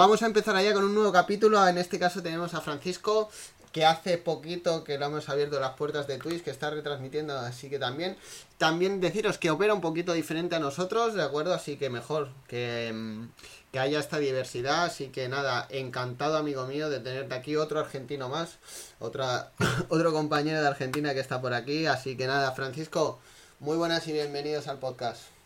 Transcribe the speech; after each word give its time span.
vamos 0.00 0.22
a 0.22 0.26
empezar 0.26 0.56
allá 0.56 0.72
con 0.72 0.84
un 0.84 0.94
nuevo 0.94 1.12
capítulo. 1.12 1.68
En 1.68 1.76
este 1.76 1.98
caso 1.98 2.22
tenemos 2.22 2.54
a 2.54 2.62
Francisco, 2.62 3.28
que 3.70 3.84
hace 3.84 4.16
poquito 4.16 4.82
que 4.82 4.96
lo 4.96 5.04
hemos 5.04 5.28
abierto 5.28 5.60
las 5.60 5.72
puertas 5.72 6.06
de 6.06 6.16
Twitch, 6.16 6.42
que 6.42 6.50
está 6.50 6.70
retransmitiendo, 6.70 7.38
así 7.38 7.68
que 7.68 7.78
también. 7.78 8.16
También 8.56 9.02
deciros 9.02 9.36
que 9.36 9.50
opera 9.50 9.74
un 9.74 9.82
poquito 9.82 10.14
diferente 10.14 10.56
a 10.56 10.58
nosotros, 10.58 11.12
¿de 11.12 11.22
acuerdo? 11.22 11.52
Así 11.52 11.76
que 11.76 11.90
mejor 11.90 12.30
que, 12.48 12.90
mm, 12.94 13.28
que 13.72 13.78
haya 13.78 14.00
esta 14.00 14.18
diversidad. 14.18 14.84
Así 14.84 15.08
que 15.08 15.28
nada, 15.28 15.66
encantado, 15.68 16.38
amigo 16.38 16.66
mío, 16.66 16.88
de 16.88 17.00
tenerte 17.00 17.34
aquí. 17.34 17.56
Otro 17.56 17.78
argentino 17.78 18.30
más, 18.30 18.56
otra, 19.00 19.52
otro 19.90 20.12
compañero 20.12 20.62
de 20.62 20.68
Argentina 20.68 21.12
que 21.12 21.20
está 21.20 21.42
por 21.42 21.52
aquí. 21.52 21.84
Así 21.84 22.16
que 22.16 22.26
nada, 22.26 22.52
Francisco, 22.52 23.20
muy 23.58 23.76
buenas 23.76 24.08
y 24.08 24.12
bienvenidos 24.12 24.66
al 24.66 24.78
podcast. 24.78 25.39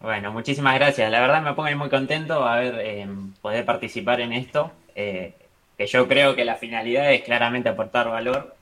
Bueno, 0.00 0.32
muchísimas 0.32 0.74
gracias. 0.76 1.10
La 1.10 1.20
verdad 1.20 1.42
me 1.42 1.52
pongo 1.52 1.76
muy 1.76 1.90
contento 1.90 2.44
a 2.44 2.56
ver 2.58 2.74
eh, 2.78 3.06
poder 3.42 3.66
participar 3.66 4.20
en 4.20 4.32
esto. 4.32 4.72
Eh, 4.94 5.34
que 5.76 5.86
yo 5.86 6.08
creo 6.08 6.34
que 6.36 6.44
la 6.44 6.56
finalidad 6.56 7.12
es 7.12 7.22
claramente 7.22 7.68
aportar 7.68 8.08
valor, 8.08 8.54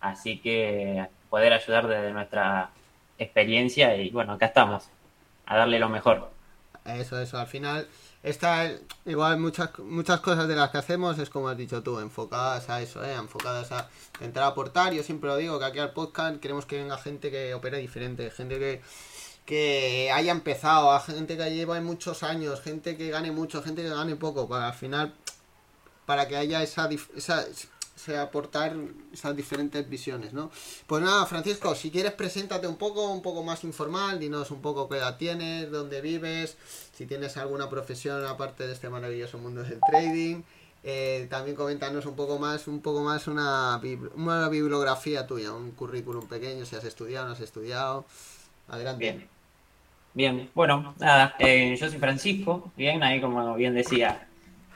así 0.00 0.38
que 0.38 1.06
poder 1.30 1.52
ayudar 1.52 1.86
desde 1.86 2.12
nuestra 2.12 2.70
experiencia 3.18 3.96
y 3.96 4.10
bueno, 4.10 4.34
acá 4.34 4.46
estamos, 4.46 4.88
a 5.46 5.56
darle 5.56 5.78
lo 5.78 5.88
mejor. 5.88 6.30
Eso, 6.84 7.18
eso, 7.18 7.38
al 7.38 7.46
final 7.46 7.88
está 8.22 8.70
igual 9.06 9.38
muchas 9.38 9.78
muchas 9.78 10.20
cosas 10.20 10.48
de 10.48 10.56
las 10.56 10.70
que 10.70 10.78
hacemos 10.78 11.18
es 11.18 11.30
como 11.30 11.48
has 11.48 11.56
dicho 11.56 11.82
tú, 11.82 11.98
enfocadas 11.98 12.68
a 12.68 12.82
eso, 12.82 13.04
¿eh? 13.04 13.14
enfocadas 13.14 13.72
a 13.72 13.88
intentar 14.14 14.44
aportar. 14.44 14.92
Yo 14.92 15.02
siempre 15.02 15.30
lo 15.30 15.36
digo 15.36 15.58
que 15.58 15.64
aquí 15.64 15.78
al 15.78 15.92
podcast 15.92 16.40
queremos 16.40 16.66
que 16.66 16.76
venga 16.76 16.98
gente 16.98 17.30
que 17.30 17.54
opere 17.54 17.78
diferente, 17.78 18.30
gente 18.30 18.58
que 18.58 18.82
que 19.46 20.10
haya 20.12 20.32
empezado, 20.32 20.90
a 20.90 21.00
gente 21.00 21.36
que 21.36 21.54
lleva 21.54 21.80
muchos 21.80 22.22
años, 22.24 22.60
gente 22.60 22.96
que 22.96 23.08
gane 23.10 23.30
mucho, 23.30 23.62
gente 23.62 23.82
que 23.82 23.88
gane 23.88 24.16
poco, 24.16 24.48
para 24.48 24.68
al 24.68 24.74
final, 24.74 25.14
para 26.04 26.26
que 26.26 26.36
haya 26.36 26.62
esa, 26.64 26.90
esa, 27.16 27.46
esa, 27.96 28.22
aportar 28.22 28.76
esas 29.12 29.36
diferentes 29.36 29.88
visiones, 29.88 30.32
¿no? 30.32 30.50
Pues 30.88 31.02
nada, 31.02 31.24
Francisco, 31.26 31.76
si 31.76 31.92
quieres 31.92 32.12
preséntate 32.12 32.66
un 32.66 32.76
poco, 32.76 33.10
un 33.12 33.22
poco 33.22 33.44
más 33.44 33.62
informal, 33.62 34.18
dinos 34.18 34.50
un 34.50 34.60
poco 34.60 34.88
qué 34.88 34.96
edad 34.98 35.16
tienes, 35.16 35.70
dónde 35.70 36.00
vives, 36.00 36.56
si 36.92 37.06
tienes 37.06 37.36
alguna 37.36 37.70
profesión 37.70 38.24
aparte 38.26 38.66
de 38.66 38.72
este 38.72 38.90
maravilloso 38.90 39.38
mundo 39.38 39.62
del 39.62 39.80
trading. 39.80 40.42
Eh, 40.88 41.26
también 41.30 41.56
coméntanos 41.56 42.06
un 42.06 42.14
poco 42.14 42.38
más, 42.38 42.68
un 42.68 42.80
poco 42.80 43.02
más 43.02 43.26
una, 43.26 43.80
una 44.14 44.48
bibliografía 44.48 45.26
tuya, 45.26 45.52
un 45.52 45.72
currículum 45.72 46.28
pequeño, 46.28 46.64
si 46.64 46.76
has 46.76 46.84
estudiado, 46.84 47.26
no 47.26 47.32
has 47.32 47.40
estudiado. 47.40 48.04
Adelante. 48.68 48.98
Bien. 49.00 49.35
Bien, 50.16 50.48
bueno, 50.54 50.94
nada, 50.98 51.36
eh, 51.38 51.76
yo 51.78 51.90
soy 51.90 51.98
Francisco, 51.98 52.72
bien, 52.74 53.02
ahí 53.02 53.20
como 53.20 53.54
bien 53.54 53.74
decía 53.74 54.26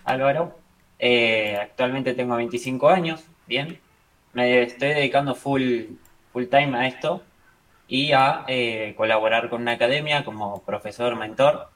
Álvaro, 0.04 0.58
eh, 0.98 1.56
actualmente 1.56 2.12
tengo 2.12 2.36
25 2.36 2.90
años, 2.90 3.24
bien, 3.46 3.80
me 4.34 4.60
estoy 4.60 4.88
dedicando 4.88 5.34
full, 5.34 5.84
full 6.34 6.44
time 6.44 6.76
a 6.76 6.86
esto 6.86 7.22
y 7.88 8.12
a 8.12 8.44
eh, 8.48 8.92
colaborar 8.98 9.48
con 9.48 9.62
una 9.62 9.72
academia 9.72 10.26
como 10.26 10.62
profesor, 10.62 11.16
mentor, 11.16 11.70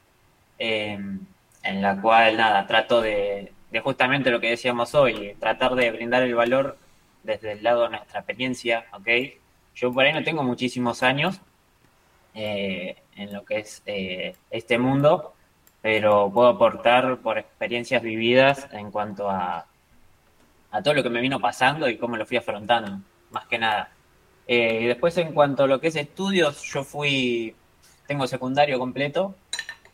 en 0.59 1.27
la 1.63 1.99
cual, 1.99 2.37
nada, 2.37 2.67
trato 2.67 3.01
de, 3.01 3.51
de 3.71 3.79
justamente 3.79 4.29
lo 4.29 4.39
que 4.39 4.51
decíamos 4.51 4.93
hoy, 4.93 5.35
tratar 5.39 5.73
de 5.73 5.89
brindar 5.89 6.21
el 6.21 6.35
valor 6.35 6.77
desde 7.23 7.53
el 7.53 7.63
lado 7.63 7.85
de 7.85 7.89
nuestra 7.89 8.19
experiencia, 8.19 8.85
¿ok? 8.93 9.07
Yo 9.73 9.91
por 9.91 10.05
ahí 10.05 10.13
no 10.13 10.23
tengo 10.23 10.43
muchísimos 10.43 11.01
años, 11.01 11.41
eh, 12.35 12.97
en 13.15 13.33
lo 13.33 13.45
que 13.45 13.59
es 13.59 13.81
eh, 13.85 14.35
este 14.51 14.77
mundo, 14.77 15.33
pero 15.81 16.31
puedo 16.33 16.49
aportar 16.49 17.17
por 17.17 17.37
experiencias 17.37 18.01
vividas 18.01 18.67
en 18.71 18.91
cuanto 18.91 19.29
a, 19.29 19.65
a 20.71 20.83
todo 20.83 20.93
lo 20.93 21.03
que 21.03 21.09
me 21.09 21.21
vino 21.21 21.39
pasando 21.39 21.87
y 21.87 21.97
cómo 21.97 22.17
lo 22.17 22.25
fui 22.25 22.37
afrontando, 22.37 22.99
más 23.31 23.45
que 23.47 23.57
nada. 23.57 23.89
Eh, 24.47 24.87
después 24.87 25.17
en 25.17 25.33
cuanto 25.33 25.63
a 25.63 25.67
lo 25.67 25.79
que 25.79 25.87
es 25.87 25.95
estudios, 25.95 26.61
yo 26.63 26.83
fui, 26.83 27.55
tengo 28.07 28.27
secundario 28.27 28.77
completo, 28.77 29.35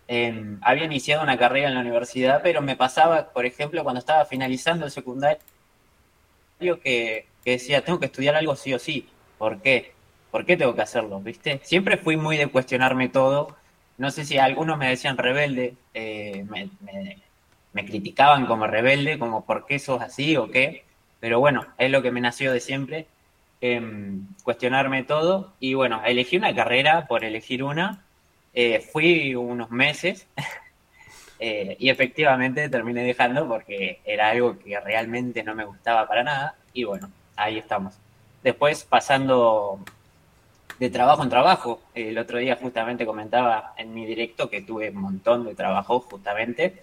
em, 0.08 0.60
había 0.62 0.86
iniciado 0.86 1.24
una 1.24 1.38
carrera 1.38 1.70
en 1.70 1.76
la 1.76 1.82
universidad, 1.82 2.42
pero 2.44 2.62
me 2.62 2.76
pasaba, 2.76 3.30
por 3.32 3.46
ejemplo, 3.46 3.84
cuando 3.84 4.00
estaba 4.00 4.26
finalizando 4.26 4.86
el 4.86 4.92
secundario, 4.92 5.40
que, 6.60 7.28
que 7.44 7.52
decía, 7.52 7.84
tengo 7.84 8.00
que 8.00 8.06
estudiar 8.08 8.36
algo 8.36 8.56
sí 8.56 8.74
o 8.74 8.80
sí. 8.80 9.08
¿Por 9.38 9.62
qué? 9.62 9.94
¿Por 10.32 10.46
qué 10.46 10.58
tengo 10.58 10.74
que 10.74 10.82
hacerlo? 10.82 11.20
¿Viste? 11.20 11.60
Siempre 11.64 11.98
fui 11.98 12.18
muy 12.18 12.38
de 12.38 12.48
cuestionarme 12.48 13.10
todo. 13.10 13.56
No 13.98 14.10
sé 14.10 14.26
si 14.26 14.38
algunos 14.38 14.78
me 14.78 14.90
decían 14.90 15.18
rebelde, 15.18 15.76
eh, 15.94 16.46
me, 17.74 17.86
criticaban 17.86 18.46
como 18.46 18.66
rebelde, 18.68 19.20
como 19.20 19.46
por 19.46 19.66
qué 19.66 19.78
sos 19.78 20.02
así 20.02 20.38
o 20.38 20.50
qué. 20.50 20.86
Pero 21.20 21.40
bueno, 21.40 21.68
es 21.78 21.92
lo 21.92 22.02
que 22.02 22.12
me 22.12 22.22
nació 22.22 22.52
de 22.52 22.60
siempre, 22.60 23.06
em, 23.60 24.26
cuestionarme 24.44 25.04
todo. 25.04 25.54
Y 25.60 25.74
bueno, 25.76 26.02
elegí 26.06 26.38
una 26.38 26.56
carrera 26.56 27.06
por 27.08 27.24
elegir 27.24 27.64
una. 27.64 28.04
Eh, 28.54 28.80
fui 28.80 29.36
unos 29.36 29.72
meses 29.72 30.28
eh, 31.40 31.78
y 31.80 31.90
efectivamente 31.90 32.70
terminé 32.70 33.04
dejando 33.04 33.48
porque 33.48 34.02
era 34.06 34.30
algo 34.30 34.60
que 34.60 34.80
realmente 34.80 35.44
no 35.44 35.56
me 35.56 35.66
gustaba 35.66 36.08
para 36.08 36.24
nada. 36.24 36.56
Y 36.74 36.86
bueno, 36.86 37.12
ahí 37.36 37.58
estamos. 37.58 37.96
Después 38.44 38.84
pasando 38.84 39.80
de 40.82 40.90
trabajo 40.90 41.22
en 41.22 41.30
trabajo. 41.30 41.80
El 41.94 42.18
otro 42.18 42.40
día 42.40 42.58
justamente 42.60 43.06
comentaba 43.06 43.76
en 43.78 43.94
mi 43.94 44.04
directo 44.04 44.50
que 44.50 44.64
tuve 44.64 44.90
un 44.90 45.00
montón 45.00 45.46
de 45.46 45.54
trabajo 45.54 46.00
justamente 46.00 46.82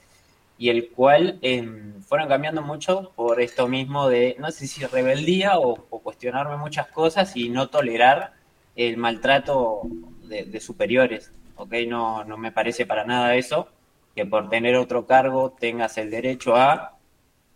y 0.56 0.68
el 0.68 0.90
cual 0.90 1.40
em, 1.42 2.00
fueron 2.02 2.28
cambiando 2.28 2.62
mucho 2.62 3.10
por 3.16 3.40
esto 3.40 3.66
mismo 3.66 4.08
de, 4.08 4.36
no 4.38 4.52
sé 4.52 4.68
si 4.68 4.84
rebeldía 4.86 5.58
o, 5.58 5.74
cuestionarme 6.00 6.56
muchas 6.58 6.86
cosas 6.86 7.36
y 7.36 7.48
no 7.48 7.70
tolerar 7.70 8.34
el 8.76 8.98
maltrato 8.98 9.82
de, 10.28 10.60
superiores, 10.60 11.32
¿ok? 11.56 11.74
No, 11.88 12.22
no 12.22 12.36
me 12.36 12.52
parece 12.52 12.86
para 12.86 13.04
nada 13.04 13.34
eso, 13.34 13.66
que 14.14 14.24
por 14.26 14.48
tener 14.48 14.76
otro 14.76 15.06
cargo 15.06 15.56
tengas 15.58 15.98
el 15.98 16.08
derecho 16.12 16.54
a 16.54 16.96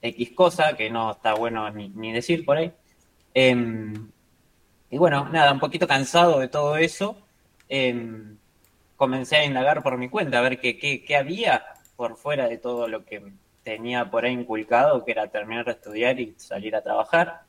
X 0.02 0.32
cosa, 0.32 0.76
que 0.76 0.90
no 0.90 1.12
está 1.12 1.34
bueno 1.34 1.70
ni, 1.70 2.12
decir 2.12 2.44
por 2.44 2.56
ahí. 2.56 2.72
Eh, 3.32 3.54
y 4.92 4.98
bueno, 4.98 5.26
nada, 5.30 5.52
un 5.52 5.58
poquito 5.58 5.88
cansado 5.88 6.38
de 6.38 6.48
todo 6.48 6.76
eso, 6.76 7.16
em, 7.70 8.36
comencé 8.96 9.36
a 9.36 9.44
indagar 9.46 9.82
por 9.82 9.96
mi 9.96 10.10
cuenta, 10.10 10.38
a 10.38 10.42
ver 10.42 10.60
qué, 10.60 10.78
qué, 10.78 11.16
había 11.16 11.64
por 11.96 12.16
fuera 12.16 12.46
de 12.46 12.58
todo 12.58 12.88
lo 12.88 13.02
que 13.06 13.22
tenía 13.64 14.10
por 14.10 14.26
ahí 14.26 14.34
inculcado, 14.34 15.02
que 15.02 15.12
era 15.12 15.28
terminar 15.28 15.64
de 15.64 15.72
estudiar 15.72 16.20
y 16.20 16.34
salir 16.36 16.76
a 16.76 16.82
trabajar. 16.82 17.42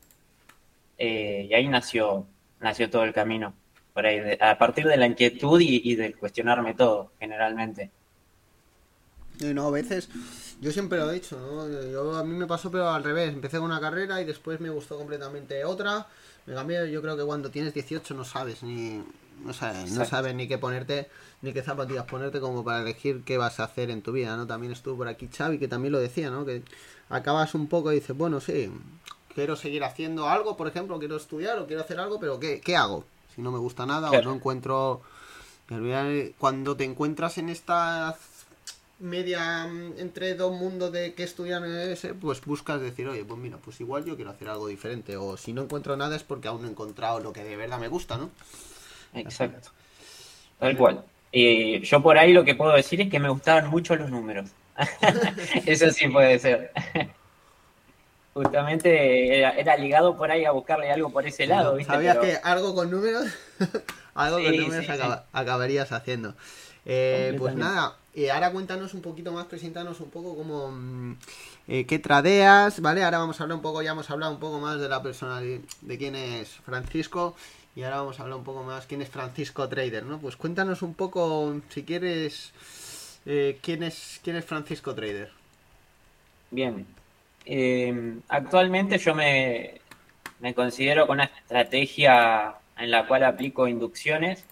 Eh, 0.97 1.47
y 1.49 1.53
ahí 1.53 1.67
nació, 1.67 2.25
nació 2.61 2.89
todo 2.89 3.03
el 3.03 3.13
camino, 3.13 3.53
por 3.93 4.05
ahí, 4.05 4.37
a 4.39 4.57
partir 4.57 4.85
de 4.87 4.95
la 4.95 5.07
inquietud 5.07 5.59
y, 5.59 5.81
y 5.83 5.95
del 5.95 6.17
cuestionarme 6.17 6.75
todo, 6.75 7.11
generalmente. 7.19 7.91
No, 9.41 9.67
a 9.67 9.71
veces, 9.71 10.09
yo 10.61 10.71
siempre 10.71 10.97
lo 10.99 11.11
he 11.11 11.15
dicho, 11.15 11.37
¿no? 11.37 11.67
Yo, 11.91 12.15
a 12.15 12.23
mí 12.23 12.35
me 12.35 12.47
pasó 12.47 12.71
pero 12.71 12.89
al 12.89 13.03
revés, 13.03 13.33
empecé 13.33 13.57
con 13.57 13.65
una 13.65 13.81
carrera 13.81 14.21
y 14.21 14.25
después 14.25 14.61
me 14.61 14.69
gustó 14.69 14.97
completamente 14.97 15.65
otra, 15.65 16.07
me 16.45 16.53
cambié, 16.53 16.91
yo 16.91 17.01
creo 17.01 17.17
que 17.17 17.23
cuando 17.23 17.49
tienes 17.49 17.73
18 17.73 18.13
no 18.13 18.23
sabes 18.25 18.63
ni, 18.63 19.03
no 19.43 19.53
sabes, 19.53 19.91
no 19.91 20.05
sabes 20.05 20.35
ni 20.35 20.47
qué 20.47 20.57
ponerte, 20.57 21.09
ni 21.41 21.53
qué 21.53 21.61
zapatillas 21.63 22.05
ponerte 22.05 22.39
como 22.39 22.63
para 22.63 22.81
elegir 22.81 23.23
qué 23.23 23.37
vas 23.37 23.59
a 23.59 23.65
hacer 23.65 23.89
en 23.89 24.01
tu 24.01 24.11
vida, 24.11 24.35
¿no? 24.35 24.47
También 24.47 24.71
estuvo 24.71 24.97
por 24.97 25.07
aquí 25.07 25.29
Xavi 25.35 25.59
que 25.59 25.67
también 25.67 25.91
lo 25.91 25.99
decía, 25.99 26.29
¿no? 26.29 26.45
Que 26.45 26.63
acabas 27.09 27.55
un 27.55 27.67
poco 27.67 27.91
y 27.91 27.95
dices, 27.95 28.15
bueno, 28.15 28.39
sí, 28.41 28.71
quiero 29.33 29.55
seguir 29.55 29.83
haciendo 29.83 30.29
algo, 30.29 30.57
por 30.57 30.67
ejemplo, 30.67 30.99
quiero 30.99 31.17
estudiar 31.17 31.59
o 31.59 31.67
quiero 31.67 31.81
hacer 31.81 31.99
algo, 31.99 32.19
pero 32.19 32.39
¿qué, 32.39 32.61
qué 32.61 32.75
hago? 32.75 33.05
Si 33.35 33.41
no 33.41 33.51
me 33.51 33.59
gusta 33.59 33.85
nada 33.85 34.11
o 34.11 34.21
no 34.21 34.35
encuentro... 34.35 35.01
Cuando 36.37 36.75
te 36.75 36.83
encuentras 36.83 37.37
en 37.37 37.49
esta 37.49 38.15
media 39.03 39.67
mm, 39.67 39.99
entre 39.99 40.33
dos 40.33 40.51
mundos 40.53 40.91
de 40.91 41.13
que 41.13 41.23
estudian 41.23 41.63
ese, 41.65 42.13
pues 42.13 42.43
buscas 42.43 42.81
decir, 42.81 43.07
oye, 43.07 43.23
pues 43.23 43.39
mira, 43.39 43.57
pues 43.57 43.79
igual 43.81 44.05
yo 44.05 44.15
quiero 44.15 44.31
hacer 44.31 44.49
algo 44.49 44.67
diferente. 44.67 45.17
O 45.17 45.37
si 45.37 45.53
no 45.53 45.63
encuentro 45.63 45.95
nada 45.95 46.15
es 46.15 46.23
porque 46.23 46.47
aún 46.47 46.61
no 46.61 46.67
he 46.67 46.71
encontrado 46.71 47.19
lo 47.19 47.33
que 47.33 47.43
de 47.43 47.55
verdad 47.55 47.79
me 47.79 47.89
gusta, 47.89 48.17
¿no? 48.17 48.31
Exacto. 49.13 49.69
Tal 50.59 50.77
cual. 50.77 51.03
Y 51.31 51.81
yo 51.81 52.01
por 52.01 52.17
ahí 52.17 52.33
lo 52.33 52.43
que 52.43 52.55
puedo 52.55 52.73
decir 52.73 53.01
es 53.01 53.09
que 53.09 53.19
me 53.19 53.29
gustaban 53.29 53.69
mucho 53.69 53.95
los 53.95 54.09
números. 54.09 54.49
Eso 55.65 55.91
sí 55.91 56.07
puede 56.07 56.39
ser. 56.39 56.71
Justamente 58.33 59.39
era, 59.39 59.77
ligado 59.77 60.17
por 60.17 60.31
ahí 60.31 60.45
a 60.45 60.51
buscarle 60.51 60.91
algo 60.91 61.11
por 61.11 61.27
ese 61.27 61.45
lado. 61.45 61.75
¿viste? 61.75 61.93
¿Sabías 61.93 62.17
que 62.17 62.39
algo 62.43 62.73
con 62.73 62.89
números? 62.89 63.27
algo 64.15 64.41
con 64.41 64.57
números 64.57 64.85
acabarías 65.31 65.91
haciendo. 65.91 66.35
Eh, 66.85 67.35
pues 67.37 67.55
nada, 67.55 67.97
y 68.15 68.27
ahora 68.29 68.51
cuéntanos 68.51 68.93
un 68.93 69.01
poquito 69.01 69.31
más, 69.31 69.45
preséntanos 69.45 69.99
un 69.99 70.09
poco 70.09 70.35
cómo 70.35 70.71
mm, 70.71 71.17
eh, 71.67 71.85
qué 71.85 71.99
tradeas, 71.99 72.79
¿vale? 72.79 73.03
Ahora 73.03 73.17
vamos 73.17 73.39
a 73.39 73.43
hablar 73.43 73.55
un 73.55 73.61
poco, 73.61 73.81
ya 73.81 73.91
hemos 73.91 74.09
hablado 74.09 74.33
un 74.33 74.39
poco 74.39 74.59
más 74.59 74.79
de 74.79 74.87
la 74.87 75.01
persona 75.01 75.41
de, 75.41 75.61
quién 75.97 76.15
es 76.15 76.49
Francisco 76.49 77.35
y 77.75 77.83
ahora 77.83 77.97
vamos 77.97 78.19
a 78.19 78.23
hablar 78.23 78.37
un 78.37 78.43
poco 78.43 78.63
más 78.63 78.85
quién 78.85 79.01
es 79.01 79.09
Francisco 79.09 79.67
Trader, 79.67 80.03
¿no? 80.05 80.19
Pues 80.19 80.35
cuéntanos 80.35 80.83
un 80.83 80.93
poco, 80.93 81.59
si 81.69 81.83
quieres, 81.83 82.53
eh, 83.25 83.57
quién 83.61 83.81
es 83.83 84.19
quién 84.23 84.35
es 84.35 84.45
Francisco 84.45 84.93
Trader. 84.93 85.31
Bien. 86.51 86.85
Eh, 87.45 88.19
actualmente 88.29 88.97
yo 88.99 89.15
me, 89.15 89.81
me 90.39 90.53
considero 90.53 91.07
con 91.07 91.15
una 91.15 91.25
estrategia 91.25 92.55
en 92.77 92.91
la 92.91 93.07
cual 93.07 93.23
aplico 93.23 93.67
inducciones, 93.67 94.45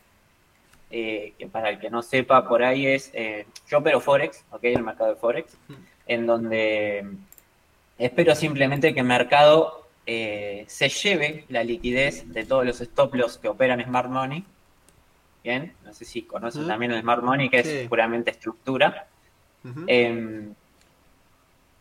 eh, 0.91 1.33
que 1.39 1.47
para 1.47 1.69
el 1.69 1.79
que 1.79 1.89
no 1.89 2.01
sepa 2.01 2.47
por 2.47 2.63
ahí 2.63 2.85
es, 2.85 3.11
eh, 3.13 3.45
yo 3.69 3.77
opero 3.77 4.01
Forex, 4.01 4.43
ok, 4.51 4.63
el 4.63 4.83
mercado 4.83 5.11
de 5.11 5.15
Forex, 5.15 5.57
en 6.05 6.25
donde 6.25 7.05
espero 7.97 8.35
simplemente 8.35 8.93
que 8.93 8.99
el 8.99 9.05
mercado 9.05 9.87
eh, 10.05 10.65
se 10.67 10.89
lleve 10.89 11.45
la 11.49 11.63
liquidez 11.63 12.31
de 12.33 12.45
todos 12.45 12.65
los 12.65 12.81
stop 12.81 13.15
loss 13.15 13.37
que 13.37 13.47
operan 13.47 13.83
Smart 13.83 14.09
Money. 14.09 14.43
Bien, 15.43 15.73
no 15.85 15.93
sé 15.93 16.05
si 16.05 16.23
conocen 16.23 16.67
también 16.67 16.91
el 16.91 17.01
Smart 17.01 17.23
Money, 17.23 17.49
que 17.49 17.59
es 17.59 17.87
puramente 17.87 18.31
estructura. 18.31 19.07
Em, 19.87 20.53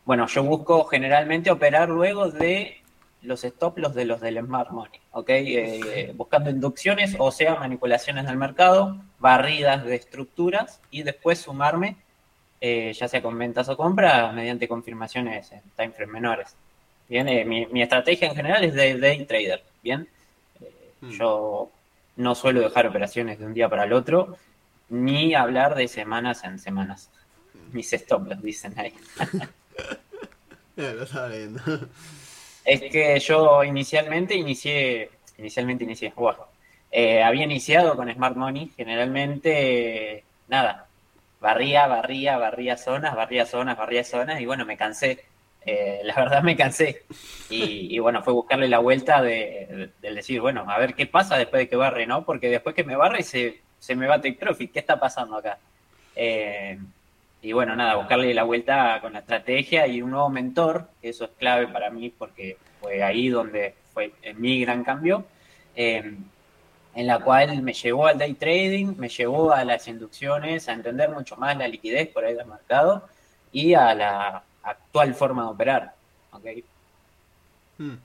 bueno, 0.05 0.27
yo 0.27 0.43
busco 0.43 0.85
generalmente 0.85 1.51
operar 1.51 1.89
luego 1.89 2.29
de 2.29 2.80
los 3.23 3.43
stop 3.43 3.77
loss 3.77 3.93
de 3.93 4.05
los 4.05 4.19
del 4.19 4.39
Smart 4.39 4.71
Money, 4.71 4.99
¿ok? 5.11 5.29
Eh, 5.29 6.13
buscando 6.15 6.49
inducciones, 6.49 7.15
o 7.19 7.31
sea, 7.31 7.55
manipulaciones 7.55 8.25
del 8.25 8.37
mercado, 8.37 8.97
barridas 9.19 9.85
de 9.85 9.95
estructuras 9.95 10.79
y 10.89 11.03
después 11.03 11.39
sumarme, 11.39 11.97
eh, 12.59 12.93
ya 12.93 13.07
sea 13.07 13.21
con 13.21 13.37
ventas 13.37 13.69
o 13.69 13.77
compras, 13.77 14.33
mediante 14.33 14.67
confirmaciones 14.67 15.51
en 15.51 15.61
time 15.75 15.91
frame 15.91 16.11
menores. 16.11 16.55
Bien, 17.07 17.27
eh, 17.27 17.45
mi, 17.45 17.81
estrategia 17.81 18.29
en 18.29 18.35
general 18.35 18.63
es 18.63 18.73
de 18.73 18.97
day 18.97 19.25
trader, 19.25 19.63
bien. 19.83 20.07
Mm. 21.01 21.09
Yo 21.11 21.69
no 22.15 22.35
suelo 22.35 22.61
dejar 22.61 22.87
operaciones 22.87 23.39
de 23.39 23.45
un 23.45 23.53
día 23.53 23.69
para 23.69 23.83
el 23.83 23.93
otro, 23.93 24.37
ni 24.89 25.35
hablar 25.35 25.75
de 25.75 25.87
semanas 25.87 26.43
en 26.43 26.57
semanas. 26.57 27.09
Mis 27.71 27.91
stop 27.93 28.27
loss 28.27 28.41
dicen 28.41 28.77
ahí. 28.79 28.93
lo 30.75 31.05
saben. 31.05 31.57
Es 32.65 32.81
que 32.81 33.19
yo 33.19 33.63
inicialmente 33.63 34.35
inicié, 34.35 35.09
inicialmente 35.37 35.83
inicié, 35.83 36.13
eh, 36.91 37.23
había 37.23 37.45
iniciado 37.45 37.95
con 37.95 38.11
Smart 38.13 38.35
Money, 38.35 38.71
generalmente, 38.75 40.23
nada, 40.47 40.87
barría, 41.39 41.87
barría, 41.87 42.37
barría 42.37 42.77
zonas, 42.77 43.15
barría 43.15 43.45
zonas, 43.45 43.77
barría 43.77 44.03
zonas, 44.03 44.41
y 44.41 44.45
bueno, 44.45 44.65
me 44.65 44.77
cansé. 44.77 45.25
Eh, 45.65 46.01
la 46.03 46.15
verdad 46.15 46.43
me 46.43 46.55
cansé. 46.55 47.03
Y, 47.49 47.99
bueno, 47.99 48.23
fue 48.23 48.33
buscarle 48.33 48.67
la 48.67 48.79
vuelta 48.79 49.21
de, 49.21 49.91
decir, 50.01 50.41
bueno, 50.41 50.65
a 50.67 50.77
ver 50.79 50.95
qué 50.95 51.05
pasa 51.07 51.37
después 51.37 51.61
de 51.61 51.69
que 51.69 51.75
barre, 51.75 52.05
¿no? 52.07 52.25
Porque 52.25 52.49
después 52.49 52.75
que 52.75 52.83
me 52.83 52.95
barre 52.95 53.23
se, 53.23 53.61
se 53.79 53.95
me 53.95 54.07
va 54.07 54.21
Take 54.21 54.37
Profit. 54.39 54.71
¿Qué 54.71 54.79
está 54.79 54.99
pasando 54.99 55.37
acá? 55.37 55.59
Eh, 56.15 56.79
y 57.41 57.53
bueno, 57.53 57.75
nada, 57.75 57.95
buscarle 57.95 58.33
la 58.33 58.43
vuelta 58.43 58.99
con 59.01 59.13
la 59.13 59.19
estrategia 59.19 59.87
y 59.87 60.01
un 60.01 60.11
nuevo 60.11 60.29
mentor, 60.29 60.87
eso 61.01 61.25
es 61.25 61.31
clave 61.39 61.67
para 61.67 61.89
mí 61.89 62.13
porque 62.15 62.57
fue 62.79 63.01
ahí 63.01 63.29
donde 63.29 63.73
fue 63.93 64.13
mi 64.35 64.61
gran 64.61 64.83
cambio, 64.83 65.25
em, 65.75 66.17
en 66.93 67.07
la 67.07 67.19
cual 67.19 67.61
me 67.63 67.73
llevó 67.73 68.07
al 68.07 68.17
day 68.17 68.33
trading, 68.33 68.95
me 68.97 69.09
llevó 69.09 69.53
a 69.53 69.63
las 69.65 69.87
inducciones, 69.87 70.67
a 70.69 70.73
entender 70.73 71.09
mucho 71.09 71.35
más 71.37 71.57
la 71.57 71.67
liquidez 71.67 72.09
por 72.09 72.25
ahí 72.25 72.35
del 72.35 72.45
mercado 72.45 73.07
y 73.51 73.73
a 73.73 73.93
la 73.95 74.43
actual 74.63 75.15
forma 75.15 75.43
de 75.43 75.49
operar. 75.49 75.93
¿okay? 76.31 76.63
Hmm. 77.77 77.95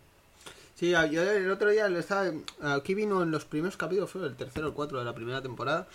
Sí, 0.76 0.90
yo 0.90 1.22
el 1.22 1.50
otro 1.50 1.70
día 1.70 1.86
estaba, 1.86 2.30
aquí 2.74 2.94
vino 2.94 3.22
en 3.22 3.30
los 3.30 3.46
primeros 3.46 3.78
capítulos, 3.78 4.10
fue 4.10 4.26
el 4.26 4.36
tercero 4.36 4.68
o 4.68 4.74
cuatro 4.74 4.98
de 4.98 5.06
la 5.06 5.14
primera 5.14 5.40
temporada, 5.40 5.86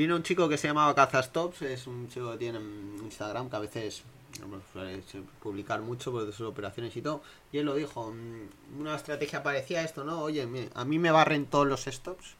Vino 0.00 0.16
un 0.16 0.22
chico 0.22 0.48
que 0.48 0.56
se 0.56 0.66
llamaba 0.66 0.94
Cazastops, 0.94 1.60
es 1.60 1.86
un 1.86 2.08
chico 2.08 2.32
que 2.32 2.38
tiene 2.38 2.58
Instagram 3.02 3.50
que 3.50 3.56
a 3.56 3.58
veces 3.58 4.02
publicar 5.42 5.82
mucho 5.82 6.10
por 6.10 6.24
sus 6.32 6.46
operaciones 6.46 6.96
y 6.96 7.02
todo. 7.02 7.20
Y 7.52 7.58
él 7.58 7.66
lo 7.66 7.74
dijo, 7.74 8.10
mm, 8.10 8.80
una 8.80 8.96
estrategia 8.96 9.42
parecía 9.42 9.82
esto, 9.82 10.02
¿no? 10.02 10.22
Oye, 10.22 10.48
a 10.72 10.84
mí 10.86 10.98
me 10.98 11.10
barren 11.10 11.44
todos 11.44 11.66
los 11.66 11.84
stops. 11.84 12.34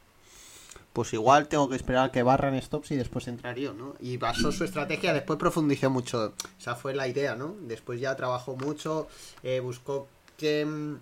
Pues 0.95 1.13
igual 1.13 1.49
tengo 1.49 1.69
que 1.69 1.77
esperar 1.77 2.09
a 2.09 2.13
que 2.13 2.23
barran 2.23 2.59
stops 2.63 2.93
y 2.93 2.97
después 2.97 3.29
entraría, 3.29 3.75
¿no? 3.75 3.95
Y 4.01 4.17
basó 4.17 4.53
su 4.53 4.65
estrategia, 4.65 5.13
después 5.13 5.39
profundizó 5.39 5.91
mucho. 5.91 6.33
Esa 6.59 6.77
fue 6.77 6.95
la 6.95 7.09
idea, 7.09 7.37
¿no? 7.37 7.57
Después 7.61 8.01
ya 8.01 8.17
trabajó 8.17 8.57
mucho, 8.57 9.07
eh, 9.43 9.61
buscó 9.61 10.09
que 10.39 10.65
mm, 10.65 10.97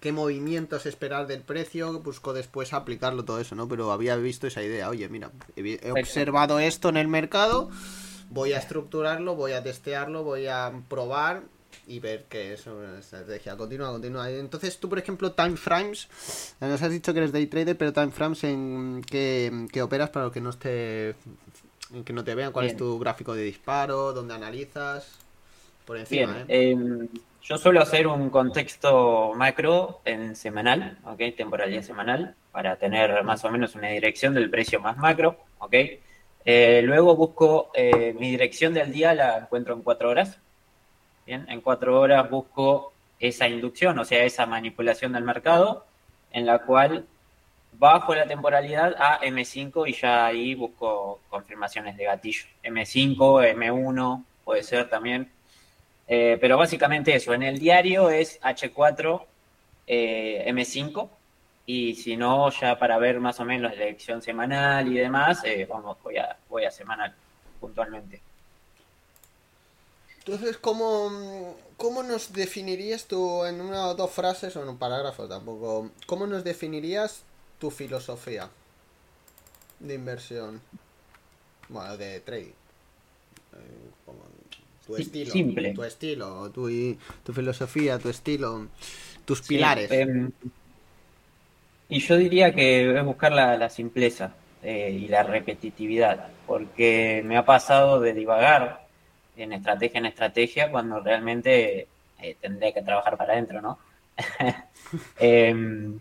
qué 0.00 0.12
movimientos 0.12 0.86
esperar 0.86 1.26
del 1.26 1.42
precio, 1.42 2.00
busco 2.00 2.32
después 2.32 2.72
aplicarlo 2.72 3.24
todo 3.24 3.40
eso, 3.40 3.54
¿no? 3.54 3.68
Pero 3.68 3.90
había 3.90 4.16
visto 4.16 4.46
esa 4.46 4.62
idea, 4.62 4.88
oye, 4.88 5.08
mira, 5.08 5.30
he 5.56 5.90
observado 5.90 6.60
esto 6.60 6.88
en 6.88 6.96
el 6.96 7.08
mercado, 7.08 7.70
voy 8.30 8.52
a 8.52 8.58
estructurarlo, 8.58 9.34
voy 9.34 9.52
a 9.52 9.62
testearlo, 9.62 10.22
voy 10.22 10.46
a 10.46 10.72
probar 10.88 11.42
y 11.86 12.00
ver 12.00 12.26
qué 12.28 12.52
es 12.52 12.66
una 12.66 12.98
estrategia. 12.98 13.56
Continúa, 13.56 13.90
continúa. 13.90 14.30
Entonces 14.30 14.78
tú, 14.78 14.88
por 14.88 14.98
ejemplo, 14.98 15.32
time 15.32 15.56
frames, 15.56 16.08
nos 16.60 16.82
has 16.82 16.90
dicho 16.90 17.12
que 17.12 17.20
eres 17.20 17.32
day 17.32 17.46
trader, 17.46 17.76
pero 17.76 17.92
time 17.92 18.10
frames 18.10 18.44
en 18.44 19.02
que, 19.02 19.82
operas 19.82 20.10
para 20.10 20.30
que 20.30 20.40
no 20.40 20.50
esté 20.50 21.14
que 22.04 22.12
no 22.12 22.22
te 22.22 22.34
vean 22.34 22.52
cuál 22.52 22.66
es 22.66 22.76
tu 22.76 22.98
gráfico 22.98 23.34
de 23.34 23.44
disparo, 23.44 24.12
dónde 24.12 24.34
analizas, 24.34 25.08
por 25.86 25.96
encima, 25.96 26.44
¿eh? 26.46 26.72
Em, 26.72 27.08
yo 27.48 27.56
suelo 27.56 27.80
hacer 27.80 28.06
un 28.06 28.28
contexto 28.28 29.32
macro 29.34 30.02
en 30.04 30.36
semanal, 30.36 30.98
¿ok? 31.04 31.34
Temporalidad 31.34 31.80
semanal, 31.80 32.34
para 32.52 32.76
tener 32.76 33.24
más 33.24 33.42
o 33.42 33.50
menos 33.50 33.74
una 33.74 33.88
dirección 33.88 34.34
del 34.34 34.50
precio 34.50 34.80
más 34.80 34.98
macro, 34.98 35.38
¿ok? 35.58 35.74
Eh, 36.44 36.82
luego 36.84 37.16
busco 37.16 37.70
eh, 37.72 38.14
mi 38.18 38.30
dirección 38.32 38.74
del 38.74 38.92
día, 38.92 39.14
la 39.14 39.38
encuentro 39.38 39.72
en 39.72 39.80
cuatro 39.80 40.10
horas. 40.10 40.38
Bien, 41.24 41.46
en 41.48 41.62
cuatro 41.62 41.98
horas 41.98 42.28
busco 42.28 42.92
esa 43.18 43.48
inducción, 43.48 43.98
o 43.98 44.04
sea, 44.04 44.24
esa 44.24 44.44
manipulación 44.44 45.14
del 45.14 45.24
mercado, 45.24 45.86
en 46.32 46.44
la 46.44 46.58
cual 46.58 47.06
bajo 47.72 48.14
la 48.14 48.26
temporalidad 48.26 48.94
a 48.98 49.20
M5 49.20 49.88
y 49.88 49.94
ya 49.94 50.26
ahí 50.26 50.54
busco 50.54 51.20
confirmaciones 51.30 51.96
de 51.96 52.04
gatillo. 52.04 52.44
M5, 52.62 53.16
M1, 53.54 54.24
puede 54.44 54.62
ser 54.62 54.90
también 54.90 55.30
eh, 56.08 56.38
pero 56.40 56.56
básicamente 56.56 57.14
eso, 57.14 57.34
en 57.34 57.42
el 57.42 57.58
diario 57.58 58.08
es 58.08 58.40
H4, 58.40 59.26
eh, 59.86 60.44
M5, 60.48 61.10
y 61.66 61.94
si 61.96 62.16
no, 62.16 62.50
ya 62.50 62.78
para 62.78 62.96
ver 62.98 63.20
más 63.20 63.38
o 63.40 63.44
menos 63.44 63.76
la 63.76 63.84
elección 63.84 64.22
semanal 64.22 64.90
y 64.90 64.96
demás, 64.96 65.42
eh, 65.44 65.66
vamos, 65.68 65.98
voy 66.02 66.16
a, 66.16 66.38
voy 66.48 66.64
a 66.64 66.70
semanal, 66.70 67.14
puntualmente. 67.60 68.22
Entonces, 70.20 70.56
¿cómo, 70.56 71.56
¿cómo 71.76 72.02
nos 72.02 72.32
definirías 72.32 73.04
tú 73.04 73.44
en 73.44 73.60
una 73.60 73.88
o 73.88 73.94
dos 73.94 74.10
frases 74.10 74.56
o 74.56 74.62
en 74.62 74.70
un 74.70 74.78
parágrafo 74.78 75.28
tampoco? 75.28 75.90
¿Cómo 76.06 76.26
nos 76.26 76.42
definirías 76.42 77.22
tu 77.58 77.70
filosofía 77.70 78.48
de 79.78 79.94
inversión? 79.94 80.62
Bueno, 81.68 81.98
de 81.98 82.20
trading 82.20 82.52
tu 84.88 84.96
estilo, 84.96 85.30
Simple. 85.30 85.74
tu 85.74 85.84
estilo, 85.84 86.50
tu, 86.50 86.70
tu 87.22 87.32
filosofía, 87.34 87.98
tu 87.98 88.08
estilo, 88.08 88.68
tus 89.26 89.42
pilares. 89.42 89.90
Em, 89.90 90.30
y 91.90 92.00
yo 92.00 92.16
diría 92.16 92.54
que 92.54 92.96
es 92.96 93.04
buscar 93.04 93.32
la, 93.32 93.68
simpleza 93.68 94.32
eh, 94.62 94.90
y 94.90 95.08
la 95.08 95.22
repetitividad, 95.22 96.28
porque 96.46 97.22
me 97.22 97.36
ha 97.36 97.44
pasado 97.44 98.00
de 98.00 98.14
divagar 98.14 98.86
en 99.36 99.52
estrategia 99.52 99.98
en 99.98 100.06
estrategia 100.06 100.70
cuando 100.70 101.00
realmente 101.00 101.86
eh, 102.20 102.36
tendré 102.40 102.72
que 102.72 102.82
trabajar 102.82 103.16
para 103.18 103.34
adentro, 103.34 103.60
¿no? 103.60 103.78
Em, 105.20 106.00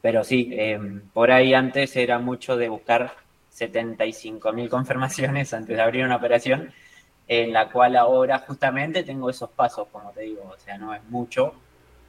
pero 0.00 0.22
sí, 0.22 0.50
em, 0.52 1.00
por 1.12 1.32
ahí 1.32 1.54
antes 1.54 1.96
era 1.96 2.20
mucho 2.20 2.56
de 2.56 2.68
buscar 2.68 3.16
75.000 3.52 4.68
confirmaciones 4.68 5.52
antes 5.52 5.76
de 5.76 5.82
abrir 5.82 6.04
una 6.04 6.16
operación 6.16 6.72
en 7.28 7.52
la 7.52 7.68
cual 7.70 7.96
ahora 7.96 8.38
justamente 8.38 9.02
tengo 9.02 9.28
esos 9.30 9.50
pasos, 9.50 9.88
como 9.90 10.10
te 10.12 10.22
digo, 10.22 10.42
o 10.54 10.58
sea, 10.58 10.78
no 10.78 10.94
es 10.94 11.02
mucho, 11.04 11.54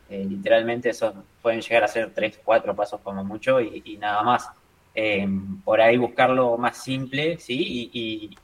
eh, 0.09 0.25
literalmente 0.27 0.89
esos 0.89 1.13
pueden 1.41 1.61
llegar 1.61 1.83
a 1.83 1.87
ser 1.87 2.13
tres, 2.13 2.39
cuatro 2.43 2.75
pasos 2.75 3.01
como 3.01 3.23
mucho 3.23 3.59
y, 3.59 3.97
nada 3.97 4.23
más. 4.23 4.49
Eh, 4.95 5.27
por 5.63 5.79
ahí 5.79 5.97
buscarlo 5.97 6.57
más 6.57 6.77
simple, 6.83 7.37
¿sí? 7.37 7.89
Y, 7.93 8.35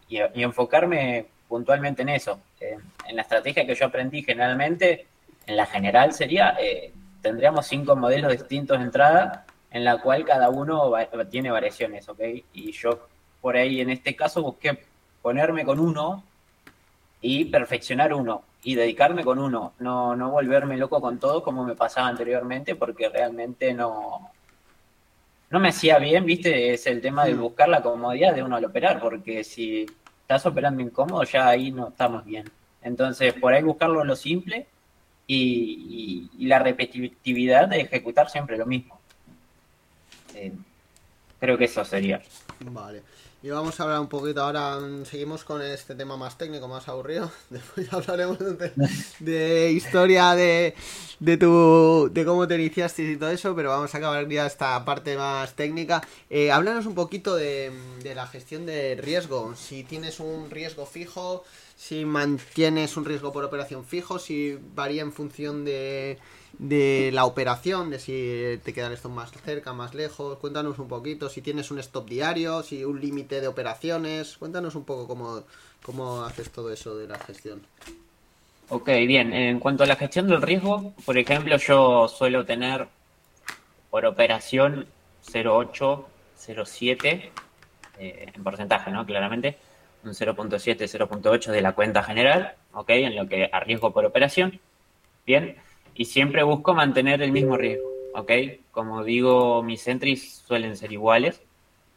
enfocarme 0.42 1.28
puntualmente 1.48 2.02
en 2.02 2.10
eso. 2.10 2.40
Eh, 2.60 2.78
en 3.08 3.16
la 3.16 3.22
estrategia 3.22 3.66
que 3.66 3.76
yo 3.76 3.86
aprendí 3.86 4.24
generalmente, 4.24 5.08
en 5.46 5.58
la 5.58 5.66
general 5.66 6.14
sería, 6.14 6.58
tendríamos 7.22 7.68
cinco 7.68 7.96
modelos 7.96 8.32
distintos 8.32 8.78
de 8.80 8.86
entrada, 8.86 9.46
en 9.72 9.84
la 9.84 9.98
cual 9.98 10.26
cada 10.26 10.50
uno 10.50 10.94
tiene 11.30 11.50
variaciones, 11.52 12.08
¿ok? 12.08 12.20
Y 12.54 12.72
yo 12.72 13.08
por 13.42 13.58
ahí 13.58 13.82
en 13.82 13.90
este 13.90 14.16
caso 14.16 14.42
busqué 14.42 14.78
ponerme 15.22 15.66
con 15.66 15.80
uno 15.80 16.24
y 17.24 17.46
perfeccionar 17.46 18.14
uno 18.14 18.44
y 18.64 18.76
dedicarme 18.76 19.24
con 19.24 19.40
uno, 19.40 19.74
no, 19.80 20.16
no 20.16 20.30
volverme 20.30 20.78
loco 20.78 21.02
con 21.02 21.18
todo 21.18 21.42
como 21.42 21.66
me 21.66 21.74
pasaba 21.74 22.08
anteriormente 22.08 22.76
porque 22.76 23.10
realmente 23.10 23.74
no, 23.74 24.30
no 25.50 25.60
me 25.60 25.70
hacía 25.70 26.00
bien, 26.00 26.26
viste, 26.26 26.74
es 26.74 26.86
el 26.86 27.00
tema 27.00 27.26
de 27.26 27.34
buscar 27.34 27.70
la 27.70 27.82
comodidad 27.82 28.36
de 28.36 28.44
uno 28.44 28.58
al 28.58 28.66
operar, 28.66 29.00
porque 29.00 29.44
si 29.44 29.86
estás 30.22 30.46
operando 30.46 30.82
incómodo 30.82 31.24
ya 31.24 31.48
ahí 31.48 31.72
no 31.72 31.88
estamos 31.90 32.26
bien. 32.26 32.50
Entonces, 32.82 33.34
por 33.36 33.54
ahí 33.54 33.64
buscarlo 33.64 34.04
lo 34.04 34.16
simple 34.16 34.68
y, 35.26 36.30
la 36.40 36.60
repetitividad 36.60 37.70
de 37.70 37.82
ejecutar 37.82 38.30
siempre 38.30 38.58
lo 38.58 38.66
mismo. 38.66 39.00
Eh, 40.36 40.52
creo 41.40 41.58
que 41.58 41.66
eso 41.66 41.86
sería. 41.86 42.22
Vale. 42.60 43.02
Y 43.44 43.50
vamos 43.50 43.78
a 43.78 43.84
hablar 43.84 44.00
un 44.00 44.08
poquito 44.08 44.42
ahora, 44.42 44.80
mm, 44.80 45.04
seguimos 45.04 45.44
con 45.44 45.62
este 45.62 45.96
tema 45.96 46.16
más 46.16 46.38
técnico, 46.38 46.70
más 46.70 46.88
aburrido. 46.88 47.30
Después 47.50 47.92
hablaremos 47.92 48.38
de, 49.20 49.72
historia 49.74 50.34
de, 50.34 50.74
de, 51.20 51.36
tu, 51.36 52.10
de 52.10 52.24
cómo 52.24 52.48
te 52.48 52.56
iniciaste 52.56 53.04
y 53.04 53.18
todo 53.18 53.32
eso, 53.32 53.54
pero 53.54 53.68
vamos 53.68 53.94
a 53.94 53.98
acabar 53.98 54.30
ya 54.30 54.46
esta 54.46 54.86
parte 54.86 55.18
más 55.18 55.56
técnica. 55.56 56.02
Eh, 56.30 56.54
háblanos 56.54 56.86
un 56.86 56.96
poquito 56.96 57.36
de, 57.36 57.74
de 58.02 58.16
la 58.16 58.28
gestión 58.28 58.66
de 58.66 58.96
riesgo. 58.96 59.54
Si 59.58 59.84
tienes 59.84 60.22
un 60.22 60.50
riesgo 60.50 60.86
fijo, 60.86 61.44
si 61.86 62.06
mantienes 62.06 62.96
un 62.96 63.04
riesgo 63.04 63.34
por 63.34 63.44
operación 63.44 63.84
fijo, 63.84 64.18
si 64.18 64.58
varía 64.74 65.02
en 65.02 65.12
función 65.12 65.66
de, 65.66 66.18
de 66.58 67.12
la 67.12 67.26
operación, 67.26 67.90
de 67.90 68.00
si 68.00 68.58
te 68.64 68.72
quedan 68.72 68.94
esto 68.94 69.10
más 69.10 69.34
cerca, 69.44 69.74
más 69.74 69.94
lejos. 69.94 70.38
Cuéntanos 70.38 70.80
un 70.80 70.88
poquito, 70.88 71.28
si 71.28 71.42
tienes 71.42 71.72
un 71.72 71.80
stop 71.80 72.08
diario, 72.08 72.64
si 72.64 72.86
un 72.86 73.02
límite 73.02 73.42
de 73.42 73.50
operaciones. 73.50 74.38
Cuéntanos 74.38 74.76
un 74.76 74.86
poco 74.86 75.08
cómo, 75.08 75.44
cómo 75.82 76.24
haces 76.24 76.50
todo 76.52 76.72
eso 76.72 76.96
de 76.96 77.06
la 77.06 77.20
gestión. 77.20 77.62
Ok, 78.70 78.88
bien. 79.06 79.34
En 79.34 79.60
cuanto 79.60 79.84
a 79.84 79.86
la 79.86 79.98
gestión 79.98 80.30
del 80.30 80.42
riesgo, 80.42 80.94
por 81.04 81.18
ejemplo, 81.18 81.58
yo 81.58 82.08
suelo 82.08 82.46
tener 82.46 82.88
por 83.90 84.06
operación 84.06 84.88
0,8, 85.30 86.06
0,7 86.48 87.30
eh, 88.00 88.32
en 88.34 88.44
porcentaje, 88.44 88.90
¿no? 88.90 89.06
Claramente 89.06 89.58
un 90.04 90.12
0.7, 90.12 90.88
0.8 90.88 91.52
de 91.52 91.62
la 91.62 91.74
cuenta 91.74 92.04
general, 92.04 92.56
¿ok? 92.74 92.90
En 92.90 93.16
lo 93.16 93.28
que 93.28 93.50
arriesgo 93.52 93.92
por 93.92 94.06
operación, 94.06 94.60
¿bien? 95.26 95.56
Y 95.96 96.06
siempre 96.06 96.44
busco 96.44 96.74
mantener 96.74 97.22
el 97.22 97.32
mismo 97.32 97.58
riesgo, 97.58 97.88
¿ok? 98.16 98.32
Como 98.72 99.04
digo, 99.04 99.64
mis 99.64 99.88
entries 99.88 100.44
suelen 100.46 100.76
ser 100.76 100.92
iguales, 100.92 101.42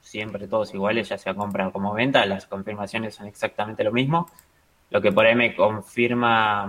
siempre 0.01 0.47
todos 0.47 0.73
iguales, 0.75 1.09
ya 1.09 1.19
sea 1.19 1.35
compra 1.35 1.71
como 1.71 1.93
venta, 1.95 2.25
las 2.27 2.47
confirmaciones 2.47 3.15
son 3.15 3.27
exactamente 3.27 3.83
lo 3.83 3.93
mismo. 3.93 4.31
Lo 4.91 5.01
que 5.01 5.11
por 5.11 5.27
ahí 5.27 5.35
me 5.35 5.57
confirma, 5.57 6.69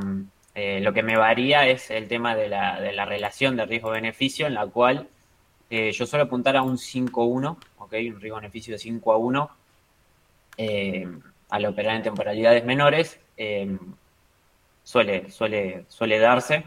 eh, 0.56 0.80
lo 0.82 0.92
que 0.92 1.04
me 1.04 1.18
varía 1.18 1.68
es 1.68 1.92
el 1.92 2.08
tema 2.08 2.36
de 2.36 2.50
la, 2.50 2.82
de 2.82 2.94
la 2.94 3.06
relación 3.06 3.56
de 3.56 3.66
riesgo-beneficio, 3.66 4.48
en 4.48 4.56
la 4.56 4.66
cual 4.66 5.08
eh, 5.70 5.92
yo 5.92 6.06
suelo 6.08 6.26
apuntar 6.26 6.58
a 6.58 6.64
un 6.64 6.78
5-1, 6.78 7.58
¿ok? 7.78 7.94
Un 7.94 8.20
riesgo-beneficio 8.20 8.74
de 8.74 8.80
5 8.80 9.14
a 9.14 9.18
1 9.18 9.50
eh, 10.58 11.08
al 11.50 11.66
operar 11.66 11.96
en 11.96 12.04
temporalidades 12.04 12.66
menores, 12.66 13.20
eh, 13.38 13.78
suele, 14.84 15.30
suele, 15.30 15.86
suele 15.88 16.20
darse, 16.20 16.64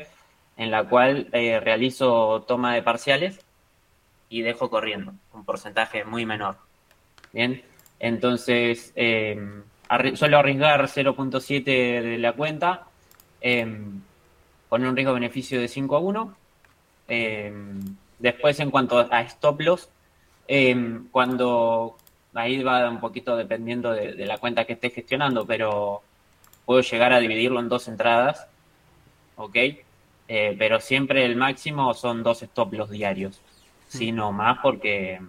en 0.56 0.70
la 0.70 0.85
cual 0.85 1.28
eh, 1.32 1.59
realizo 1.61 2.42
toma 2.47 2.75
de 2.75 2.82
parciales 2.82 3.40
y 4.28 4.42
dejo 4.42 4.70
corriendo, 4.70 5.12
un 5.32 5.44
porcentaje 5.44 6.04
muy 6.04 6.25
menor. 6.25 6.56
Bien, 7.32 7.62
entonces 7.99 8.92
suelo 8.94 10.38
arriesgar 10.38 10.87
0.7 10.87 11.64
de 11.64 12.18
la 12.18 12.32
cuenta 12.32 12.87
con 14.68 14.85
un 14.85 14.97
riesgo-beneficio 14.97 15.61
de 15.61 15.68
5 15.68 15.97
a 15.97 16.00
1. 16.00 16.37
después, 18.18 18.61
en 18.61 18.70
cuanto 18.70 18.99
a 18.99 19.20
stop 19.23 19.61
loss, 19.61 19.88
cuando 21.12 21.97
ahí 22.35 22.63
va 22.63 22.89
un 22.89 23.01
poquito 23.01 23.37
dependiendo 23.37 23.93
de, 23.93 24.27
la 24.27 24.39
cuenta 24.39 24.65
que 24.65 24.75
esté 24.75 24.91
gestionando, 24.91 25.47
pero 25.47 26.03
puedo 26.65 26.81
llegar 26.83 27.13
a 27.13 27.19
dividirlo 27.21 27.61
en 27.61 27.69
dos 27.69 27.89
entradas, 27.89 28.47
¿ok? 29.37 29.57
Eh, 30.29 30.55
pero 30.59 30.81
siempre 30.81 31.25
el 31.25 31.37
máximo 31.37 31.93
son 31.95 32.23
dos 32.23 32.43
stop 32.43 32.73
loss 32.75 32.91
diarios, 32.91 33.41
si 33.89 34.13
no 34.13 34.31
más, 34.31 34.59
porque 34.63 35.21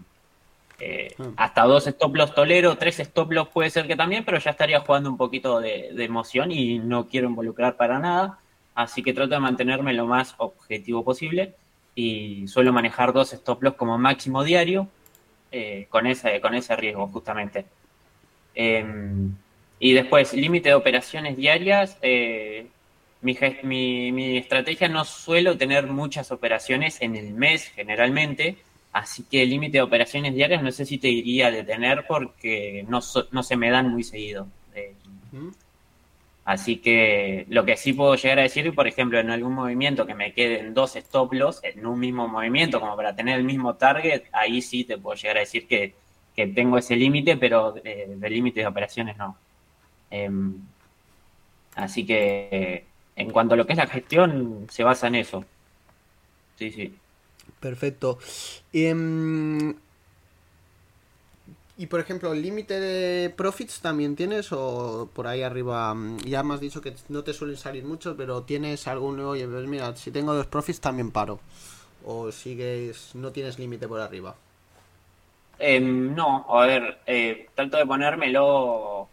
eh, 0.79 1.15
ah. 1.17 1.23
hasta 1.37 1.63
dos 1.63 1.87
stop 1.87 2.15
loss 2.15 2.35
tolero, 2.35 2.77
tres 2.77 2.99
stop 2.99 3.31
loss 3.31 3.47
puede 3.47 3.71
ser 3.71 3.87
que 3.87 3.95
también, 3.95 4.23
pero 4.23 4.37
ya 4.37 4.51
estaría 4.51 4.79
jugando 4.81 5.09
un 5.09 5.17
poquito 5.17 5.59
de, 5.59 5.89
de 5.93 6.03
emoción 6.03 6.51
y 6.51 6.77
no 6.77 7.07
quiero 7.07 7.27
involucrar 7.27 7.77
para 7.77 7.97
nada, 7.97 8.37
así 8.75 9.01
que 9.01 9.13
trato 9.13 9.33
de 9.33 9.39
mantenerme 9.39 9.93
lo 9.93 10.05
más 10.05 10.35
objetivo 10.37 11.03
posible 11.03 11.55
y 11.95 12.47
suelo 12.47 12.71
manejar 12.71 13.11
dos 13.11 13.33
stop 13.33 13.63
loss 13.63 13.73
como 13.73 13.97
máximo 13.97 14.43
diario 14.43 14.87
eh, 15.51 15.87
con, 15.89 16.07
ese, 16.07 16.39
con 16.41 16.53
ese 16.55 16.75
riesgo 16.75 17.07
justamente. 17.07 17.65
Em, 18.55 19.35
y 19.79 19.93
después, 19.93 20.33
límite 20.33 20.69
de 20.69 20.75
operaciones 20.75 21.37
diarias. 21.37 21.97
Eh, 22.01 22.67
mi, 23.21 24.11
mi, 24.11 24.37
estrategia 24.37 24.87
no 24.87 25.05
suelo 25.05 25.57
tener 25.57 25.87
muchas 25.87 26.31
operaciones 26.31 27.01
en 27.01 27.15
el 27.15 27.33
mes 27.33 27.65
generalmente, 27.67 28.57
así 28.93 29.23
que 29.29 29.43
el 29.43 29.49
límite 29.49 29.77
de 29.77 29.83
operaciones 29.83 30.33
diarias 30.33 30.63
no 30.63 30.71
sé 30.71 30.85
si 30.85 30.97
te 30.97 31.09
iría 31.09 31.47
a 31.47 31.51
detener 31.51 32.05
porque 32.07 32.83
no, 32.87 32.99
no 33.31 33.43
se 33.43 33.55
me 33.55 33.69
dan 33.69 33.89
muy 33.89 34.03
seguido. 34.03 34.47
Eh, 34.73 34.95
Así 36.43 36.77
que 36.77 37.45
lo 37.49 37.65
que 37.65 37.77
sí 37.77 37.93
puedo 37.93 38.15
llegar 38.15 38.39
a 38.39 38.43
decir, 38.43 38.73
por 38.73 38.87
ejemplo, 38.87 39.19
en 39.19 39.29
algún 39.29 39.53
movimiento 39.53 40.07
que 40.07 40.15
me 40.15 40.33
queden 40.33 40.73
dos 40.73 40.95
stop 40.95 41.33
loss 41.33 41.59
en 41.63 41.85
un 41.85 41.99
mismo 41.99 42.27
movimiento, 42.27 42.79
como 42.79 42.95
para 42.95 43.15
tener 43.15 43.37
el 43.37 43.43
mismo 43.43 43.75
target, 43.75 44.23
ahí 44.31 44.61
sí 44.61 44.83
te 44.83 44.97
puedo 44.97 45.15
llegar 45.15 45.37
a 45.37 45.41
decir 45.41 45.67
que, 45.67 45.93
tengo 46.55 46.79
ese 46.79 46.95
límite, 46.95 47.37
pero 47.37 47.75
eh, 47.83 48.15
de 48.17 48.29
límite 48.31 48.61
de 48.61 48.67
operaciones 48.67 49.15
no. 49.15 49.37
Em, 50.09 50.55
así 51.75 52.03
que 52.03 52.85
en 53.15 53.29
cuanto 53.29 53.53
a 53.53 53.57
lo 53.57 53.67
que 53.67 53.73
es 53.73 53.77
la 53.77 53.85
gestión, 53.85 54.65
se 54.71 54.83
basa 54.83 55.07
en 55.07 55.15
eso. 55.15 55.45
Sí, 56.57 56.71
sí. 56.71 56.95
Perfecto. 57.59 58.17
Em, 58.73 59.75
y 61.81 61.87
por 61.87 61.99
ejemplo, 61.99 62.31
¿el 62.31 62.43
límite 62.43 62.79
de 62.79 63.31
profits 63.31 63.81
también 63.81 64.15
tienes 64.15 64.51
o 64.51 65.09
por 65.15 65.25
ahí 65.25 65.41
arriba? 65.41 65.91
Mm, 65.95 66.19
ya 66.19 66.43
me 66.43 66.53
has 66.53 66.59
dicho 66.59 66.79
que 66.79 66.93
no 67.09 67.23
te 67.23 67.33
suelen 67.33 67.57
salir 67.57 67.83
mucho, 67.85 68.15
pero 68.15 68.43
tienes 68.43 68.87
algún, 68.87 69.19
oye, 69.19 69.47
pues 69.47 69.65
mira, 69.65 69.95
si 69.95 70.11
tengo 70.11 70.35
dos 70.35 70.45
profits 70.45 70.79
también 70.79 71.09
paro. 71.09 71.39
¿O 72.05 72.31
sigues, 72.31 73.15
no 73.15 73.31
tienes 73.31 73.57
límite 73.57 73.87
por 73.87 73.99
arriba? 73.99 74.35
Em, 75.57 76.13
no, 76.13 76.45
a 76.49 76.67
ver, 76.67 76.99
eh, 77.07 77.47
trato 77.55 77.77
de 77.77 77.87
ponérmelo 77.87 79.09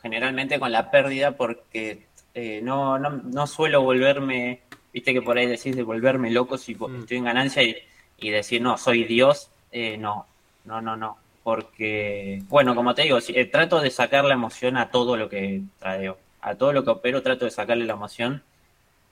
generalmente 0.00 0.60
con 0.60 0.70
la 0.70 0.92
pérdida 0.92 1.32
porque 1.32 2.06
eh, 2.34 2.60
no, 2.62 3.00
no, 3.00 3.10
no, 3.10 3.48
suelo 3.48 3.82
volverme, 3.82 4.60
viste 4.92 5.12
que 5.12 5.22
por 5.22 5.36
ahí 5.36 5.46
decís 5.46 5.74
de 5.74 5.82
volverme 5.82 6.30
loco 6.30 6.56
si 6.56 6.76
mm. 6.76 7.00
estoy 7.00 7.16
en 7.16 7.24
ganancia 7.24 7.64
y, 7.64 7.76
y, 8.18 8.30
decir, 8.30 8.62
no, 8.62 8.78
soy 8.78 9.02
Dios, 9.02 9.50
eh, 9.72 9.96
no, 9.96 10.24
no, 10.64 10.80
no, 10.80 10.96
no 10.96 11.27
porque, 11.48 12.42
bueno, 12.50 12.74
como 12.74 12.94
te 12.94 13.04
digo, 13.04 13.16
eh, 13.26 13.46
trato 13.46 13.80
de 13.80 13.90
sacar 13.90 14.26
la 14.26 14.34
emoción 14.34 14.76
a 14.76 14.90
todo 14.90 15.16
lo 15.16 15.30
que 15.30 15.62
traigo, 15.78 16.18
a 16.42 16.56
todo 16.56 16.74
lo 16.74 16.84
que 16.84 16.90
opero 16.90 17.22
trato 17.22 17.46
de 17.46 17.50
sacarle 17.50 17.86
la 17.86 17.94
emoción 17.94 18.42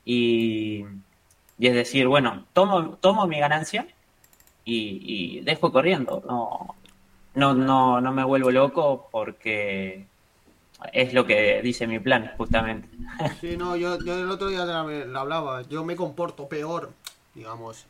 y, 0.05 0.85
es 1.59 1.73
decir, 1.73 2.07
bueno, 2.09 2.45
tomo, 2.52 2.99
tomo 3.00 3.26
mi 3.26 3.40
ganancia 3.40 3.87
y, 4.66 5.40
dejo 5.45 5.73
corriendo, 5.73 6.23
no, 6.28 6.75
no, 7.35 7.55
no, 7.55 8.02
no 8.02 8.12
me 8.12 8.23
vuelvo 8.23 8.50
loco 8.50 9.09
porque 9.11 10.05
es 10.93 11.14
lo 11.14 11.25
que 11.25 11.62
dice 11.62 11.87
mi 11.87 12.00
plan, 12.00 12.33
justamente. 12.37 12.87
Sí, 13.40 13.57
no, 13.57 13.76
yo, 13.76 13.99
yo 14.05 14.12
el 14.12 14.31
otro 14.31 14.49
día 14.49 14.66
lo 14.66 15.19
hablaba, 15.19 15.62
yo 15.62 15.85
me 15.85 15.97
comporto 15.97 16.50
peor, 16.50 16.93
digamos, 17.35 17.87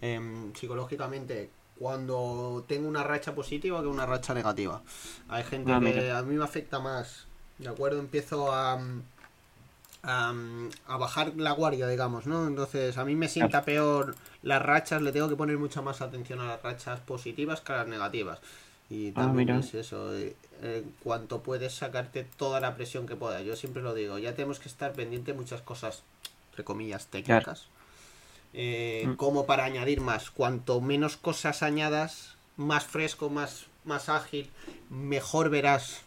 em, 0.00 0.54
psicológicamente 0.54 1.50
cuando 1.84 2.64
tengo 2.66 2.88
una 2.88 3.02
racha 3.02 3.34
positiva 3.34 3.82
que 3.82 3.88
una 3.88 4.06
racha 4.06 4.32
negativa. 4.32 4.80
Hay 5.28 5.44
gente 5.44 5.70
ah, 5.70 5.80
que 5.80 6.10
a 6.12 6.22
mí 6.22 6.34
me 6.34 6.42
afecta 6.42 6.78
más, 6.78 7.26
¿de 7.58 7.68
acuerdo? 7.68 8.00
Empiezo 8.00 8.50
a, 8.54 8.82
a, 10.02 10.96
bajar 10.96 11.34
la 11.36 11.52
guardia, 11.52 11.86
digamos, 11.86 12.26
¿no? 12.26 12.46
Entonces 12.46 12.96
a 12.96 13.04
mí 13.04 13.16
me 13.16 13.28
sienta 13.28 13.66
peor 13.66 14.16
las 14.42 14.62
rachas, 14.62 15.02
le 15.02 15.12
tengo 15.12 15.28
que 15.28 15.36
poner 15.36 15.58
mucha 15.58 15.82
más 15.82 16.00
atención 16.00 16.40
a 16.40 16.46
las 16.46 16.62
rachas 16.62 17.00
positivas 17.00 17.60
que 17.60 17.74
a 17.74 17.76
las 17.76 17.88
negativas. 17.88 18.38
Y 18.88 19.10
ah, 19.10 19.16
también 19.16 19.50
es 19.50 19.74
eso, 19.74 20.16
eh, 20.16 20.34
en 20.62 20.90
cuanto 21.02 21.42
puedes 21.42 21.74
sacarte 21.74 22.24
toda 22.24 22.60
la 22.60 22.76
presión 22.76 23.06
que 23.06 23.14
puedas. 23.14 23.44
Yo 23.44 23.56
siempre 23.56 23.82
lo 23.82 23.92
digo, 23.92 24.16
ya 24.18 24.34
tenemos 24.34 24.58
que 24.58 24.70
estar 24.70 24.94
pendiente 24.94 25.32
de 25.32 25.38
muchas 25.38 25.60
cosas, 25.60 26.02
entre 26.48 26.64
comillas, 26.64 27.08
técnicas. 27.08 27.68
Eh, 28.56 29.04
mm. 29.06 29.14
como 29.14 29.46
para 29.46 29.64
añadir 29.64 30.00
más. 30.00 30.30
Cuanto 30.30 30.80
menos 30.80 31.16
cosas 31.16 31.62
añadas, 31.62 32.36
más 32.56 32.84
fresco, 32.84 33.28
más, 33.28 33.66
más 33.84 34.08
ágil, 34.08 34.48
mejor 34.90 35.50
verás. 35.50 36.02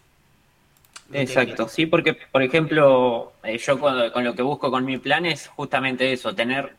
Exacto, 1.11 1.69
sí, 1.69 1.85
porque 1.85 2.13
por 2.13 2.43
ejemplo, 2.43 3.33
eh, 3.43 3.57
yo 3.57 3.79
con, 3.79 4.23
lo 4.23 4.35
que 4.35 4.41
busco 4.41 4.71
con 4.71 4.83
mi 4.83 4.97
plan 4.97 5.25
es 5.25 5.47
justamente 5.47 6.11
eso, 6.11 6.35
tener, 6.35 6.75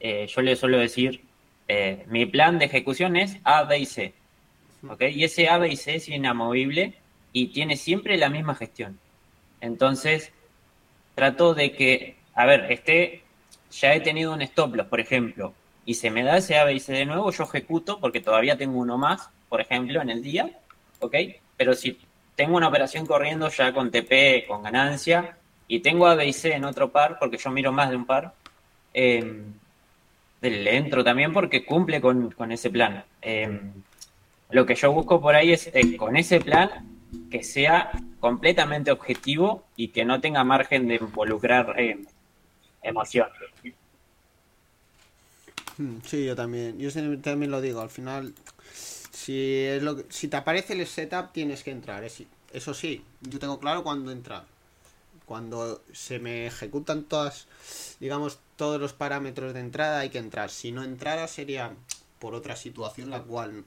eh, 0.00 0.26
yo 0.26 0.42
le 0.42 0.56
suelo 0.56 0.78
decir, 0.78 1.22
mi 2.08 2.26
plan 2.26 2.58
de 2.58 2.64
ejecución 2.64 3.16
es 3.16 3.36
A, 3.44 3.62
B 3.62 3.78
y 3.78 3.86
C. 3.86 4.12
¿ok? 4.88 5.02
Y 5.12 5.24
ese 5.24 5.48
A, 5.48 5.58
B 5.58 5.68
y 5.68 5.76
C 5.76 5.94
es 5.94 6.08
inamovible 6.08 6.94
y 7.32 7.48
tiene 7.48 7.76
siempre 7.76 8.16
la 8.16 8.28
misma 8.28 8.54
gestión. 8.54 8.98
Entonces, 9.60 10.32
trato 11.14 11.54
de 11.54 11.72
que, 11.72 12.16
a 12.34 12.46
ver, 12.46 12.72
esté, 12.72 13.22
ya 13.70 13.94
he 13.94 14.00
tenido 14.00 14.32
un 14.32 14.42
stop 14.42 14.74
loss, 14.74 14.86
por 14.86 15.00
ejemplo, 15.00 15.54
y 15.84 15.94
se 15.94 16.10
me 16.10 16.22
da 16.22 16.36
ese 16.36 16.58
A, 16.58 16.64
B 16.64 16.74
y 16.74 16.80
C 16.80 16.92
de 16.92 17.06
nuevo, 17.06 17.30
yo 17.30 17.44
ejecuto 17.44 17.98
porque 18.00 18.20
todavía 18.20 18.56
tengo 18.56 18.78
uno 18.78 18.98
más, 18.98 19.30
por 19.48 19.60
ejemplo, 19.60 20.00
en 20.00 20.10
el 20.10 20.22
día, 20.22 20.50
¿ok? 21.00 21.14
Pero 21.56 21.74
si 21.74 21.98
tengo 22.36 22.56
una 22.56 22.68
operación 22.68 23.06
corriendo 23.06 23.48
ya 23.48 23.72
con 23.72 23.90
TP, 23.90 24.46
con 24.46 24.62
ganancia, 24.62 25.36
y 25.68 25.80
tengo 25.80 26.06
A, 26.06 26.14
B 26.14 26.26
y 26.26 26.32
C 26.32 26.54
en 26.54 26.64
otro 26.64 26.90
par, 26.90 27.18
porque 27.18 27.38
yo 27.38 27.50
miro 27.50 27.72
más 27.72 27.90
de 27.90 27.96
un 27.96 28.06
par, 28.06 28.34
eh, 28.92 29.42
le 30.40 30.76
entro 30.76 31.04
también 31.04 31.32
porque 31.32 31.64
cumple 31.64 32.00
con, 32.00 32.34
ese 32.50 32.70
plan. 32.70 33.04
Eh, 33.20 33.60
lo 34.50 34.66
que 34.66 34.74
yo 34.74 34.92
busco 34.92 35.20
por 35.20 35.34
ahí 35.34 35.52
es 35.52 35.70
eh, 35.72 35.96
con 35.96 36.16
ese 36.16 36.40
plan 36.40 36.70
que 37.30 37.42
sea 37.42 37.90
completamente 38.18 38.90
objetivo 38.90 39.64
y 39.76 39.88
que 39.88 40.04
no 40.04 40.20
tenga 40.20 40.44
margen 40.44 40.88
de 40.88 40.96
involucrar 40.96 41.74
eh, 41.78 41.98
emoción. 42.82 43.28
Hmm, 45.78 45.98
sí, 46.04 46.24
yo 46.24 46.36
también. 46.36 46.78
Yo 46.78 46.90
también 47.20 47.50
lo 47.50 47.60
digo. 47.60 47.80
Al 47.80 47.90
final, 47.90 48.34
si 48.72 49.64
es 49.64 49.82
lo 49.82 49.98
si 50.08 50.28
te 50.28 50.36
aparece 50.36 50.74
el 50.74 50.86
setup, 50.86 51.32
tienes 51.32 51.62
que 51.62 51.70
entrar. 51.70 52.04
Eso 52.04 52.74
sí, 52.74 53.04
yo 53.20 53.38
tengo 53.38 53.58
claro 53.60 53.82
cuándo 53.82 54.10
entrar. 54.10 54.44
Cuando 55.26 55.82
se 55.92 56.18
me 56.18 56.46
ejecutan 56.46 57.04
todas, 57.04 57.46
digamos, 58.00 58.40
todos 58.56 58.80
los 58.80 58.92
parámetros 58.92 59.54
de 59.54 59.60
entrada, 59.60 60.00
hay 60.00 60.10
que 60.10 60.18
entrar. 60.18 60.50
Si 60.50 60.72
no 60.72 60.82
entrara, 60.82 61.28
sería 61.28 61.72
por 62.18 62.34
otra 62.34 62.56
situación, 62.56 63.10
la 63.10 63.22
cual, 63.22 63.64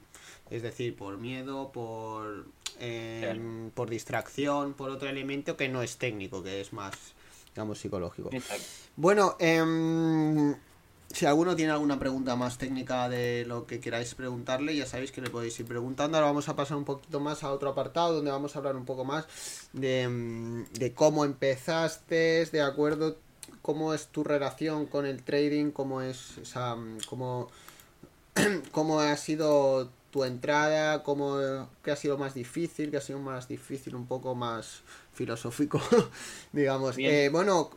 es 0.50 0.62
decir, 0.62 0.96
por 0.96 1.18
miedo, 1.18 1.72
por 1.72 2.46
Em, 2.80 3.70
por 3.72 3.90
distracción, 3.90 4.74
por 4.74 4.90
otro 4.90 5.08
elemento 5.08 5.56
que 5.56 5.70
no 5.70 5.82
es 5.84 5.98
técnico, 5.98 6.44
que 6.44 6.62
es 6.62 6.74
más, 6.74 6.94
digamos, 7.54 7.80
psicológico. 7.80 8.30
Bueno, 8.96 9.36
em, 9.40 10.56
si 11.12 11.26
alguno 11.28 11.56
tiene 11.56 11.72
alguna 11.72 12.00
pregunta 12.00 12.36
más 12.36 12.58
técnica 12.58 13.08
de 13.08 13.46
lo 13.46 13.68
que 13.68 13.80
queráis 13.80 14.16
preguntarle, 14.16 14.76
ya 14.76 14.88
sabéis 14.88 15.12
que 15.12 15.22
le 15.22 15.30
podéis 15.30 15.60
ir 15.60 15.68
preguntando. 15.68 16.18
Ahora 16.18 16.28
vamos 16.28 16.50
a 16.50 16.56
pasar 16.56 16.78
un 16.78 16.86
poquito 16.86 17.20
más 17.20 17.44
a 17.44 17.52
otro 17.52 17.70
apartado 17.70 18.16
donde 18.16 18.32
vamos 18.32 18.56
a 18.56 18.60
hablar 18.60 18.76
un 18.76 18.86
poco 18.86 19.06
más 19.06 19.28
de, 19.74 20.02
em, 20.02 20.66
de 20.74 20.94
cómo 20.94 21.26
empezaste, 21.26 22.46
de 22.46 22.62
acuerdo, 22.62 23.18
cómo 23.62 23.94
es 23.94 24.08
tu 24.08 24.24
relación 24.24 24.88
con 24.88 25.06
el 25.06 25.22
trading, 25.24 25.72
cómo 25.72 26.02
es 26.02 26.38
esa, 26.40 26.76
cómo, 27.08 27.50
cómo 28.72 29.00
ha 29.00 29.16
sido 29.18 29.90
tu 30.12 30.24
entrada, 30.24 31.02
cómo, 31.04 31.68
qué 31.84 31.92
ha 31.92 31.96
sido 31.96 32.18
más 32.18 32.34
difícil, 32.34 32.92
qué 32.92 32.98
ha 32.98 33.02
sido 33.02 33.20
más 33.20 33.48
difícil, 33.48 33.96
un 33.96 34.06
poco 34.06 34.36
más 34.36 34.82
filosófico, 35.14 35.82
digamos. 36.52 36.96
Eh, 36.98 37.30
bueno, 37.32 37.70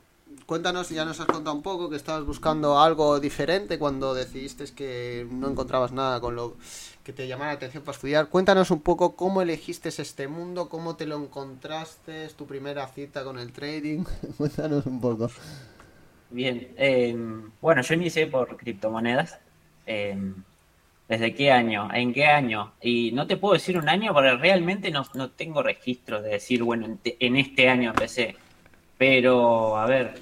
cuéntanos, 0.46 0.88
ya 0.88 1.04
nos 1.04 1.20
has 1.20 1.26
contado 1.26 1.54
un 1.54 1.62
poco 1.62 1.88
que 1.90 1.96
estabas 1.96 2.24
buscando 2.24 2.80
algo 2.80 3.20
diferente 3.20 3.78
cuando 3.78 4.14
decidiste 4.14 4.64
que 4.74 5.26
no 5.30 5.48
encontrabas 5.48 5.92
nada 5.92 6.20
con 6.20 6.36
lo 6.36 6.56
que 7.04 7.12
te 7.12 7.28
llamara 7.28 7.52
la 7.52 7.56
atención 7.56 7.84
para 7.84 7.94
estudiar. 7.94 8.28
Cuéntanos 8.28 8.70
un 8.70 8.80
poco 8.80 9.14
cómo 9.14 9.40
elegiste 9.42 9.90
este 9.90 10.28
mundo, 10.28 10.68
cómo 10.68 10.96
te 10.96 11.06
lo 11.06 11.16
encontraste, 11.16 12.28
tu 12.30 12.46
primera 12.46 12.88
cita 12.88 13.22
con 13.22 13.38
el 13.38 13.52
trading. 13.52 14.04
Cuéntanos 14.36 14.86
un 14.86 15.00
poco. 15.00 15.30
Bien, 16.30 16.72
em, 16.76 17.50
bueno, 17.60 17.82
yo 17.82 17.94
inicié 17.94 18.26
por 18.26 18.56
criptomonedas. 18.56 19.38
Eh, 19.86 20.18
¿Desde 21.08 21.34
qué 21.34 21.52
año? 21.52 21.88
¿En 21.92 22.12
qué 22.12 22.26
año? 22.26 22.72
Y 22.80 23.12
no 23.12 23.26
te 23.26 23.36
puedo 23.36 23.54
decir 23.54 23.78
un 23.78 23.88
año 23.88 24.12
porque 24.12 24.34
realmente 24.34 24.90
no, 24.90 25.04
tengo 25.30 25.62
registros 25.62 26.24
de 26.24 26.30
decir, 26.30 26.64
bueno, 26.64 26.98
en, 27.04 27.36
este 27.36 27.68
año 27.68 27.90
empecé. 27.90 28.36
Pero, 28.98 29.76
a 29.76 29.86
ver, 29.86 30.18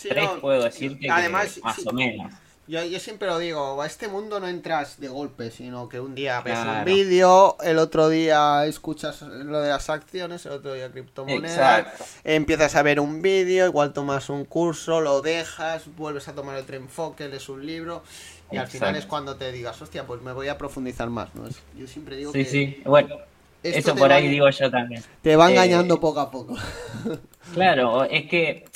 tres 0.00 0.28
puedo 0.40 0.64
decir 0.64 0.98
que, 0.98 1.08
más 1.08 1.60
o 1.86 1.92
menos. 1.92 2.32
Yo, 2.66 2.82
yo, 2.82 2.98
siempre 2.98 3.28
lo 3.28 3.38
digo, 3.38 3.80
a 3.82 3.86
este 3.86 4.08
mundo 4.08 4.40
no 4.40 4.48
entras 4.48 4.98
de 4.98 5.08
golpe, 5.08 5.50
sino 5.50 5.86
que 5.86 6.00
un 6.00 6.14
día 6.14 6.40
ves 6.40 6.58
un 6.58 6.84
vídeo, 6.86 7.58
el 7.62 7.76
otro 7.76 8.08
día 8.08 8.64
escuchas 8.64 9.20
lo 9.20 9.60
de 9.60 9.68
las 9.68 9.90
acciones, 9.90 10.46
el 10.46 10.52
otro 10.52 10.72
día 10.72 10.90
criptomonedas, 10.90 11.88
empiezas 12.24 12.74
a 12.74 12.82
ver 12.82 13.00
un 13.00 13.20
vídeo, 13.20 13.66
igual 13.66 13.92
tomas 13.92 14.30
un 14.30 14.46
curso, 14.46 15.02
lo 15.02 15.20
dejas, 15.20 15.94
vuelves 15.94 16.26
a 16.28 16.34
tomar 16.34 16.56
otro 16.56 16.76
enfoque, 16.76 17.28
lees 17.28 17.50
un 17.50 17.66
libro 17.66 18.02
y 18.50 18.56
al 18.56 18.66
final 18.66 18.96
es 18.96 19.06
cuando 19.06 19.36
te 19.36 19.50
digas, 19.52 19.80
hostia, 19.80 20.06
pues 20.06 20.22
me 20.22 20.32
voy 20.32 20.48
a 20.48 20.58
profundizar 20.58 21.10
más, 21.10 21.34
¿no? 21.34 21.44
Yo 21.76 21.86
siempre 21.86 22.16
digo 22.16 22.32
sí, 22.32 22.38
que... 22.38 22.44
Sí, 22.44 22.82
bueno, 22.84 23.16
eso 23.64 23.94
por 23.94 24.12
ahí 24.12 24.28
digo 24.28 24.48
yo 24.50 24.70
también. 24.70 25.02
Te 25.22 25.36
va 25.36 25.50
engañando 25.50 25.94
eh, 25.94 25.98
poco 26.00 26.20
a 26.20 26.30
poco. 26.30 26.56
claro, 27.54 28.04
es 28.04 28.26
que 28.26 28.66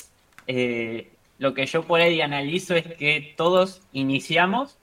eh, 0.47 1.11
lo 1.37 1.53
que 1.53 1.65
yo 1.65 1.83
por 1.83 2.01
ahí 2.01 2.21
analizo 2.21 2.75
es 2.75 2.85
que 2.95 3.33
todos 3.37 3.81
iniciamos 3.93 4.77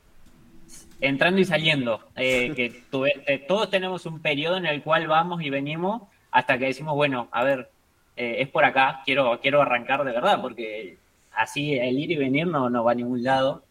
entrando 1.01 1.41
y 1.41 1.45
saliendo. 1.45 2.01
Eh, 2.15 2.53
que 2.55 3.39
todos 3.49 3.69
tenemos 3.71 4.07
un 4.07 4.21
periodo 4.21 4.57
en 4.57 4.67
el 4.67 4.83
cual 4.83 5.09
vamos 5.09 5.43
y 5.43 5.51
venimos 5.51 6.03
hasta 6.31 6.59
que 6.59 6.67
decimos, 6.67 6.95
bueno, 6.95 7.29
a 7.33 7.43
ver, 7.45 7.71
es 8.17 8.49
por 8.49 8.65
acá, 8.65 9.03
quiero, 9.05 9.41
quiero 9.41 9.61
arrancar 9.61 10.05
de 10.05 10.13
verdad, 10.13 10.41
porque 10.41 10.97
así 11.35 11.75
el 11.75 11.99
ir 11.99 12.13
y 12.13 12.17
venir 12.17 12.47
no, 12.47 12.71
no 12.71 12.85
va 12.85 12.93
a 12.93 12.95
ningún 12.95 13.23
lado. 13.23 13.63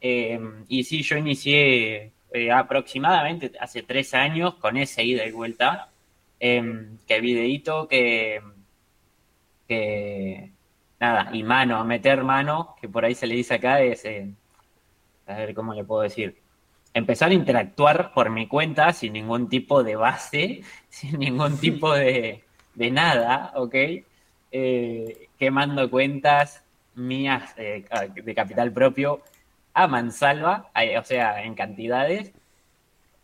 Eh, 0.00 0.38
y 0.68 0.84
sí, 0.84 1.02
yo 1.02 1.16
inicié 1.16 2.12
eh, 2.32 2.50
aproximadamente 2.52 3.52
hace 3.58 3.82
tres 3.82 4.14
años 4.14 4.54
con 4.56 4.76
esa 4.76 5.02
ida 5.02 5.24
y 5.26 5.32
vuelta. 5.32 5.88
Eh, 6.40 6.88
que 7.06 7.20
videíto 7.20 7.88
que, 7.88 8.42
que 9.66 10.50
nada, 11.00 11.30
y 11.32 11.42
mano, 11.42 11.84
meter 11.84 12.22
mano, 12.22 12.76
que 12.80 12.88
por 12.88 13.04
ahí 13.04 13.14
se 13.14 13.26
le 13.26 13.36
dice 13.36 13.54
acá, 13.54 13.80
es, 13.80 14.04
a 15.26 15.34
ver 15.36 15.54
cómo 15.54 15.72
le 15.74 15.84
puedo 15.84 16.02
decir, 16.02 16.36
empezar 16.92 17.30
a 17.30 17.34
interactuar 17.34 18.12
por 18.12 18.30
mi 18.30 18.46
cuenta 18.46 18.92
sin 18.92 19.14
ningún 19.14 19.48
tipo 19.48 19.82
de 19.82 19.96
base, 19.96 20.62
sin 20.90 21.18
ningún 21.18 21.58
tipo 21.58 21.94
de, 21.94 22.44
de 22.74 22.90
nada, 22.90 23.52
¿ok? 23.56 23.74
quemando 25.36 25.90
cuentas 25.90 26.64
mías 26.94 27.56
de 27.56 28.34
capital 28.36 28.72
propio 28.72 29.20
a 29.74 29.88
mansalva, 29.88 30.70
o 30.98 31.04
sea, 31.04 31.42
en 31.42 31.54
cantidades, 31.54 32.32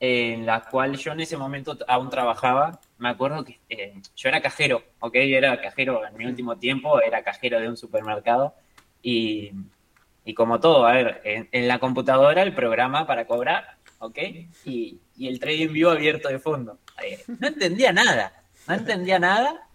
en 0.01 0.47
la 0.47 0.63
cual 0.63 0.97
yo 0.97 1.13
en 1.13 1.21
ese 1.21 1.37
momento 1.37 1.79
aún 1.87 2.11
trabajaba. 2.11 2.81
Me 2.99 3.09
acuerdo 3.09 3.45
que 3.45 3.61
eh, 3.69 3.95
yo 4.17 4.29
era 4.29 4.41
cajero, 4.41 4.83
¿ok? 4.99 5.15
Era 5.15 5.61
cajero 5.61 6.05
en 6.07 6.17
mi 6.17 6.27
último 6.27 6.57
tiempo, 6.59 7.01
era 7.01 7.23
cajero 7.23 7.61
de 7.61 7.69
un 7.69 7.77
supermercado 7.77 8.55
y, 9.03 9.53
como 10.35 10.61
todo, 10.61 10.87
a 10.87 10.93
ver, 10.93 11.21
en, 11.25 11.69
la 11.69 11.79
computadora 11.79 12.43
el 12.43 12.55
programa 12.55 13.07
para 13.07 13.27
cobrar, 13.27 13.77
¿ok? 13.99 14.19
Y, 14.65 15.01
el 15.21 15.39
trading 15.39 15.73
view 15.73 15.91
abierto 15.91 16.29
de 16.29 16.39
fondo. 16.39 16.79
Eh, 17.05 17.23
no 17.27 17.49
entendía 17.49 17.93
nada, 17.93 18.45
no 18.67 18.75
entendía 18.75 19.19
nada, 19.19 19.69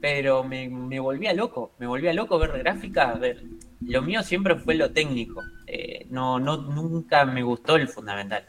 pero 0.00 0.42
me, 0.42 0.68
me 0.68 0.98
volvía 0.98 1.32
loco, 1.32 1.72
me 1.78 1.86
volvía 1.86 2.12
loco 2.12 2.38
ver 2.38 2.58
gráficas, 2.58 3.18
ver 3.20 3.42
lo 3.80 4.02
mío 4.02 4.22
siempre 4.22 4.56
fue 4.56 4.74
lo 4.74 4.90
técnico. 4.90 5.42
Eh, 5.66 6.06
no, 6.10 6.38
no, 6.38 6.56
nunca 6.58 7.24
me 7.24 7.42
gustó 7.42 7.76
el 7.76 7.88
fundamental. 7.88 8.44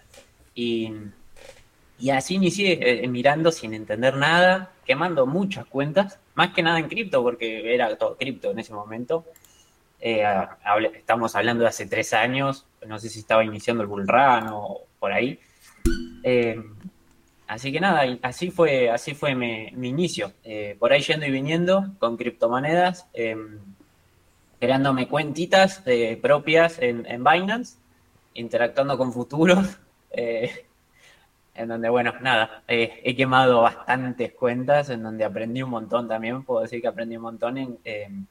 Y, 0.53 0.91
así 2.11 2.35
inicié 2.35 3.03
eh, 3.03 3.07
mirando 3.07 3.51
sin 3.51 3.73
entender 3.73 4.15
nada, 4.15 4.71
quemando 4.85 5.25
muchas 5.25 5.65
cuentas, 5.65 6.19
más 6.35 6.53
que 6.53 6.63
nada 6.63 6.79
en 6.79 6.87
cripto, 6.87 7.21
porque 7.23 7.73
era 7.73 7.95
todo 7.95 8.17
cripto 8.17 8.51
en 8.51 8.59
ese 8.59 8.73
momento. 8.73 9.25
Eh, 9.99 10.23
estamos 10.95 11.35
hablando 11.35 11.63
de 11.63 11.69
hace 11.69 11.85
tres 11.85 12.13
años, 12.13 12.65
no 12.85 12.97
sé 12.99 13.09
si 13.09 13.19
estaba 13.19 13.45
iniciando 13.45 13.83
el 13.83 13.87
bull 13.87 14.07
run 14.07 14.47
o 14.49 14.81
por 14.99 15.13
ahí. 15.13 15.39
así 17.47 17.71
que 17.71 17.79
nada, 17.79 18.03
así 18.23 18.49
fue, 18.49 18.89
así 18.89 19.13
fue 19.13 19.35
mi, 19.35 19.69
mi 19.71 19.89
inicio. 19.89 20.33
por 20.79 20.91
ahí 20.91 21.01
yendo 21.01 21.25
y 21.27 21.31
viniendo 21.31 21.93
con 21.99 22.17
criptomonedas 22.17 23.07
creándome 24.62 25.08
cuentitas 25.08 25.82
eh, 25.88 26.19
propias 26.21 26.78
en, 26.80 27.24
Binance, 27.24 27.80
interactuando 28.36 28.95
con 28.95 29.12
futuros, 29.12 29.80
eh, 30.12 30.67
en 31.56 31.67
donde, 31.67 31.89
bueno, 31.89 32.13
nada, 32.21 32.62
eh, 32.67 33.02
he 33.04 33.15
quemado 33.15 33.63
bastantes 33.63 34.34
cuentas, 34.34 34.91
en 34.91 35.02
donde 35.02 35.26
aprendí 35.26 35.63
un 35.63 35.71
montón 35.71 36.08
también, 36.08 36.43
puedo 36.43 36.62
decir 36.62 36.80
que 36.80 36.88
aprendí 36.88 37.17
un 37.17 37.24
montón 37.24 37.58
en, 37.58 38.28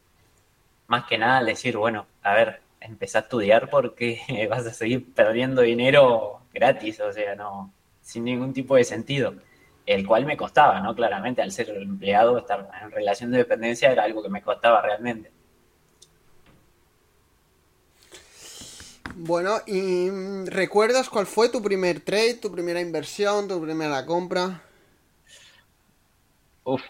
más 0.87 1.05
que 1.07 1.19
nada, 1.19 1.43
decir, 1.43 1.77
bueno, 1.77 2.07
a 2.23 2.33
ver, 2.33 2.62
empecé 2.81 3.19
a 3.19 3.23
estudiar 3.23 3.69
porque 3.69 4.21
vas 4.49 4.64
a 4.64 4.73
seguir 4.73 5.12
perdiendo 5.12 5.62
dinero 5.62 6.43
gratis, 6.55 7.01
o 7.01 7.12
sea, 7.12 7.35
no, 7.35 7.73
sin 8.03 8.23
ningún 8.23 8.53
tipo 8.53 8.77
de 8.77 8.85
sentido 8.85 9.35
el 9.85 10.07
cual 10.07 10.25
me 10.25 10.37
costaba, 10.37 10.79
¿no? 10.81 10.95
Claramente, 10.95 11.43
al 11.43 11.51
ser 11.51 11.71
empleado, 11.71 12.38
estar 12.38 12.69
en 12.81 12.93
relación 12.93 13.33
de 13.33 13.38
dependencia 13.38 13.90
era 13.90 14.05
algo 14.05 14.23
que 14.23 14.29
me 14.29 14.40
costaba 14.40 14.81
realmente. 14.83 15.33
Bueno, 19.22 19.59
¿y 19.66 20.11
mm, 20.11 20.46
recuerdas 20.46 21.11
cuál 21.11 21.26
fue 21.26 21.50
tu 21.50 21.61
primer 21.62 22.00
trade, 22.00 22.37
tu 22.40 22.50
primera 22.50 22.80
inversión, 22.80 23.48
tu 23.48 23.61
primera 23.61 24.06
compra? 24.06 24.62
Uf. 26.64 26.80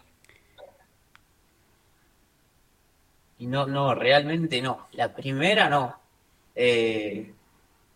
no, 3.41 3.67
no, 3.67 3.95
realmente 3.97 4.63
no. 4.63 4.87
La 4.93 5.13
primera 5.13 5.69
no. 5.69 5.97
Eh, 6.55 7.33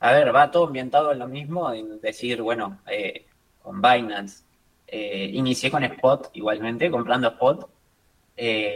a 0.00 0.12
ver, 0.12 0.34
va 0.34 0.50
todo 0.50 0.66
ambientado 0.66 1.12
en 1.12 1.20
lo 1.20 1.28
mismo, 1.28 1.72
en 1.72 2.00
decir, 2.00 2.42
bueno, 2.42 2.80
eh, 2.90 3.24
con 3.62 3.80
Binance. 3.80 4.42
Eh, 4.88 5.30
inicié 5.32 5.70
con 5.70 5.84
Spot 5.84 6.30
igualmente, 6.34 6.90
comprando 6.90 7.28
Spot, 7.28 7.68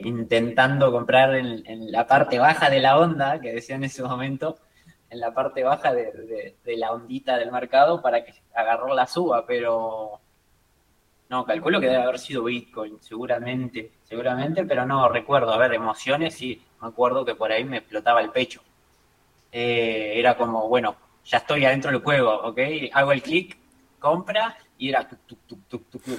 intentando 0.05 0.93
comprar 0.93 1.35
en, 1.35 1.91
la 1.91 2.07
parte 2.07 2.39
baja 2.39 2.71
de 2.71 2.81
la 2.81 2.99
onda, 2.99 3.41
que 3.41 3.55
decía 3.55 3.75
en 3.75 3.85
ese 3.85 4.05
momento, 4.05 4.59
en 5.11 5.21
la 5.21 5.33
parte 5.33 5.63
baja 5.63 5.93
de, 5.95 6.57
de 6.65 6.77
la 6.77 6.93
ondita 6.93 7.37
del 7.39 7.51
mercado 7.51 8.03
para 8.03 8.25
que 8.25 8.35
agarró 8.55 8.95
la 8.95 9.07
suba, 9.07 9.47
pero 9.47 10.21
no, 11.29 11.45
calculo 11.45 11.79
que 11.79 11.89
debe 11.89 12.03
haber 12.03 12.19
sido 12.19 12.45
Bitcoin, 12.45 12.99
seguramente, 13.01 13.93
seguramente, 14.05 14.65
pero 14.65 14.87
no 14.87 15.09
recuerdo. 15.09 15.53
A 15.53 15.59
ver, 15.59 15.75
emociones 15.75 16.35
sí, 16.35 16.63
me 16.81 16.89
acuerdo 16.89 17.25
que 17.25 17.35
por 17.35 17.53
ahí 17.53 17.65
me 17.65 17.79
explotaba 17.79 18.23
el 18.23 18.31
pecho. 18.31 18.63
Eh, 19.53 20.13
era 20.17 20.37
como, 20.37 20.69
bueno, 20.69 20.97
ya 21.25 21.39
estoy 21.39 21.67
adentro 21.67 21.91
del 21.91 22.01
juego, 22.01 22.35
¿ok? 22.45 22.59
Hago 22.93 23.13
el 23.13 23.23
clic, 23.23 23.59
compra, 23.99 24.57
y 24.79 24.89
era 24.89 25.07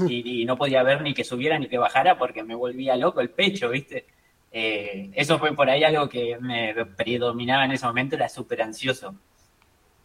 y, 0.08 0.46
no 0.46 0.58
podía 0.58 0.84
ver 0.84 1.02
ni 1.02 1.14
que 1.14 1.24
subiera 1.24 1.58
ni 1.58 1.68
que 1.68 1.78
bajara 1.78 2.18
porque 2.18 2.44
me 2.44 2.54
volvía 2.54 2.96
loco 2.96 3.22
el 3.22 3.32
pecho, 3.32 3.70
¿viste? 3.70 4.06
Eh, 4.52 5.12
eso 5.14 5.38
fue 5.38 5.56
por 5.56 5.70
ahí 5.70 5.84
algo 5.84 6.10
que 6.10 6.38
me 6.40 6.74
predominaba 6.98 7.66
en 7.66 7.72
ese 7.72 7.86
momento, 7.86 8.16
era 8.16 8.30
súper 8.30 8.62
ansioso. 8.62 9.16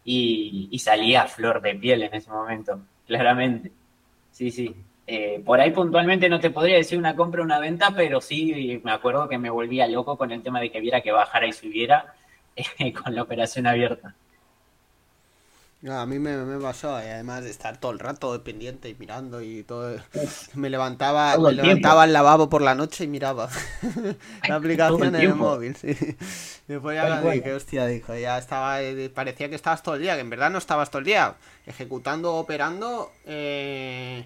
Y, 0.04 0.78
salía 0.78 1.22
a 1.22 1.26
flor 1.28 1.62
de 1.62 1.74
piel 1.76 2.02
en 2.02 2.14
ese 2.14 2.30
momento, 2.30 2.80
claramente. 3.06 3.72
Sí, 4.30 4.50
sí. 4.50 4.74
Eh, 5.06 5.42
por 5.44 5.60
ahí 5.60 5.70
puntualmente 5.70 6.28
no 6.28 6.40
te 6.40 6.50
podría 6.50 6.76
decir 6.76 6.98
una 6.98 7.14
compra 7.14 7.42
o 7.42 7.44
una 7.44 7.58
venta, 7.58 7.92
pero 7.94 8.20
sí 8.20 8.80
me 8.84 8.92
acuerdo 8.92 9.28
que 9.28 9.38
me 9.38 9.50
volvía 9.50 9.86
loco 9.86 10.16
con 10.16 10.32
el 10.32 10.42
tema 10.42 10.60
de 10.60 10.70
que 10.70 10.80
viera 10.80 11.02
que 11.02 11.12
bajara 11.12 11.46
y 11.46 11.52
subiera 11.52 12.14
eh, 12.56 12.92
con 12.92 13.14
la 13.14 13.22
operación 13.22 13.66
abierta. 13.66 14.14
A 15.92 16.06
mí 16.06 16.18
me, 16.18 16.36
me, 16.38 16.60
pasó, 16.60 16.98
y 17.00 17.06
además 17.06 17.44
de 17.44 17.50
estar 17.50 17.78
todo 17.78 17.92
el 17.92 17.98
rato 17.98 18.42
pendiente 18.42 18.88
y 18.88 18.94
mirando 18.94 19.42
y 19.42 19.62
todo. 19.62 19.96
Me 20.54 20.70
levantaba, 20.70 21.36
me 21.38 21.52
levantaba 21.52 22.04
al 22.04 22.12
lavabo 22.12 22.48
por 22.48 22.62
la 22.62 22.74
noche 22.74 23.04
y 23.04 23.08
miraba 23.08 23.48
la 24.48 24.54
aplicación 24.54 25.14
en 25.14 25.16
el 25.16 25.34
móvil, 25.34 25.76
sí. 25.76 25.94
Después 26.66 26.96
ya 26.96 27.20
dije, 27.20 27.52
hostia, 27.52 27.86
dijo, 27.86 28.14
ya 28.16 28.38
estaba, 28.38 28.82
eh, 28.82 29.10
parecía 29.10 29.48
que 29.48 29.54
estabas 29.56 29.82
todo 29.82 29.96
el 29.96 30.02
día, 30.02 30.14
que 30.14 30.20
en 30.20 30.30
verdad 30.30 30.50
no 30.50 30.58
estabas 30.58 30.90
todo 30.90 31.00
el 31.00 31.06
día 31.06 31.34
ejecutando, 31.66 32.34
operando. 32.34 33.12
Eh 33.26 34.24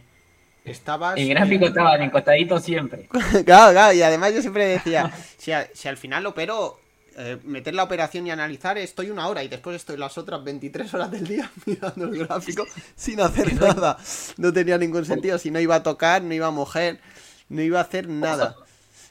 Estabas... 0.71 1.19
El 1.19 1.29
gráfico 1.29 1.67
estaba 1.67 1.97
encostadito 1.97 2.59
siempre. 2.59 3.09
claro, 3.45 3.73
claro, 3.73 3.93
y 3.93 4.03
además 4.03 4.35
yo 4.35 4.41
siempre 4.41 4.67
decía, 4.67 5.11
si, 5.39 5.53
si 5.75 5.89
al 5.89 5.97
final 5.97 6.27
opero, 6.27 6.79
eh, 7.21 7.39
meter 7.43 7.75
la 7.75 7.83
operación 7.83 8.27
y 8.27 8.31
analizar, 8.31 8.79
estoy 8.79 9.11
una 9.11 9.27
hora 9.27 9.43
y 9.43 9.49
después 9.49 9.77
estoy 9.77 9.97
las 9.97 10.17
otras 10.17 10.43
23 10.45 10.95
horas 10.95 11.11
del 11.11 11.27
día 11.27 11.51
mirando 11.67 12.07
el 12.07 12.19
gráfico 12.19 12.65
sin 12.95 13.21
hacer 13.21 13.55
nada. 13.61 13.99
No 14.37 14.53
tenía 14.53 14.79
ningún 14.79 15.05
sentido, 15.05 15.39
si 15.39 15.51
no 15.51 15.61
iba 15.61 15.75
a 15.75 15.83
tocar, 15.83 16.23
no 16.23 16.33
iba 16.33 16.47
a 16.47 16.53
mover, 16.53 17.01
no 17.49 17.61
iba 17.61 17.81
a 17.81 17.83
hacer 17.83 18.09
nada. 18.09 18.57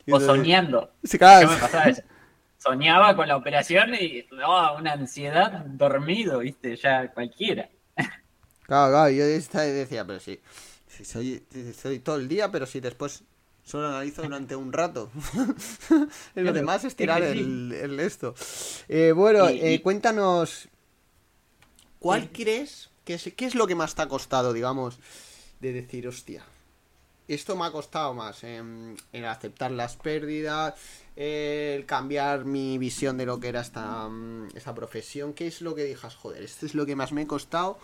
O, 0.10 0.20
soñando. 0.20 0.92
Sí, 1.04 1.18
claro. 1.18 1.50
Soñaba 2.58 3.16
con 3.16 3.28
la 3.28 3.36
operación 3.36 3.94
y 3.94 4.26
no, 4.32 4.76
una 4.76 4.94
ansiedad 4.94 5.66
dormido, 5.66 6.40
viste, 6.40 6.76
ya 6.76 7.12
cualquiera. 7.12 7.70
Claro, 8.64 8.92
claro, 8.92 9.10
yo 9.12 9.26
decía, 9.26 10.06
pero 10.06 10.20
sí 10.20 10.40
soy, 11.04 11.44
soy 11.80 12.00
todo 12.00 12.18
el 12.18 12.28
día, 12.28 12.52
pero 12.52 12.66
si 12.66 12.80
después 12.80 13.24
solo 13.68 13.90
analizo 13.90 14.24
durante 14.24 14.56
un 14.56 14.72
rato. 14.72 15.12
lo 16.36 16.54
demás 16.54 16.86
es 16.86 16.96
tirar 16.96 17.22
el, 17.22 18.00
esto. 18.00 18.34
Eh, 18.88 19.12
bueno, 19.12 19.50
eh, 19.50 19.82
cuéntanos, 19.82 20.70
¿cuál 22.00 22.32
crees 22.32 22.90
que 23.04 23.16
es, 23.16 23.34
qué 23.36 23.46
es 23.46 23.56
lo 23.56 23.68
que 23.68 23.76
más 23.76 23.94
te 23.94 24.04
ha 24.04 24.08
costado, 24.08 24.54
digamos, 24.54 25.00
de 25.60 25.74
decir, 25.74 26.08
hostia, 26.08 26.46
esto 27.28 27.58
me 27.58 27.66
ha 27.66 27.72
costado 27.72 28.14
más 28.14 28.46
en, 28.46 28.96
aceptar 29.28 29.72
las 29.72 29.98
pérdidas, 29.98 30.76
el 31.18 31.86
cambiar 31.86 32.46
mi 32.46 32.78
visión 32.78 33.18
de 33.18 33.26
lo 33.26 33.38
que 33.42 33.50
era 33.50 33.60
esta, 33.60 34.08
mm, 34.08 34.56
esta 34.56 34.74
profesión? 34.74 35.34
¿Qué 35.34 35.48
es 35.48 35.60
lo 35.60 35.76
que 35.76 35.84
dijas, 35.84 36.16
joder, 36.16 36.42
esto 36.42 36.66
es 36.66 36.74
lo 36.74 36.86
que 36.86 36.96
más 36.96 37.12
me 37.12 37.24
ha 37.24 37.28
costado 37.28 37.80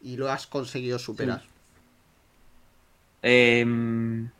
y 0.00 0.16
lo 0.16 0.30
has 0.30 0.46
conseguido 0.46 1.00
superar? 1.00 1.42
Em, 3.22 4.30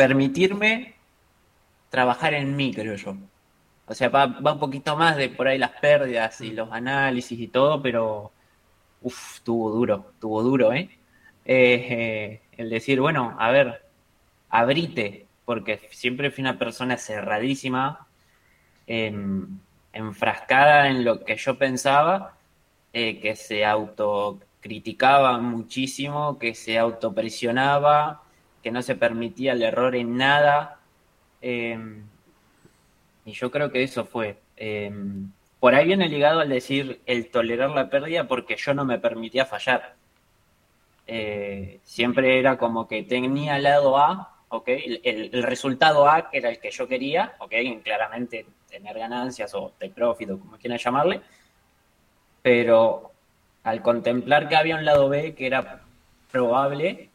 permitirme 0.00 0.94
trabajar 1.90 2.32
en 2.32 2.56
mí, 2.56 2.72
creo 2.72 2.96
yo. 2.96 3.18
O 3.86 3.94
sea, 3.94 4.08
va, 4.08 4.24
un 4.26 4.58
poquito 4.58 4.96
más 4.96 5.18
de 5.18 5.28
por 5.28 5.46
ahí 5.46 5.58
las 5.58 5.72
pérdidas 5.72 6.40
y 6.40 6.52
los 6.52 6.72
análisis 6.72 7.38
y 7.38 7.48
todo, 7.48 7.82
pero 7.82 8.32
uff, 9.02 9.40
tuvo 9.40 9.70
duro, 9.70 10.12
tuvo 10.18 10.42
duro, 10.42 10.72
¿eh? 10.72 10.88
¿eh? 11.44 12.40
El 12.56 12.70
decir, 12.70 12.98
bueno, 12.98 13.36
a 13.38 13.50
ver, 13.50 13.84
abrite, 14.48 15.26
porque 15.44 15.78
siempre 15.90 16.30
fui 16.30 16.40
una 16.40 16.58
persona 16.58 16.96
cerradísima, 16.96 18.06
enfrascada 19.92 20.88
en 20.88 21.04
lo 21.04 21.24
que 21.26 21.36
yo 21.36 21.58
pensaba, 21.58 22.38
eh, 22.94 23.20
que 23.20 23.36
se 23.36 23.66
auto 23.66 24.40
criticaba 24.60 25.36
muchísimo, 25.38 26.38
que 26.38 26.54
se 26.54 26.78
autopresionaba, 26.78 28.22
que 28.62 28.70
no 28.70 28.82
se 28.82 28.94
permitía 28.94 29.52
el 29.52 29.62
error 29.62 29.94
en 29.96 30.16
nada. 30.16 30.78
Em, 31.40 32.04
y 33.24 33.32
yo 33.32 33.50
creo 33.50 33.70
que 33.70 33.82
eso 33.82 34.04
fue. 34.04 34.38
Em, 34.56 35.30
por 35.60 35.74
ahí 35.74 35.86
viene 35.86 36.08
ligado 36.08 36.40
al 36.40 36.48
decir 36.48 37.00
el 37.06 37.30
tolerar 37.30 37.70
la 37.70 37.90
pérdida 37.90 38.26
porque 38.26 38.56
yo 38.56 38.74
no 38.74 38.84
me 38.84 38.98
permitía 38.98 39.46
fallar. 39.46 39.94
Eh, 41.06 41.80
siempre 41.84 42.38
era 42.38 42.56
como 42.56 42.86
que 42.86 43.02
tenía 43.02 43.56
al 43.56 43.64
lado 43.64 43.98
A, 43.98 44.36
okay, 44.48 45.00
el, 45.02 45.42
resultado 45.42 46.08
A 46.08 46.30
que 46.30 46.38
era 46.38 46.50
el 46.50 46.60
que 46.60 46.70
yo 46.70 46.86
quería, 46.86 47.34
okay, 47.38 47.76
claramente 47.78 48.46
tener 48.70 48.98
ganancias 48.98 49.52
o 49.54 49.72
de 49.80 49.90
profit 49.90 50.30
o 50.30 50.38
como 50.38 50.56
quieran 50.56 50.78
llamarle, 50.78 51.20
pero 52.42 53.10
al 53.64 53.82
contemplar 53.82 54.48
que 54.48 54.56
había 54.56 54.76
un 54.76 54.84
lado 54.84 55.08
B 55.08 55.34
que 55.34 55.46
era 55.46 55.82
probable 56.30 57.08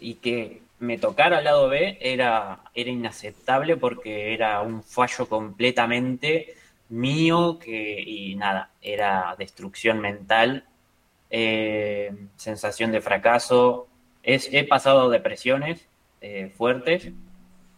y 0.00 0.14
que 0.14 0.61
me 0.82 0.98
tocara 0.98 1.38
al 1.38 1.44
lado 1.44 1.68
B 1.68 1.96
era, 2.00 2.58
era 2.74 2.90
inaceptable 2.90 3.76
porque 3.76 4.34
era 4.34 4.60
un 4.62 4.82
fallo 4.82 5.28
completamente 5.28 6.56
mío 6.88 7.60
que, 7.60 8.00
y 8.00 8.34
nada, 8.34 8.70
era 8.82 9.36
destrucción 9.38 10.00
mental, 10.00 10.64
eh, 11.30 12.12
sensación 12.36 12.90
de 12.90 13.00
fracaso. 13.00 13.86
He 14.24 14.64
pasado 14.64 15.08
depresiones 15.08 15.86
eh, 16.20 16.52
fuertes. 16.56 17.10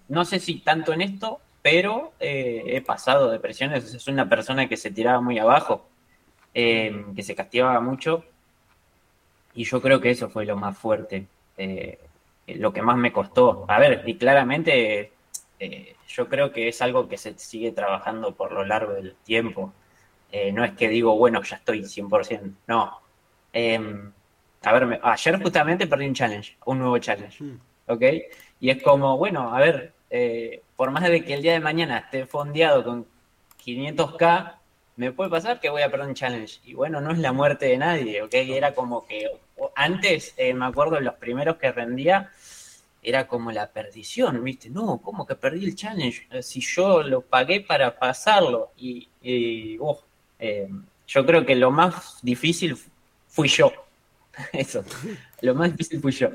No 0.08 0.24
sé 0.24 0.40
si 0.40 0.60
tanto 0.60 0.94
en 0.94 1.02
esto, 1.02 1.40
pero 1.60 2.14
eh, 2.20 2.62
he 2.68 2.80
pasado 2.80 3.30
depresiones. 3.30 3.92
Es 3.92 4.08
una 4.08 4.30
persona 4.30 4.66
que 4.66 4.78
se 4.78 4.90
tiraba 4.90 5.20
muy 5.20 5.38
abajo 5.38 5.88
que 6.54 7.22
se 7.22 7.34
castigaba 7.34 7.80
mucho. 7.80 8.24
Y 9.54 9.64
yo 9.64 9.82
creo 9.82 10.00
que 10.00 10.10
eso 10.10 10.30
fue 10.30 10.46
lo 10.46 10.56
más 10.56 10.78
fuerte, 10.78 11.26
lo 12.46 12.72
que 12.72 12.82
más 12.82 12.96
me 12.96 13.12
costó. 13.12 13.64
A 13.68 13.78
ver, 13.78 14.02
y 14.06 14.16
claramente 14.16 15.12
eh, 15.58 15.96
yo 16.08 16.28
creo 16.28 16.52
que 16.52 16.68
es 16.68 16.82
algo 16.82 17.08
que 17.08 17.18
se 17.18 17.38
sigue 17.38 17.72
trabajando 17.72 18.34
por 18.34 18.52
lo 18.52 18.64
largo 18.64 18.92
del 18.92 19.14
tiempo. 19.24 19.72
no 20.52 20.64
es 20.64 20.72
que 20.72 20.88
digo, 20.88 21.16
bueno, 21.16 21.42
ya 21.42 21.56
estoy 21.56 21.80
100%, 21.82 22.54
no. 22.66 23.00
Em, 23.52 24.12
a 24.62 24.72
ver, 24.72 25.00
ayer 25.02 25.42
justamente 25.42 25.86
perdí 25.86 26.06
un 26.06 26.14
challenge, 26.14 26.56
un 26.66 26.78
nuevo 26.80 26.98
challenge, 26.98 27.42
hmm. 27.44 27.60
¿ok? 27.88 28.02
Y 28.60 28.70
es 28.70 28.82
como, 28.82 29.16
bueno, 29.16 29.54
a 29.54 29.60
ver, 29.60 29.92
por 30.76 30.90
más 30.90 31.04
de 31.04 31.24
que 31.24 31.34
el 31.34 31.42
día 31.42 31.52
de 31.52 31.60
mañana 31.60 31.98
esté 31.98 32.26
fondeado 32.26 32.84
con 32.84 33.06
500k, 33.64 34.56
me 34.96 35.12
puede 35.12 35.30
pasar 35.30 35.60
que 35.60 35.70
voy 35.70 35.82
a 35.82 35.90
perder 35.90 36.08
un 36.08 36.14
challenge. 36.14 36.60
Y 36.64 36.74
bueno, 36.74 37.00
no 37.00 37.12
es 37.12 37.18
la 37.18 37.32
muerte 37.32 37.66
de 37.66 37.78
nadie, 37.78 38.22
¿ok? 38.22 38.34
Era 38.34 38.74
como 38.74 39.06
que 39.06 39.28
antes, 39.74 40.34
eh, 40.36 40.54
me 40.54 40.66
acuerdo, 40.66 41.00
los 41.00 41.14
primeros 41.14 41.56
que 41.56 41.72
rendía, 41.72 42.30
era 43.02 43.26
como 43.26 43.52
la 43.52 43.70
perdición, 43.70 44.42
¿viste? 44.42 44.70
No, 44.70 44.98
¿cómo 44.98 45.26
que 45.26 45.34
perdí 45.34 45.66
el 45.66 45.74
challenge? 45.74 46.26
Eh, 46.30 46.42
si 46.42 46.60
yo 46.60 47.02
lo 47.02 47.20
pagué 47.20 47.60
para 47.60 47.98
pasarlo. 47.98 48.72
Y, 48.76 49.08
eh, 49.22 49.78
yo 51.06 51.26
creo 51.26 51.44
que 51.44 51.54
lo 51.54 51.70
más 51.70 52.18
difícil 52.22 52.76
fui 53.28 53.48
yo. 53.48 53.72
Eso, 54.52 54.84
lo 55.42 55.54
más 55.54 55.70
difícil 55.70 56.00
fui 56.00 56.12
yo. 56.12 56.30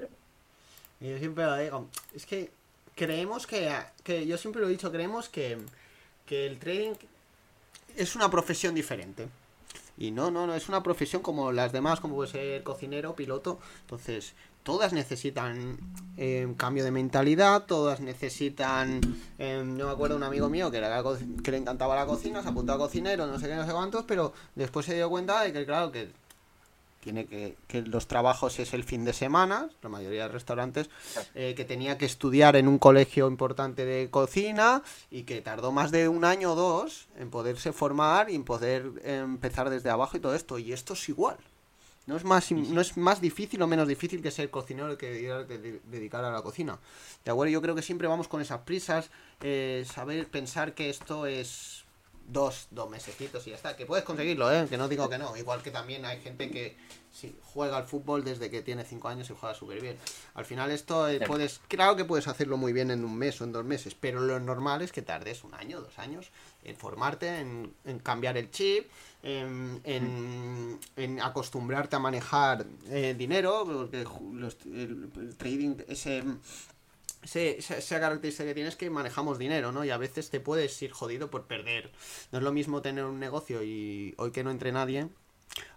yo 1.00 1.18
siempre 1.18 1.64
digo, 1.64 1.88
es 2.16 2.26
que 2.26 2.52
creemos 2.96 3.48
que, 3.48 3.72
que 4.04 4.28
yo 4.28 4.38
siempre 4.38 4.62
lo 4.62 4.68
he 4.68 4.72
dicho, 4.72 4.92
creemos 4.92 5.28
que, 5.28 5.58
que 6.26 6.46
el 6.46 6.60
trading 6.60 6.94
es 7.96 8.16
una 8.16 8.30
profesión 8.30 8.76
diferente. 8.76 9.28
Y 10.00 10.12
no, 10.12 10.32
no, 10.32 10.48
no, 10.48 10.56
es 10.56 10.70
una 10.70 10.82
profesión 10.82 11.22
como 11.22 11.52
las 11.52 11.74
demás, 11.74 12.00
como 12.00 12.16
puede 12.16 12.32
ser 12.32 12.64
cocinero, 12.64 13.18
piloto. 13.18 13.60
Entonces, 13.82 14.34
todas 14.64 14.94
necesitan 14.94 15.78
eh, 16.16 16.52
cambio 16.56 16.86
de 16.86 16.92
mentalidad, 16.92 17.66
todas 17.66 18.00
necesitan, 18.00 19.02
eh, 19.38 19.62
no 19.66 19.88
me 19.88 19.92
acuerdo 19.92 20.16
un 20.16 20.24
amigo 20.24 20.50
mío 20.50 20.72
que, 20.72 20.80
que 21.44 21.52
le 21.52 21.58
encantaba 21.58 21.96
la 21.96 22.06
cocina, 22.06 22.42
se 22.42 22.48
apuntó 22.48 22.72
a 22.72 22.78
cocinero, 22.78 23.28
no 23.28 23.38
sé 23.40 23.50
qué, 23.50 23.56
no 23.56 23.66
sé 23.66 23.74
cuántos, 23.74 24.06
pero 24.06 24.32
después 24.56 24.86
se 24.86 24.96
dio 24.96 25.10
cuenta 25.10 25.42
de 25.44 25.52
que 25.52 25.66
claro 25.66 25.92
que 25.92 26.10
tiene 27.00 27.26
que, 27.26 27.56
que 27.68 27.82
los 27.82 28.08
trabajos 28.08 28.60
es 28.60 28.74
el 28.74 28.84
fin 28.84 29.06
de 29.06 29.14
semana, 29.14 29.70
la 29.82 29.90
mayoría 29.90 30.24
de 30.24 30.30
restaurantes, 30.30 30.90
eh, 31.34 31.54
que 31.56 31.66
tenía 31.66 31.98
que 31.98 32.06
estudiar 32.06 32.56
en 32.56 32.68
un 32.68 32.78
colegio 32.78 33.28
importante 33.28 33.86
de 33.86 34.10
cocina 34.10 34.84
y 35.10 35.24
que 35.24 35.42
tardó 35.42 35.72
más 35.72 35.92
de 35.92 36.08
un 36.10 36.26
año 36.26 36.54
o 36.54 36.56
dos 36.56 37.08
en 37.18 37.30
poderse 37.30 37.72
formar 37.72 38.30
y 38.30 38.36
en 38.36 38.44
poder 38.44 38.92
empezar 39.04 39.70
desde 39.70 39.90
abajo 39.90 40.18
y 40.18 40.20
todo 40.20 40.36
esto. 40.36 40.60
Y 40.60 40.74
esto 40.74 40.94
es 40.94 41.10
igual. 41.10 41.38
No 42.10 42.18
es 42.18 42.24
más, 42.24 42.52
no 42.52 42.82
es 42.82 42.98
más 42.98 43.22
difícil 43.22 43.62
o 43.62 43.68
menos 43.68 43.88
difícil 43.88 44.24
que 44.24 44.32
ser 44.32 44.50
cocinero 44.50 44.98
que 44.98 45.80
dedicar 45.92 46.26
a 46.26 46.32
la 46.32 46.42
cocina. 46.42 46.80
De 47.24 47.30
acuerdo, 47.30 47.52
yo 47.52 47.62
creo 47.62 47.76
que 47.76 47.84
siempre 47.84 48.08
vamos 48.08 48.28
con 48.28 48.42
esas 48.42 48.62
prisas, 48.62 49.12
eh, 49.42 49.86
saber 49.88 50.28
pensar 50.28 50.74
que 50.74 50.90
esto 50.90 51.28
es 51.28 51.86
dos, 52.32 52.68
dos 52.72 52.90
mesecitos 52.90 53.46
y 53.48 53.52
ya 53.52 53.56
está. 53.56 53.76
Que 53.76 53.86
puedes 53.86 54.06
conseguirlo, 54.06 54.52
¿eh? 54.52 54.68
que 54.70 54.78
no 54.78 54.88
digo 54.88 55.10
que 55.10 55.18
no. 55.18 55.36
Igual 55.36 55.62
que 55.62 55.72
también 55.72 56.06
hay 56.06 56.20
gente 56.22 56.50
que 56.50 56.78
juega 57.54 57.78
al 57.78 57.86
fútbol 57.86 58.24
desde 58.24 58.50
que 58.50 58.62
tiene 58.62 58.86
cinco 58.86 59.08
años 59.08 59.30
y 59.30 59.36
juega 59.40 59.56
súper 59.56 59.82
bien. 59.82 59.98
Al 60.36 60.46
final 60.46 60.72
esto 60.72 61.08
eh, 61.08 61.20
puedes, 61.26 61.60
claro 61.68 61.96
que 61.96 62.06
puedes 62.06 62.28
hacerlo 62.28 62.58
muy 62.58 62.72
bien 62.72 62.92
en 62.92 63.04
un 63.04 63.18
mes 63.18 63.42
o 63.42 63.44
en 63.44 63.52
dos 63.52 63.66
meses, 63.66 63.96
pero 64.00 64.22
lo 64.22 64.40
normal 64.40 64.82
es 64.82 64.92
que 64.92 65.02
tardes 65.02 65.44
un 65.44 65.54
año, 65.54 65.82
dos 65.82 65.98
años 65.98 66.32
en 66.64 66.76
formarte, 66.76 67.40
en, 67.40 67.74
cambiar 68.04 68.38
el 68.38 68.52
chip, 68.52 68.90
en, 69.24 69.82
en, 69.84 71.22
acostumbrarte 71.22 71.96
a 71.96 72.00
manejar 72.00 72.66
eh, 72.90 73.16
dinero, 73.18 73.66
porque 73.66 74.02
el 74.02 75.36
trading, 75.38 75.78
ese 75.88 76.24
esa 77.24 78.00
característica 78.00 78.46
que 78.46 78.54
tienes 78.54 78.74
es 78.74 78.78
que 78.78 78.90
manejamos 78.90 79.38
dinero, 79.38 79.72
¿no? 79.72 79.84
Y 79.84 79.90
a 79.90 79.98
veces 79.98 80.30
te 80.30 80.40
puedes 80.40 80.82
ir 80.82 80.92
jodido 80.92 81.30
por 81.30 81.46
perder. 81.46 81.92
No 82.32 82.40
es 82.40 82.44
lo 82.44 82.52
mismo 82.52 82.82
tener 82.82 83.06
un 83.06 83.20
negocio 83.20 83.64
y 83.64 84.14
hoy 84.18 84.32
que 84.32 84.44
no 84.44 84.52
entre 84.52 84.72
nadie, 84.72 85.10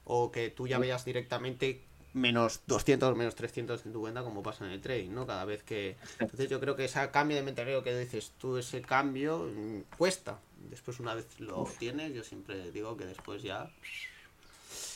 o 0.05 0.31
que 0.31 0.51
tú 0.51 0.69
ya 0.69 0.79
veas 0.79 1.05
directamente 1.05 1.85
menos 2.15 2.61
200, 2.67 3.17
menos 3.17 3.35
300 3.35 3.87
en 3.87 3.93
tu 3.93 4.01
cuenta, 4.01 4.23
como 4.23 4.43
pasa 4.43 4.67
en 4.67 4.73
el 4.73 4.81
trading, 4.81 5.11
¿no? 5.11 5.27
Cada 5.27 5.45
vez 5.45 5.63
que... 5.63 5.97
Entonces 6.19 6.49
yo 6.49 6.61
creo 6.61 6.77
que 6.77 6.85
ese 6.85 7.11
cambio 7.11 7.37
de 7.37 7.43
mentalidad 7.43 7.83
que 7.83 7.97
dices 7.97 8.33
tú, 8.39 8.59
ese 8.59 8.83
cambio 8.83 9.51
mm, 9.55 9.97
cuesta. 9.97 10.39
Después 10.71 11.01
una 11.01 11.15
vez 11.15 11.27
lo 11.41 11.59
obtienes, 11.59 12.15
yo 12.15 12.23
siempre 12.23 12.71
digo 12.71 12.97
que 12.97 13.07
después 13.07 13.43
ya... 13.43 13.71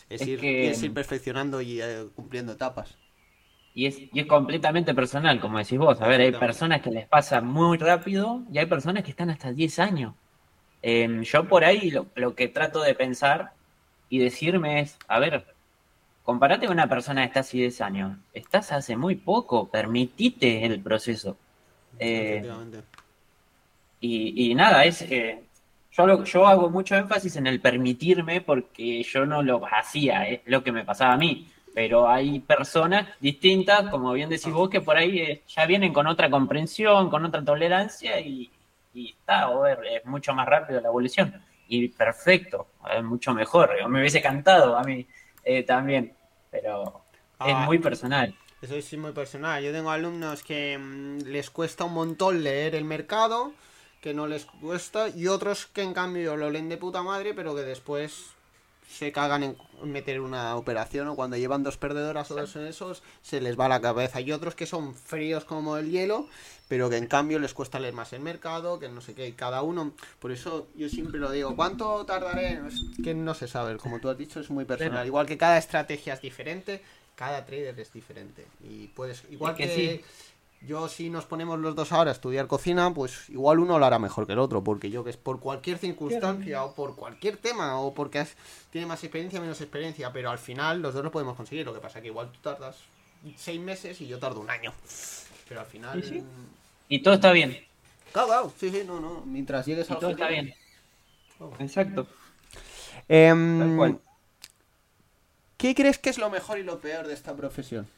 Es, 0.09 0.27
ir, 0.27 0.45
es 0.45 0.83
ir 0.83 0.95
perfeccionando 0.95 1.61
y 1.61 1.81
eh, 1.81 2.07
cumpliendo 2.15 2.53
etapas. 2.53 2.97
Y 3.77 3.85
es, 3.85 3.99
y 4.11 4.21
es 4.21 4.27
completamente 4.27 4.95
personal, 4.95 5.39
como 5.39 5.59
decís 5.59 5.79
vos. 5.79 6.01
A 6.01 6.09
ver, 6.09 6.23
hay 6.23 6.33
personas 6.33 6.81
que 6.81 6.91
les 6.91 7.07
pasa 7.07 7.43
muy 7.43 7.77
rápido 7.77 8.43
y 8.51 8.57
hay 8.57 8.65
personas 8.65 9.05
que 9.05 9.11
están 9.11 9.29
hasta 9.29 9.53
10 9.53 9.79
años. 9.81 10.15
Em, 10.81 11.23
yo 11.23 11.47
por 11.47 11.63
ahí 11.63 11.91
lo, 11.91 12.07
lo, 12.15 12.35
que 12.35 12.49
trato 12.49 12.81
de 12.81 12.95
pensar 12.95 13.53
y 14.09 14.19
decirme 14.19 14.81
es, 14.81 14.97
a 15.09 15.19
ver, 15.19 15.45
comparate 16.23 16.67
con 16.67 16.73
una 16.73 16.89
persona 16.89 17.21
que 17.21 17.27
está 17.27 17.41
hace 17.41 17.59
10 17.59 17.81
años. 17.83 18.17
Estás 18.33 18.73
hace 18.73 18.97
muy 18.97 19.15
poco, 19.15 19.69
permitite 19.69 20.65
el 20.65 20.81
proceso. 20.81 21.37
Eh, 21.99 22.51
y, 24.01 24.51
y, 24.51 24.55
nada, 24.55 24.87
es... 24.87 25.03
Eh, 25.03 25.43
yo, 25.93 26.25
yo 26.25 26.47
hago 26.47 26.71
mucho 26.71 26.97
énfasis 26.97 27.37
en 27.37 27.47
el 27.47 27.61
permitirme 27.61 28.41
porque 28.41 29.03
yo 29.03 29.27
no 29.27 29.43
lo 29.43 29.67
hacía, 29.67 30.29
es 30.29 30.41
lo 30.47 30.65
que 30.65 30.73
me 30.73 30.85
pasaba 30.85 31.13
a 31.13 31.19
mí 31.19 31.47
pero 31.77 32.09
hay 32.09 32.41
personas 32.41 33.07
distintas, 33.21 33.91
como 33.91 34.15
bien 34.15 34.31
decís 34.31 34.51
vos, 34.51 34.71
que 34.71 34.81
por 34.81 34.97
ahí 34.97 35.19
eh, 35.19 35.43
ya 35.47 35.67
vienen 35.67 35.93
con 35.93 36.07
otra 36.07 36.31
comprensión, 36.31 37.11
con 37.11 37.23
otra 37.27 37.45
tolerancia 37.45 38.19
y, 38.19 38.51
está, 38.95 39.51
o 39.51 39.67
es 39.67 40.03
mucho 40.07 40.33
más 40.33 40.49
rápido 40.49 40.81
la 40.81 40.89
evolución. 40.89 41.39
Y 41.69 41.89
perfecto, 41.89 42.69
es 42.91 43.05
mucho 43.05 43.35
mejor. 43.35 43.87
Me 43.91 44.01
hubiese 44.01 44.23
cantado 44.23 44.75
a 44.75 44.85
mí 44.85 45.07
eh, 45.45 45.65
también, 45.65 46.15
pero 46.51 47.03
es 47.41 47.55
ah, 47.55 47.67
muy 47.67 47.79
personal. 47.79 48.35
Eso 48.63 48.75
es 48.75 48.97
muy 48.97 49.13
personal. 49.13 49.63
Yo 49.63 49.71
tengo 49.71 49.91
alumnos 49.91 50.43
que 50.43 50.79
mm, 50.79 51.27
les 51.27 51.51
cuesta 51.51 51.85
un 51.85 51.93
montón 51.93 52.43
leer 52.43 52.75
el 52.75 52.87
mercado, 52.87 53.53
que 54.01 54.15
no 54.15 54.27
les 54.27 54.47
cuesta, 54.47 55.11
y 55.11 55.27
otros 55.27 55.67
que 55.67 55.83
en 55.83 55.93
cambio 55.93 56.39
lo 56.39 56.49
leen 56.49 56.71
de 56.71 56.79
puta 56.79 57.03
madre, 57.03 57.35
pero 57.35 57.55
que 57.55 57.65
después 57.65 58.36
se 58.89 59.13
cagan 59.13 59.43
en 59.43 59.57
meter 59.85 60.21
una 60.21 60.57
operación 60.57 61.09
o 61.09 61.17
cuando 61.17 61.37
llevan 61.37 61.63
dos 61.63 61.77
perdedoras 61.77 62.31
o 62.31 62.35
dos 62.35 62.57
en 62.57 62.67
esos 62.67 63.03
se 63.23 63.41
les 63.41 63.59
va 63.59 63.69
la 63.69 63.81
cabeza. 63.81 64.21
Y 64.21 64.33
otros 64.33 64.55
que 64.55 64.67
son 64.67 64.95
fríos 64.95 65.45
como 65.45 65.77
el 65.77 65.91
hielo 65.91 66.29
pero 66.69 66.91
que 66.91 66.97
en 66.97 67.07
cambio 67.07 67.39
les 67.39 67.55
cuesta 67.55 67.79
leer 67.79 67.95
más 67.95 68.13
el 68.13 68.21
mercado 68.21 68.81
que 68.81 68.89
no 68.89 69.01
sé 69.01 69.15
qué 69.15 69.35
cada 69.35 69.63
uno. 69.63 69.93
Por 70.19 70.33
eso 70.33 70.69
yo 70.75 70.89
siempre 70.89 71.21
lo 71.21 71.31
digo 71.31 71.55
¿cuánto 71.55 72.05
tardaré? 72.07 72.61
que 73.03 73.15
no 73.15 73.35
se 73.35 73.47
sabe 73.47 73.77
como 73.77 74.01
tú 74.01 74.09
has 74.09 74.19
dicho 74.19 74.41
es 74.41 74.51
muy 74.51 74.65
personal. 74.65 75.07
Igual 75.07 75.27
que 75.27 75.39
cada 75.39 75.59
estrategia 75.59 76.15
es 76.15 76.21
diferente 76.21 76.83
cada 77.17 77.45
trader 77.45 77.81
es 77.81 77.93
diferente. 77.93 78.47
Y 78.63 78.89
puedes 78.89 79.25
igual 79.31 79.57
que, 79.57 80.05
yo 80.63 80.89
si 80.89 81.11
nos 81.11 81.27
ponemos 81.27 81.59
los 81.59 81.75
dos 81.75 81.93
ahora 81.93 82.11
a 82.11 82.15
estudiar 82.15 82.47
cocina, 82.47 82.93
pues 82.93 83.29
igual 83.29 83.59
uno 83.59 83.79
lo 83.79 83.87
hará 83.87 83.99
mejor 83.99 84.27
que 84.27 84.33
el 84.33 84.39
otro, 84.39 84.65
porque 84.65 84.91
yo 84.91 85.05
que 85.05 85.11
es 85.11 85.17
por 85.17 85.41
cualquier 85.41 85.79
circunstancia 85.79 86.65
o 86.65 86.75
por 86.75 86.97
cualquier 86.97 87.37
tema 87.37 87.79
o 87.81 87.95
porque 87.95 88.27
tiene 88.71 88.87
más 88.87 89.03
experiencia 89.05 89.39
o 89.39 89.43
menos 89.43 89.61
experiencia, 89.61 90.13
pero 90.13 90.31
al 90.31 90.39
final 90.39 90.81
los 90.81 90.95
dos 90.95 91.05
lo 91.05 91.11
podemos 91.11 91.37
conseguir. 91.37 91.67
Lo 91.67 91.75
que 91.75 91.81
pasa 91.81 92.01
que 92.01 92.09
igual 92.09 92.31
tú 92.33 92.39
tardas 92.41 92.77
seis 93.37 93.61
meses 93.61 94.01
y 94.01 94.07
yo 94.07 94.19
tardo 94.19 94.41
un 94.41 94.51
año. 94.51 94.73
Pero 95.49 95.61
al 95.61 95.67
final... 95.67 96.25
Y 96.89 97.03
todo 97.03 97.15
está 97.15 97.33
bien. 97.33 97.59
Claro, 98.13 98.53
sí, 98.59 98.71
sí, 98.71 98.83
no, 98.87 99.01
no. 99.01 99.23
Mientras 99.27 99.67
llegues 99.67 99.91
a... 99.91 99.99
todo 99.99 100.11
está 100.11 100.29
bien. 100.29 100.55
Exacto. 101.59 102.07
Em, 103.09 103.99
¿Qué 105.57 105.75
crees 105.75 105.99
que 105.99 106.11
es 106.11 106.19
lo 106.19 106.31
mejor 106.31 106.59
y 106.59 106.63
lo 106.63 106.81
peor 106.81 107.07
de 107.07 107.15
esta 107.15 107.35
profesión? 107.35 107.89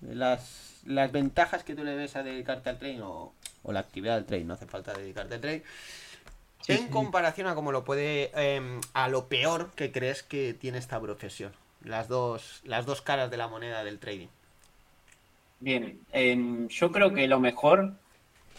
Las 0.00 0.69
las 0.84 1.12
ventajas 1.12 1.64
que 1.64 1.74
tú 1.74 1.84
le 1.84 1.94
ves 1.94 2.16
a 2.16 2.22
dedicarte 2.22 2.70
al 2.70 2.78
trading 2.78 3.00
o, 3.02 3.32
la 3.64 3.80
actividad 3.80 4.16
del 4.16 4.24
trading, 4.24 4.46
no 4.46 4.54
hace 4.54 4.66
falta 4.66 4.92
dedicarte 4.92 5.34
al 5.34 5.40
trading, 5.40 5.62
en 6.68 6.88
comparación 6.88 7.46
a 7.46 7.54
cómo 7.54 7.72
lo 7.72 7.84
puede, 7.84 8.30
em, 8.34 8.80
a 8.92 9.08
lo 9.08 9.26
peor 9.26 9.70
que 9.72 9.90
crees 9.92 10.22
que 10.22 10.54
tiene 10.54 10.78
esta 10.78 11.00
profesión. 11.00 11.52
Las 11.82 12.08
dos, 12.08 12.60
las 12.64 12.86
dos 12.86 13.00
caras 13.02 13.30
de 13.30 13.36
la 13.36 13.48
moneda 13.48 13.82
del 13.82 13.98
trading. 13.98 14.28
Bien, 15.60 16.00
em, 16.12 16.68
yo 16.68 16.92
creo 16.92 17.12
que 17.12 17.26
lo 17.26 17.40
mejor, 17.40 17.94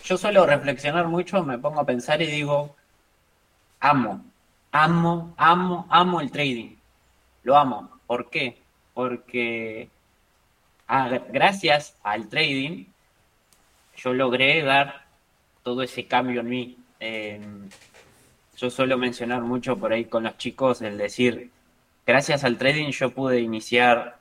yo 0.04 0.18
suelo 0.18 0.46
reflexionar 0.46 1.08
mucho, 1.08 1.44
me 1.44 1.58
pongo 1.58 1.80
a 1.80 1.86
pensar 1.86 2.22
y 2.22 2.28
digo, 2.28 2.76
amo, 3.80 4.24
amo, 4.72 5.34
amo, 5.38 5.88
amo 5.90 6.22
el 6.22 6.32
trading. 6.32 6.76
Lo 7.44 7.58
amo. 7.58 7.90
¿Por 8.08 8.30
qué? 8.30 8.62
Porque 8.94 9.90
gracias 11.32 11.98
al 12.04 12.28
trading, 12.28 12.86
yo 13.96 14.14
logré 14.14 14.62
dar 14.64 15.06
todo 15.64 15.84
ese 15.84 16.06
cambio 16.06 16.42
en 16.42 16.50
mí. 16.50 16.78
yo 18.58 18.70
suelo 18.70 18.98
mencionar 18.98 19.42
mucho 19.42 19.78
por 19.78 19.94
ahí 19.94 20.06
con 20.06 20.24
los 20.24 20.38
chicos 20.38 20.82
el 20.82 20.98
decir, 20.98 21.50
gracias 22.06 22.44
al 22.44 22.58
trading 22.58 22.90
yo 22.92 23.12
pude 23.12 23.40
iniciar 23.40 24.18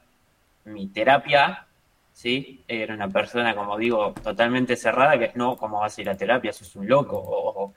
mi 0.64 0.86
terapia, 0.86 1.66
¿sí? 2.12 2.62
Era 2.68 2.94
una 2.94 3.08
persona, 3.08 3.54
como 3.54 3.76
digo, 3.76 4.14
totalmente 4.22 4.76
cerrada, 4.76 5.18
que 5.18 5.32
no, 5.34 5.56
¿cómo 5.56 5.80
vas 5.80 5.98
a 5.98 6.00
ir 6.00 6.10
a 6.10 6.16
terapia? 6.16 6.52
Sos 6.52 6.76
un 6.76 6.88
loco, 6.88 7.16
o, 7.18 7.74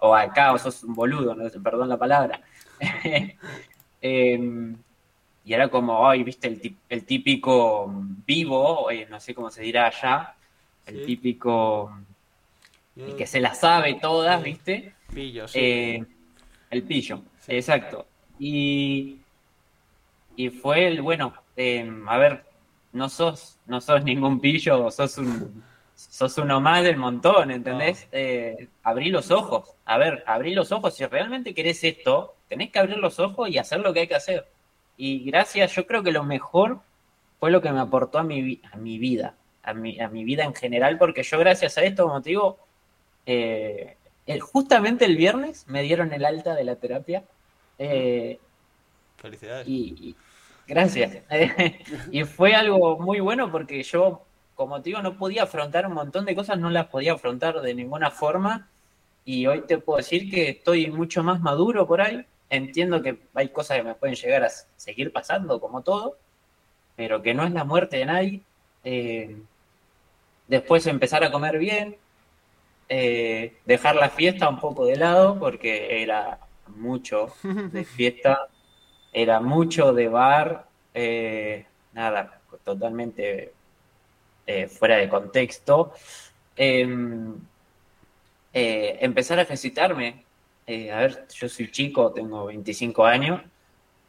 o 0.00 0.14
acá, 0.14 0.52
o 0.52 0.58
sos 0.58 0.84
un 0.84 0.94
boludo, 0.94 1.36
perdón 1.62 1.88
la 1.88 1.96
palabra. 1.96 2.40
eh, 4.02 4.74
y 5.44 5.52
era 5.52 5.68
como, 5.68 6.08
ay, 6.08 6.22
viste, 6.22 6.48
el, 6.48 6.76
el 6.88 7.04
típico 7.04 7.92
vivo, 8.26 8.90
eh, 8.90 9.06
no 9.10 9.20
sé 9.20 9.34
cómo 9.34 9.50
se 9.50 9.62
dirá 9.62 9.86
allá, 9.86 10.34
el 10.86 11.04
típico, 11.04 11.94
el 12.96 13.14
que 13.14 13.26
se 13.26 13.40
la 13.40 13.54
sabe 13.54 13.94
todas, 14.00 14.42
viste. 14.42 14.94
Pillo, 15.12 15.46
sí. 15.46 15.58
Eh, 15.60 16.04
el 16.70 16.82
pillo, 16.84 17.22
exacto. 17.46 18.06
Y, 18.38 19.18
y 20.36 20.48
fue 20.48 20.86
el, 20.86 21.02
bueno, 21.02 21.34
em, 21.56 22.08
a 22.08 22.16
ver, 22.16 22.44
no 22.92 23.08
sos, 23.08 23.58
no 23.66 23.80
sos 23.80 24.02
ningún 24.02 24.40
pillo, 24.40 24.90
sos 24.90 25.18
un, 25.18 25.62
sos 25.94 26.38
uno 26.38 26.60
más 26.60 26.82
del 26.82 26.96
montón, 26.96 27.50
¿entendés? 27.50 28.08
Eh, 28.12 28.68
abrí 28.82 29.10
los 29.10 29.30
ojos, 29.30 29.74
a 29.84 29.98
ver, 29.98 30.24
abrí 30.26 30.54
los 30.54 30.72
ojos, 30.72 30.94
si 30.94 31.04
realmente 31.04 31.54
querés 31.54 31.84
esto, 31.84 32.34
tenés 32.48 32.70
que 32.70 32.78
abrir 32.78 32.96
los 32.96 33.18
ojos 33.20 33.50
y 33.50 33.58
hacer 33.58 33.80
lo 33.80 33.92
que 33.92 34.00
hay 34.00 34.08
que 34.08 34.14
hacer. 34.14 34.46
Y 34.96 35.24
gracias, 35.24 35.74
yo 35.74 35.86
creo 35.86 36.02
que 36.02 36.12
lo 36.12 36.24
mejor 36.24 36.80
fue 37.40 37.50
lo 37.50 37.60
que 37.60 37.72
me 37.72 37.80
aportó 37.80 38.18
a 38.18 38.22
mi, 38.22 38.60
a 38.72 38.76
mi 38.76 38.98
vida, 38.98 39.34
a 39.62 39.74
mi, 39.74 40.00
a 40.00 40.08
mi 40.08 40.24
vida 40.24 40.44
en 40.44 40.54
general, 40.54 40.98
porque 40.98 41.22
yo 41.22 41.38
gracias 41.38 41.76
a 41.78 41.82
esto, 41.82 42.04
como 42.04 42.22
te 42.22 42.30
digo, 42.30 42.58
eh, 43.26 43.96
justamente 44.40 45.04
el 45.04 45.16
viernes 45.16 45.66
me 45.68 45.82
dieron 45.82 46.12
el 46.12 46.24
alta 46.24 46.54
de 46.54 46.64
la 46.64 46.76
terapia. 46.76 47.24
Eh, 47.78 48.38
Felicidades. 49.16 49.66
Y, 49.68 50.14
gracias. 50.66 51.18
y 52.10 52.24
fue 52.24 52.54
algo 52.54 52.98
muy 52.98 53.20
bueno 53.20 53.50
porque 53.50 53.82
yo 53.82 54.24
como 54.54 54.80
te 54.80 54.90
digo, 54.90 55.02
no 55.02 55.16
podía 55.16 55.44
afrontar 55.44 55.86
un 55.86 55.94
montón 55.94 56.24
de 56.24 56.34
cosas, 56.34 56.58
no 56.58 56.70
las 56.70 56.86
podía 56.86 57.14
afrontar 57.14 57.60
de 57.60 57.74
ninguna 57.74 58.10
forma. 58.10 58.68
Y 59.24 59.46
hoy 59.46 59.62
te 59.62 59.78
puedo 59.78 59.96
decir 59.98 60.30
que 60.30 60.50
estoy 60.50 60.90
mucho 60.90 61.22
más 61.22 61.40
maduro 61.40 61.86
por 61.86 62.00
ahí. 62.00 62.24
Entiendo 62.50 63.02
que 63.02 63.18
hay 63.34 63.48
cosas 63.48 63.78
que 63.78 63.84
me 63.84 63.94
pueden 63.94 64.16
llegar 64.16 64.44
a 64.44 64.50
seguir 64.76 65.12
pasando, 65.12 65.60
como 65.60 65.82
todo, 65.82 66.18
pero 66.96 67.22
que 67.22 67.34
no 67.34 67.44
es 67.44 67.52
la 67.52 67.64
muerte 67.64 67.98
de 67.98 68.06
nadie. 68.06 68.40
Eh, 68.84 69.36
después 70.48 70.86
empezar 70.86 71.24
a 71.24 71.32
comer 71.32 71.58
bien, 71.58 71.96
eh, 72.88 73.56
dejar 73.64 73.96
la 73.96 74.10
fiesta 74.10 74.48
un 74.48 74.60
poco 74.60 74.84
de 74.86 74.96
lado, 74.96 75.38
porque 75.38 76.02
era 76.02 76.38
mucho 76.68 77.32
de 77.42 77.84
fiesta, 77.96 78.48
era 79.12 79.40
mucho 79.40 79.92
de 79.92 80.08
bar, 80.08 80.66
eh, 80.92 81.66
nada, 81.92 82.40
totalmente 82.64 83.52
eh, 84.46 84.68
fuera 84.68 84.96
de 84.96 85.08
contexto. 85.08 85.92
Em, 86.56 87.34
empezar 88.52 89.38
a 89.38 89.42
ejercitarme. 89.42 90.24
A 90.66 90.98
ver, 90.98 91.26
yo 91.34 91.48
soy 91.48 91.70
chico, 91.70 92.12
tengo 92.12 92.46
25 92.46 93.04
años 93.04 93.40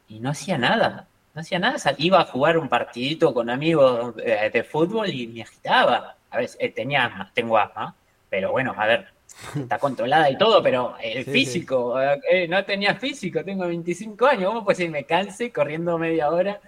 y 0.08 0.20
no 0.20 0.30
hacía 0.30 0.58
nada. 0.58 1.08
No 1.34 1.42
hacía 1.42 1.58
nada, 1.58 1.76
iba 1.98 2.20
a 2.20 2.24
jugar 2.24 2.56
un 2.56 2.68
partidito 2.68 3.34
con 3.34 3.50
amigos 3.50 4.16
de 4.16 4.64
fútbol 4.64 5.10
y 5.10 5.26
me 5.26 5.42
agitaba. 5.42 6.16
A 6.30 6.38
ver, 6.38 6.50
tenía 6.74 7.04
asma, 7.04 7.30
tengo 7.34 7.58
asma, 7.58 7.94
pero 8.30 8.52
bueno, 8.52 8.74
a 8.76 8.86
ver, 8.86 9.08
está 9.54 9.78
controlada 9.78 10.30
y 10.30 10.38
todo, 10.38 10.62
pero 10.62 10.96
el 11.02 11.24
físico, 11.24 12.00
eh, 12.00 12.48
no 12.48 12.64
tenía 12.64 12.94
físico, 12.96 13.44
tengo 13.44 13.66
25 13.66 14.26
años, 14.26 14.48
¿cómo 14.48 14.64
puede 14.64 14.76
ser 14.76 14.90
me 14.90 15.04
canse 15.04 15.52
corriendo 15.52 15.98
media 15.98 16.30
hora? 16.30 16.60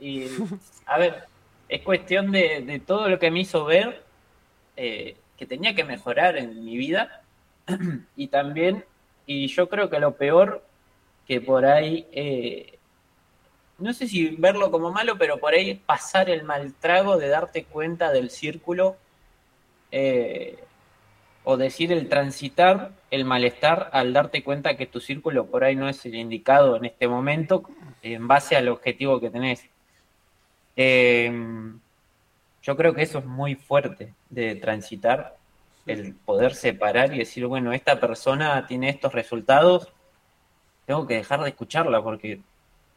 Y, 0.00 0.26
a 0.86 0.98
ver, 0.98 1.24
es 1.68 1.82
cuestión 1.82 2.30
de, 2.32 2.82
todo 2.86 3.08
lo 3.08 3.18
que 3.18 3.30
me 3.30 3.40
hizo 3.40 3.64
ver 3.64 4.02
eh, 4.76 5.16
que 5.36 5.46
tenía 5.46 5.74
que 5.74 5.84
mejorar 5.84 6.36
en 6.36 6.64
mi 6.64 6.76
vida 6.76 7.22
y 8.16 8.28
también, 8.28 8.84
y 9.26 9.48
yo 9.48 9.68
creo 9.68 9.90
que 9.90 9.98
lo 9.98 10.16
peor 10.16 10.62
que 11.26 11.40
por 11.40 11.66
ahí, 11.66 12.06
eh, 12.12 12.78
no 13.78 13.92
sé 13.92 14.06
si 14.06 14.28
verlo 14.36 14.70
como 14.70 14.92
malo, 14.92 15.18
pero 15.18 15.38
por 15.38 15.54
ahí 15.54 15.74
pasar 15.74 16.30
el 16.30 16.44
mal 16.44 16.72
trago 16.74 17.18
de 17.18 17.28
darte 17.28 17.64
cuenta 17.64 18.12
del 18.12 18.30
círculo 18.30 18.96
eh, 19.90 20.58
o 21.44 21.56
decir 21.56 21.92
el 21.92 22.08
transitar 22.08 22.92
el 23.10 23.24
malestar 23.24 23.90
al 23.92 24.12
darte 24.12 24.42
cuenta 24.42 24.76
que 24.76 24.86
tu 24.86 25.00
círculo 25.00 25.46
por 25.46 25.64
ahí 25.64 25.76
no 25.76 25.88
es 25.88 26.04
el 26.06 26.14
indicado 26.14 26.76
en 26.76 26.86
este 26.86 27.08
momento 27.08 27.64
en 28.02 28.26
base 28.28 28.56
al 28.56 28.68
objetivo 28.68 29.20
que 29.20 29.30
tenés. 29.30 29.64
Eh, 30.76 31.32
yo 32.62 32.76
creo 32.76 32.94
que 32.94 33.02
eso 33.02 33.18
es 33.20 33.24
muy 33.24 33.54
fuerte 33.54 34.12
de 34.28 34.56
transitar, 34.56 35.35
el 35.86 36.14
poder 36.14 36.54
separar 36.54 37.14
y 37.14 37.18
decir, 37.18 37.46
bueno, 37.46 37.72
esta 37.72 38.00
persona 38.00 38.66
tiene 38.66 38.88
estos 38.88 39.12
resultados, 39.12 39.92
tengo 40.84 41.06
que 41.06 41.14
dejar 41.14 41.42
de 41.42 41.50
escucharla 41.50 42.02
porque 42.02 42.40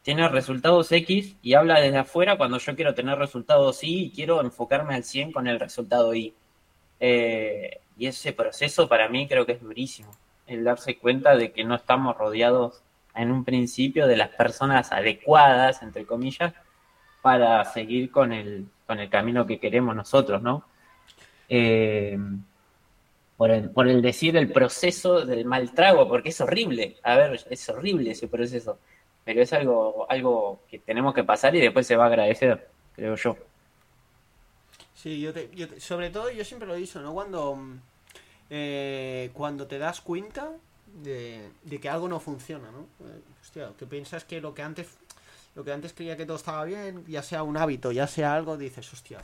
tiene 0.02 0.28
resultados 0.28 0.92
X 0.92 1.36
y 1.42 1.54
habla 1.54 1.80
desde 1.80 1.98
afuera 1.98 2.38
cuando 2.38 2.58
yo 2.58 2.76
quiero 2.76 2.94
tener 2.96 3.18
resultados 3.18 3.84
Y 3.84 4.06
y 4.06 4.12
quiero 4.12 4.42
enfocarme 4.42 4.96
al 4.96 5.04
100 5.04 5.32
con 5.32 5.48
el 5.48 5.60
resultado 5.60 6.16
Y. 6.16 6.34
Eh, 7.00 7.80
y 7.98 8.08
ese 8.08 8.34
proceso 8.34 8.88
para 8.88 9.10
mí 9.10 9.28
creo 9.28 9.46
que 9.46 9.54
es 9.54 9.62
durísimo, 9.62 10.12
el 10.48 10.64
darse 10.64 10.98
cuenta 10.98 11.36
de 11.36 11.52
que 11.52 11.64
no 11.64 11.76
estamos 11.76 12.18
rodeados 12.18 12.82
en 13.14 13.32
un 13.32 13.44
principio 13.44 14.08
de 14.08 14.18
las 14.18 14.30
personas 14.30 14.92
adecuadas, 14.92 15.82
entre 15.82 16.06
comillas, 16.06 16.54
para 17.22 17.64
seguir 17.66 18.12
con 18.12 18.32
el, 18.32 18.68
con 18.88 19.00
el 19.00 19.10
camino 19.10 19.46
que 19.46 19.60
queremos 19.60 19.96
nosotros, 19.96 20.42
¿no? 20.42 20.64
Eh, 21.50 22.18
por, 23.40 23.52
el, 23.52 23.70
por 23.70 23.88
el 23.88 24.02
decir 24.02 24.36
el 24.36 24.52
proceso 24.52 25.26
del 25.26 25.46
mal 25.46 25.74
trago, 25.74 26.10
porque 26.10 26.28
es 26.28 26.42
horrible, 26.42 26.98
a 27.04 27.16
ver, 27.16 27.46
es 27.50 27.70
horrible 27.70 28.12
ese 28.12 28.28
proceso, 28.28 28.80
pero 29.24 29.42
es 29.42 29.54
algo, 29.54 30.06
algo 30.10 30.60
que 30.70 30.80
tenemos 30.80 31.14
que 31.14 31.24
pasar 31.24 31.56
y 31.56 31.62
después 31.62 31.88
se 31.88 31.96
va 31.96 32.04
a 32.04 32.08
agradecer, 32.08 32.68
creo 32.98 33.16
yo. 33.16 33.38
Sí, 34.94 35.22
yo, 35.22 35.32
te, 35.32 35.50
yo 35.56 35.68
sobre 35.78 36.10
todo 36.10 36.30
yo 36.30 36.44
siempre 36.44 36.68
lo 36.68 36.76
he 36.76 36.80
dicho, 36.80 37.00
¿no? 37.00 37.14
Cuando, 37.14 37.56
mm, 37.56 37.80
eh, 38.50 39.30
cuando 39.32 39.68
te 39.68 39.78
das 39.78 40.02
cuenta 40.02 40.52
de, 41.02 41.50
que 41.82 41.88
algo 41.88 42.10
no 42.10 42.20
funciona, 42.20 42.70
¿no? 42.72 43.08
Eh, 43.08 43.22
hostia, 43.42 43.72
que 43.80 43.86
piensas 43.86 44.26
que 44.26 44.42
lo 44.42 44.54
que 44.54 44.64
antes 44.64 44.98
lo 45.56 45.64
que 45.64 45.72
antes 45.72 45.94
creía 45.94 46.18
que 46.18 46.26
todo 46.26 46.36
estaba 46.36 46.66
bien, 46.66 47.06
ya 47.08 47.24
sea 47.24 47.44
un 47.44 47.56
hábito, 47.56 47.94
ya 47.94 48.06
sea 48.06 48.36
algo, 48.36 48.58
dices, 48.58 48.92
hostia, 48.92 49.20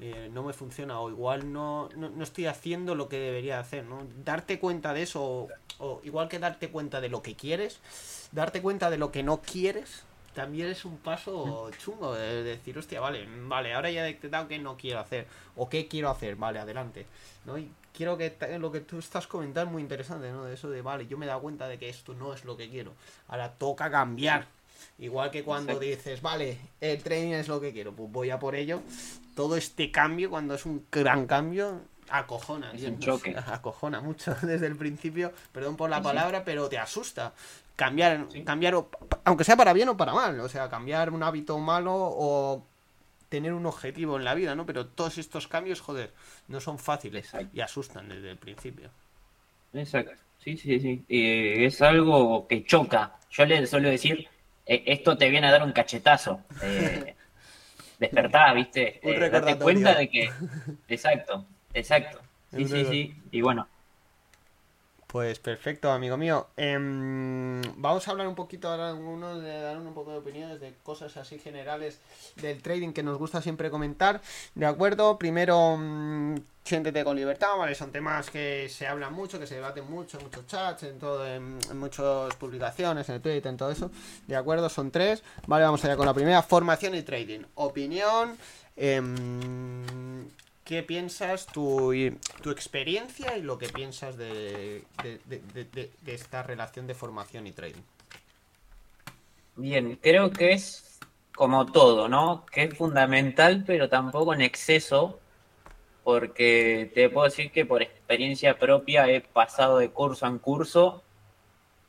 eh, 0.00 0.30
no 0.32 0.42
me 0.42 0.52
funciona 0.52 1.00
o 1.00 1.10
igual 1.10 1.52
no, 1.52 1.88
no, 1.96 2.22
estoy 2.22 2.46
haciendo 2.46 2.94
lo 2.94 3.08
que 3.08 3.18
debería 3.18 3.58
hacer, 3.58 3.84
¿no? 3.84 4.06
Darte 4.24 4.60
cuenta 4.60 4.92
de 4.94 5.02
eso, 5.02 5.22
o, 5.22 5.48
o, 5.78 6.00
igual 6.04 6.28
que 6.28 6.38
darte 6.38 6.70
cuenta 6.70 7.00
de 7.00 7.08
lo 7.08 7.22
que 7.22 7.34
quieres, 7.34 7.80
darte 8.32 8.62
cuenta 8.62 8.90
de 8.90 8.98
lo 8.98 9.10
que 9.10 9.22
no 9.22 9.40
quieres, 9.40 10.04
también 10.38 10.68
es 10.68 10.84
un 10.84 10.98
paso 10.98 11.68
chungo 11.78 12.14
de 12.14 12.44
decir, 12.44 12.78
hostia, 12.78 13.00
vale, 13.00 13.26
vale, 13.46 13.74
ahora 13.74 13.90
ya 13.90 14.02
he 14.06 14.12
detectado 14.12 14.46
que 14.46 14.60
no 14.60 14.76
quiero 14.76 15.00
hacer, 15.00 15.26
o 15.56 15.68
qué 15.68 15.88
quiero 15.88 16.10
hacer, 16.10 16.36
vale, 16.36 16.60
adelante, 16.60 17.06
¿no? 17.44 17.58
Y 17.58 17.72
quiero 17.92 18.16
que 18.16 18.36
lo 18.60 18.70
que 18.70 18.78
tú 18.78 19.00
estás 19.00 19.26
comentando 19.26 19.70
es 19.70 19.72
muy 19.72 19.82
interesante, 19.82 20.30
¿no? 20.30 20.44
De 20.44 20.54
eso 20.54 20.70
de, 20.70 20.80
vale, 20.80 21.08
yo 21.08 21.18
me 21.18 21.26
he 21.26 21.28
dado 21.28 21.40
cuenta 21.40 21.66
de 21.66 21.76
que 21.76 21.88
esto 21.88 22.14
no 22.14 22.32
es 22.32 22.44
lo 22.44 22.56
que 22.56 22.70
quiero, 22.70 22.92
ahora 23.26 23.52
toca 23.54 23.90
cambiar. 23.90 24.46
Igual 24.98 25.30
que 25.30 25.44
cuando 25.44 25.78
dices, 25.78 26.20
vale, 26.20 26.58
el 26.80 27.02
training 27.02 27.34
es 27.34 27.48
lo 27.48 27.60
que 27.60 27.72
quiero, 27.72 27.92
pues 27.92 28.10
voy 28.10 28.30
a 28.30 28.38
por 28.38 28.54
ello. 28.56 28.82
Todo 29.34 29.56
este 29.56 29.92
cambio, 29.92 30.30
cuando 30.30 30.54
es 30.54 30.66
un 30.66 30.86
gran 30.90 31.26
cambio, 31.26 31.82
acojona. 32.10 32.72
Es 32.72 32.82
un 32.82 32.98
choque. 32.98 33.36
Acojona 33.46 34.00
mucho 34.00 34.34
desde 34.42 34.66
el 34.66 34.76
principio, 34.76 35.32
perdón 35.52 35.76
por 35.76 35.88
la 35.88 36.02
palabra, 36.02 36.44
pero 36.44 36.68
te 36.68 36.78
asusta 36.78 37.32
cambiar, 37.76 38.26
cambiar, 38.44 38.74
aunque 39.24 39.44
sea 39.44 39.56
para 39.56 39.72
bien 39.72 39.88
o 39.88 39.96
para 39.96 40.12
mal, 40.12 40.40
o 40.40 40.48
sea, 40.48 40.68
cambiar 40.68 41.10
un 41.10 41.22
hábito 41.22 41.56
malo 41.58 41.94
o 41.94 42.66
tener 43.28 43.52
un 43.52 43.66
objetivo 43.66 44.16
en 44.16 44.24
la 44.24 44.34
vida, 44.34 44.56
¿no? 44.56 44.66
Pero 44.66 44.86
todos 44.86 45.18
estos 45.18 45.46
cambios, 45.46 45.80
joder, 45.80 46.12
no 46.48 46.60
son 46.60 46.78
fáciles 46.78 47.30
y 47.52 47.60
asustan 47.60 48.08
desde 48.08 48.32
el 48.32 48.36
principio. 48.36 48.90
Exacto, 49.72 50.12
sí, 50.42 50.56
sí, 50.56 50.80
sí. 50.80 51.04
es 51.08 51.80
algo 51.82 52.48
que 52.48 52.64
choca. 52.64 53.16
Yo 53.30 53.44
le 53.44 53.64
suelo 53.66 53.90
decir, 53.90 54.28
esto 54.68 55.16
te 55.16 55.30
viene 55.30 55.48
a 55.48 55.52
dar 55.52 55.62
un 55.62 55.72
cachetazo. 55.72 56.42
Eh, 56.62 57.14
despertá, 57.98 58.52
¿viste? 58.52 59.00
Eh, 59.02 59.30
date 59.30 59.56
cuenta 59.56 59.94
de 59.94 60.08
que... 60.08 60.30
Exacto, 60.88 61.46
exacto. 61.74 62.20
Sí, 62.50 62.66
sí, 62.66 62.86
sí. 62.86 63.14
Y 63.30 63.42
bueno, 63.42 63.68
pues 65.08 65.38
perfecto, 65.38 65.90
amigo 65.90 66.18
mío. 66.18 66.48
Em, 66.54 67.62
vamos 67.76 68.06
a 68.06 68.10
hablar 68.10 68.28
un 68.28 68.34
poquito 68.34 68.68
ahora 68.68 68.90
algunos 68.90 69.42
de 69.42 69.58
dar 69.58 69.78
un 69.78 69.94
poco 69.94 70.12
de 70.12 70.18
opiniones 70.18 70.60
de 70.60 70.74
cosas 70.82 71.16
así 71.16 71.38
generales 71.38 71.98
del 72.36 72.60
trading 72.60 72.92
que 72.92 73.02
nos 73.02 73.16
gusta 73.16 73.40
siempre 73.40 73.70
comentar. 73.70 74.20
De 74.54 74.66
acuerdo, 74.66 75.18
primero 75.18 75.78
mm, 75.78 76.36
siéntete 76.62 77.04
con 77.04 77.16
libertad, 77.16 77.56
¿vale? 77.56 77.74
Son 77.74 77.90
temas 77.90 78.28
que 78.28 78.68
se 78.68 78.86
hablan 78.86 79.14
mucho, 79.14 79.40
que 79.40 79.46
se 79.46 79.54
debaten 79.54 79.90
mucho 79.90 80.18
en 80.18 80.24
muchos 80.24 80.46
chats, 80.46 80.82
en 80.82 80.98
todo, 80.98 81.26
en, 81.26 81.58
muchas 81.74 82.34
publicaciones, 82.34 83.08
en 83.08 83.14
el 83.14 83.22
Twitter, 83.22 83.46
en 83.46 83.56
todo 83.56 83.70
eso. 83.70 83.90
De 84.26 84.36
acuerdo, 84.36 84.68
son 84.68 84.90
tres. 84.90 85.22
Vale, 85.46 85.64
vamos 85.64 85.82
allá 85.86 85.96
con 85.96 86.04
la 86.04 86.12
primera, 86.12 86.42
formación 86.42 86.94
y 86.94 87.00
trading. 87.00 87.40
Opinión. 87.54 88.36
Eh, 88.76 89.00
qué 90.68 90.82
piensas, 90.82 91.46
tu, 91.46 91.94
tu 92.42 92.50
experiencia 92.50 93.38
y 93.38 93.42
lo 93.42 93.56
que 93.56 93.70
piensas 93.70 94.18
de, 94.18 94.84
esta 96.06 96.42
relación 96.42 96.86
de 96.86 96.94
formación 96.94 97.46
y 97.46 97.52
trading. 97.52 97.80
Bien, 99.56 99.98
creo 100.02 100.30
que 100.30 100.52
es 100.52 101.00
como 101.34 101.64
todo, 101.64 102.10
¿no? 102.10 102.44
Que 102.44 102.64
es 102.64 102.76
fundamental, 102.76 103.64
pero 103.66 103.88
tampoco 103.88 104.34
en 104.34 104.42
exceso, 104.42 105.18
porque 106.04 106.92
te 106.94 107.08
puedo 107.08 107.24
decir 107.24 107.50
que 107.50 107.64
por 107.64 107.80
experiencia 107.80 108.58
propia 108.58 109.08
he 109.08 109.22
pasado 109.22 109.78
de 109.78 109.88
curso 109.88 110.26
en 110.26 110.38
curso 110.38 111.02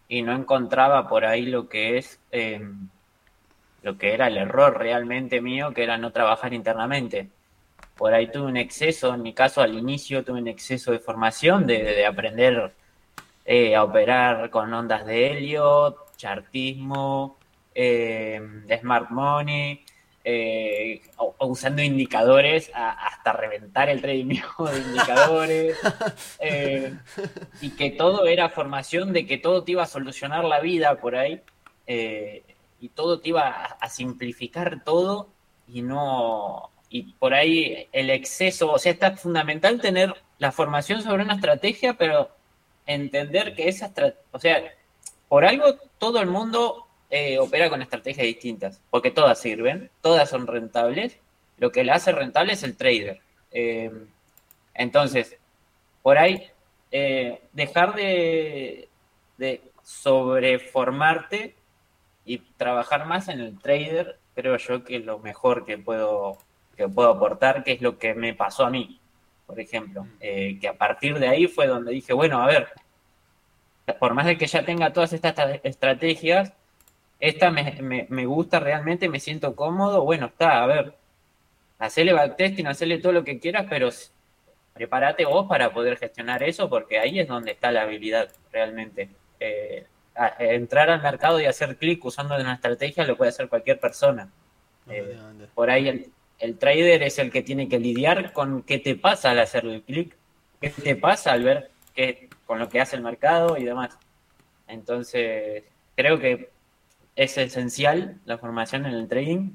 y 0.08 0.22
no 0.22 0.34
encontraba 0.34 1.10
por 1.10 1.26
ahí 1.26 1.46
lo 1.46 1.68
que 1.68 1.98
es 1.98 2.18
em, 2.32 2.88
lo 3.84 3.98
que 3.98 4.14
era 4.14 4.28
el 4.28 4.38
error 4.38 4.78
realmente 4.78 5.42
mío, 5.42 5.74
que 5.74 5.84
era 5.84 5.98
no 5.98 6.14
trabajar 6.14 6.54
internamente 6.54 7.30
por 8.00 8.14
ahí 8.14 8.28
tuve 8.32 8.46
un 8.46 8.56
exceso, 8.56 9.14
en 9.14 9.22
mi 9.22 9.34
caso 9.34 9.60
al 9.60 9.78
inicio 9.78 10.24
tuve 10.24 10.40
un 10.40 10.48
exceso 10.48 10.94
de 10.94 11.00
formación, 11.00 11.68
de, 11.68 12.06
aprender 12.06 12.72
eh, 13.44 13.76
a 13.76 13.84
operar 13.84 14.50
con 14.50 14.74
ondas 14.74 15.06
de 15.06 15.28
helio, 15.28 16.06
chartismo, 16.16 17.38
eh, 17.76 18.40
smart 18.80 19.10
money, 19.10 19.84
eh, 20.24 21.02
usando 21.40 21.82
indicadores 21.82 22.72
hasta 22.74 23.34
reventar 23.34 23.90
el 23.90 24.00
trading 24.02 24.28
de 24.72 24.80
indicadores, 24.80 25.78
y 27.60 27.70
que 27.72 27.92
todo 27.92 28.28
era 28.28 28.48
formación 28.48 29.12
de 29.12 29.26
que 29.26 29.38
todo 29.38 29.66
te 29.66 29.74
iba 29.74 29.84
a 29.84 29.88
solucionar 29.88 30.46
la 30.46 30.62
vida 30.62 30.96
por 31.02 31.18
ahí, 31.18 31.42
y 31.86 32.90
todo 32.96 33.20
te 33.20 33.28
iba 33.28 33.50
a 33.50 33.90
simplificar 33.90 34.86
todo 34.86 35.28
y 35.68 35.82
no 35.82 36.72
y 36.90 37.14
por 37.14 37.34
ahí 37.34 37.88
el 37.92 38.10
exceso, 38.10 38.72
o 38.72 38.80
sea, 38.80 38.92
está 38.92 39.16
fundamental 39.16 39.80
tener 39.80 40.14
la 40.40 40.52
formación 40.52 41.02
sobre 41.02 41.24
una 41.24 41.36
estrategia, 41.36 41.94
pero 41.94 42.30
entender 42.86 43.56
que 43.56 43.70
esa 43.70 43.88
estrategia, 43.88 44.24
o 44.32 44.40
sea, 44.40 44.64
por 45.28 45.46
algo 45.46 45.76
todo 46.00 46.20
el 46.20 46.28
mundo 46.28 46.88
eh, 47.12 47.38
opera 47.40 47.70
con 47.70 47.82
estrategias 47.82 48.26
distintas, 48.26 48.82
porque 48.90 49.12
todas 49.12 49.40
sirven, 49.40 49.92
todas 50.02 50.30
son 50.30 50.48
rentables, 50.48 51.18
lo 51.58 51.72
que 51.72 51.84
le 51.84 51.92
hace 51.92 52.12
rentable 52.12 52.54
es 52.54 52.64
el 52.64 52.78
trader. 52.78 53.20
Eh, 53.52 53.92
entonces, 54.74 55.38
por 56.02 56.18
ahí, 56.18 56.48
eh, 56.92 57.42
dejar 57.54 57.96
de, 57.96 58.90
de 59.38 59.62
sobreformarte 59.84 61.56
y 62.26 62.40
trabajar 62.58 63.06
más 63.06 63.28
en 63.28 63.40
el 63.42 63.60
trader, 63.60 64.18
creo 64.36 64.58
yo 64.58 64.84
que 64.84 64.98
es 64.98 65.06
lo 65.06 65.20
mejor 65.20 65.66
que 65.66 65.78
puedo, 65.78 66.38
que 66.80 66.88
puedo 66.88 67.10
aportar, 67.10 67.66
que 67.66 67.74
es 67.74 67.82
lo 67.82 68.00
que 68.00 68.14
me 68.14 68.34
pasó 68.34 68.66
a 68.66 68.70
mí, 68.70 69.02
por 69.46 69.60
ejemplo. 69.60 70.08
Eh, 70.22 70.58
que 70.62 70.70
a 70.70 70.78
partir 70.78 71.20
de 71.20 71.28
ahí 71.28 71.48
fue 71.48 71.68
donde 71.68 71.92
dije, 71.92 72.14
bueno, 72.14 72.42
a 72.42 72.48
ver, 72.48 72.70
por 74.00 74.14
más 74.14 74.26
de 74.26 74.38
que 74.38 74.48
ya 74.48 74.64
tenga 74.64 74.94
todas 74.94 75.12
estas 75.12 75.60
estrategias, 75.64 76.54
esta 77.20 77.52
me, 77.52 78.08
me 78.10 78.26
gusta 78.26 78.62
realmente, 78.62 79.10
me 79.10 79.20
siento 79.20 79.58
cómodo, 79.58 80.06
bueno, 80.06 80.28
está, 80.28 80.64
a 80.64 80.68
ver, 80.68 80.94
hacerle 81.80 82.14
backtesting, 82.14 82.68
hacerle 82.68 83.00
todo 83.00 83.12
lo 83.12 83.26
que 83.26 83.40
quieras, 83.42 83.66
pero 83.70 83.90
prepárate 84.74 85.26
vos 85.26 85.48
para 85.50 85.74
poder 85.74 85.98
gestionar 85.98 86.44
eso, 86.44 86.70
porque 86.70 86.98
ahí 86.98 87.20
es 87.20 87.28
donde 87.28 87.52
está 87.52 87.74
la 87.74 87.82
habilidad 87.82 88.30
realmente. 88.54 89.10
Eh, 89.42 89.86
entrar 90.40 90.90
al 90.90 91.02
mercado 91.02 91.42
y 91.42 91.46
hacer 91.46 91.76
clic 91.76 92.06
usando 92.06 92.36
una 92.38 92.54
estrategia 92.54 93.06
lo 93.06 93.18
puede 93.18 93.30
hacer 93.30 93.50
cualquier 93.50 93.82
persona. 93.82 94.32
Eh, 94.88 95.18
por 95.54 95.70
ahí 95.70 95.90
el, 95.90 96.12
trader 96.58 97.04
es 97.04 97.20
el 97.20 97.32
que 97.32 97.42
tiene 97.42 97.68
que 97.68 97.80
lidiar 97.80 98.32
con 98.34 98.64
qué 98.64 98.80
te 98.80 98.96
pasa 98.96 99.32
al 99.32 99.40
hacer 99.40 99.66
el 99.66 99.82
clic, 99.84 100.16
qué 100.62 100.70
te 100.70 100.96
pasa 100.96 101.34
al 101.34 101.44
ver 101.44 101.72
qué, 101.94 102.30
con 102.46 102.60
lo 102.60 102.70
que 102.70 102.80
hace 102.80 102.96
el 102.96 103.02
mercado 103.02 103.58
y 103.58 103.66
demás. 103.66 103.98
Entonces, 104.68 105.64
creo 105.96 106.20
que 106.20 106.50
es 107.16 107.38
esencial 107.38 108.20
la 108.26 108.38
formación 108.38 108.86
en 108.86 108.94
el 108.94 109.08
trading 109.08 109.52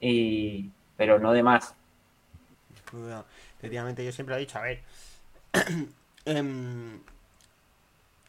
y 0.00 0.70
pero 0.96 1.18
no 1.18 1.32
de 1.32 1.42
más. 1.42 1.74
Efectivamente, 3.58 4.04
yo 4.04 4.12
siempre 4.12 4.34
he 4.36 4.38
dicho, 4.38 4.58
a 4.58 4.62
ver, 4.62 4.80
em, 6.24 7.00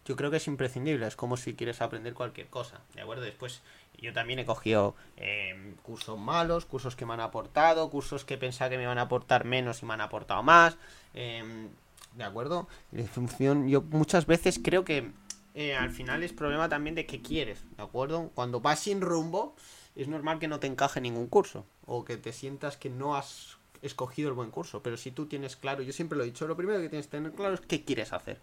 yo 0.05 0.15
creo 0.15 0.31
que 0.31 0.37
es 0.37 0.47
imprescindible, 0.47 1.07
es 1.07 1.15
como 1.15 1.35
si 1.35 1.53
quieres 1.53 1.81
aprender 1.81 2.13
cualquier 2.13 2.47
cosa, 2.47 2.79
¿de 2.95 3.01
acuerdo? 3.01 3.23
Después 3.23 3.61
yo 4.01 4.13
también 4.13 4.39
he 4.39 4.45
cogido 4.45 4.95
em, 5.17 5.75
cursos 5.77 6.19
malos, 6.19 6.65
cursos 6.65 6.95
que 6.95 7.05
me 7.05 7.13
han 7.13 7.19
aportado, 7.19 7.89
cursos 7.89 8.25
que 8.25 8.37
pensaba 8.37 8.69
que 8.69 8.77
me 8.77 8.83
iban 8.83 8.97
a 8.97 9.03
aportar 9.03 9.45
menos 9.45 9.81
y 9.81 9.85
me 9.85 9.93
han 9.93 10.01
aportado 10.01 10.43
más, 10.43 10.77
em, 11.13 11.69
¿de 12.15 12.23
acuerdo? 12.23 12.67
En 12.91 13.07
función, 13.07 13.67
yo 13.69 13.81
muchas 13.81 14.25
veces 14.25 14.59
creo 14.61 14.83
que 14.83 15.11
eh, 15.53 15.75
al 15.75 15.91
final 15.91 16.23
es 16.23 16.33
problema 16.33 16.69
también 16.69 16.95
de 16.95 17.05
qué 17.05 17.21
quieres, 17.21 17.63
¿de 17.77 17.83
acuerdo? 17.83 18.31
Cuando 18.33 18.59
vas 18.59 18.79
sin 18.79 19.01
rumbo, 19.01 19.55
es 19.95 20.07
normal 20.07 20.39
que 20.39 20.47
no 20.47 20.59
te 20.59 20.67
encaje 20.67 21.01
ningún 21.01 21.27
curso 21.27 21.65
o 21.85 22.05
que 22.05 22.17
te 22.17 22.33
sientas 22.33 22.77
que 22.77 22.89
no 22.89 23.15
has 23.15 23.57
escogido 23.81 24.29
el 24.29 24.35
buen 24.35 24.51
curso. 24.51 24.81
Pero 24.81 24.97
si 24.97 25.11
tú 25.11 25.25
tienes 25.25 25.55
claro, 25.55 25.83
yo 25.83 25.93
siempre 25.93 26.17
lo 26.17 26.23
he 26.23 26.27
dicho, 26.27 26.47
lo 26.47 26.55
primero 26.55 26.79
que 26.79 26.89
tienes 26.89 27.07
que 27.07 27.17
tener 27.17 27.33
claro 27.33 27.55
es 27.55 27.61
qué 27.61 27.83
quieres 27.83 28.13
hacer. 28.13 28.39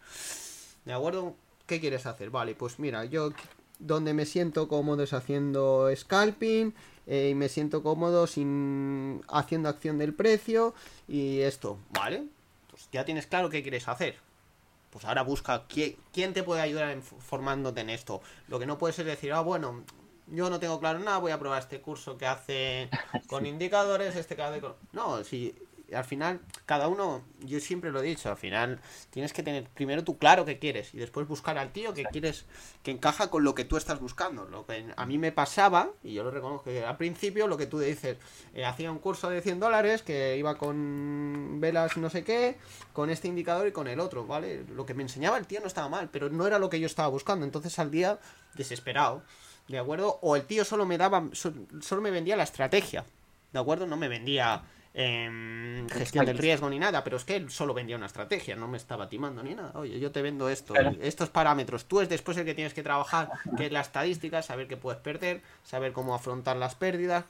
¿De 0.85 0.93
acuerdo? 0.93 1.35
¿Qué 1.67 1.81
quieres 1.81 2.07
hacer? 2.07 2.31
Vale, 2.31 2.55
pues 2.55 2.79
mira, 2.79 3.05
yo 3.05 3.33
donde 3.79 4.14
me 4.14 4.26
siento 4.26 4.68
cómodo 4.68 5.03
es 5.03 5.12
haciendo 5.12 5.89
scalping 5.95 6.74
eh, 7.07 7.29
y 7.31 7.35
me 7.35 7.49
siento 7.49 7.83
cómodo 7.83 8.26
sin 8.26 9.22
haciendo 9.29 9.68
acción 9.68 9.99
del 9.99 10.14
precio 10.14 10.74
y 11.07 11.41
esto, 11.41 11.79
¿vale? 11.91 12.24
Pues 12.70 12.89
ya 12.93 13.05
tienes 13.05 13.26
claro 13.26 13.51
qué 13.51 13.62
quieres 13.62 13.89
hacer. 13.89 14.16
Pues 14.91 15.05
ahora 15.05 15.22
busca 15.22 15.66
quién, 15.68 15.97
quién 16.12 16.33
te 16.33 16.43
puede 16.43 16.61
ayudar 16.62 17.01
formándote 17.03 17.81
en 17.83 17.91
esto. 17.91 18.20
Lo 18.49 18.59
que 18.59 18.66
no 18.66 18.79
puedes 18.79 18.99
es 18.99 19.07
decir, 19.07 19.33
ah, 19.33 19.41
bueno, 19.41 19.85
yo 20.26 20.51
no 20.51 20.59
tengo 20.61 20.81
claro 20.81 20.99
nada, 20.99 21.18
voy 21.18 21.33
a 21.33 21.39
probar 21.39 21.61
este 21.61 21.81
curso 21.81 22.18
que 22.18 22.26
hace 22.26 22.91
con 23.26 23.47
indicadores, 23.47 24.16
este 24.16 24.37
que 24.37 24.43
hace 24.43 24.61
con... 24.61 24.74
No, 24.93 25.24
si 25.24 25.55
al 25.95 26.05
final, 26.05 26.41
cada 26.66 26.89
uno, 26.89 27.22
yo 27.41 27.61
siempre 27.61 27.91
lo 27.91 28.01
he 28.01 28.07
dicho, 28.07 28.28
al 28.28 28.36
final 28.36 28.80
tienes 29.11 29.32
que 29.32 29.43
tener 29.43 29.64
primero 29.70 30.05
tú 30.05 30.18
claro 30.18 30.45
qué 30.45 30.59
quieres 30.59 30.93
y 30.95 30.99
después 30.99 31.26
buscar 31.26 31.59
al 31.59 31.72
tío 31.72 31.95
que 31.95 32.05
quieres, 32.05 32.45
que 32.82 32.91
encaja 32.91 33.30
con 33.30 33.45
lo 33.45 33.55
que 33.55 33.64
tú 33.64 33.76
estás 33.76 34.01
buscando. 34.01 34.45
Lo 34.47 34.66
que 34.66 34.86
a 34.97 35.07
mí 35.07 35.18
me 35.18 35.32
pasaba, 35.32 35.91
y 36.03 36.14
yo 36.14 36.24
lo 36.24 36.30
reconozco, 36.30 36.64
que 36.64 36.84
al 36.84 36.97
principio 36.97 37.47
lo 37.47 37.57
que 37.57 37.66
tú 37.66 37.78
dices, 37.78 38.18
eh, 38.55 38.64
hacía 38.64 38.91
un 38.93 38.99
curso 38.99 39.30
de 39.30 39.41
100 39.41 39.61
dólares 39.61 40.03
que 40.03 40.36
iba 40.36 40.57
con 40.57 41.59
velas 41.61 41.97
no 41.97 42.11
sé 42.11 42.24
qué, 42.24 42.57
con 42.93 43.11
este 43.11 43.28
indicador 43.28 43.66
y 43.66 43.72
con 43.72 43.89
el 43.89 44.01
otro, 44.01 44.26
¿vale? 44.26 44.64
Lo 44.74 44.84
que 44.84 44.95
me 44.95 45.03
enseñaba 45.03 45.39
el 45.39 45.47
tío 45.47 45.61
no 45.61 45.66
estaba 45.66 45.89
mal, 45.89 46.11
pero 46.11 46.28
no 46.28 46.47
era 46.47 46.59
lo 46.59 46.68
que 46.68 46.80
yo 46.80 46.86
estaba 46.86 47.09
buscando, 47.09 47.45
entonces 47.45 47.78
al 47.78 47.91
día 47.91 48.18
desesperado. 48.55 49.22
¿de 49.68 49.78
acuerdo? 49.78 50.18
O 50.22 50.34
el 50.34 50.45
tío 50.45 50.64
solo 50.64 50.86
me 50.86 50.99
daba, 50.99 51.28
solo 51.32 52.01
me 52.01 52.11
vendía 52.11 52.36
la 52.36 52.43
estrategia, 52.43 53.05
¿de 53.53 53.59
acuerdo? 53.59 53.86
No 53.86 53.97
me 53.97 54.09
vendía 54.09 54.62
eh, 54.95 55.86
gestión 55.91 56.26
del 56.26 56.39
riesgo 56.39 56.68
ni 56.70 56.78
nada, 56.78 57.05
pero 57.05 57.16
es 57.16 57.24
que 57.24 57.36
él 57.36 57.51
solo 57.51 57.74
vendía 57.74 57.97
una 57.97 58.07
estrategia, 58.07 58.57
no 58.57 58.68
me 58.68 58.76
estaba 58.76 59.09
timando 59.09 59.43
ni 59.43 59.55
nada. 59.55 59.72
Oye, 59.74 59.99
yo 60.01 60.11
te 60.11 60.22
vendo 60.22 60.49
esto, 60.49 60.74
estos 61.01 61.28
parámetros, 61.30 61.84
tú 61.84 62.01
es 62.01 62.09
después 62.09 62.36
el 62.36 62.45
que 62.45 62.55
tienes 62.55 62.74
que 62.74 62.82
trabajar, 62.82 63.30
que 63.57 63.66
es 63.66 63.72
la 63.72 63.80
estadística, 63.80 64.43
saber 64.43 64.68
qué 64.68 64.76
puedes 64.76 65.01
perder, 65.01 65.43
saber 65.64 65.93
cómo 65.93 66.14
afrontar 66.14 66.57
las 66.57 66.74
pérdidas, 66.74 67.24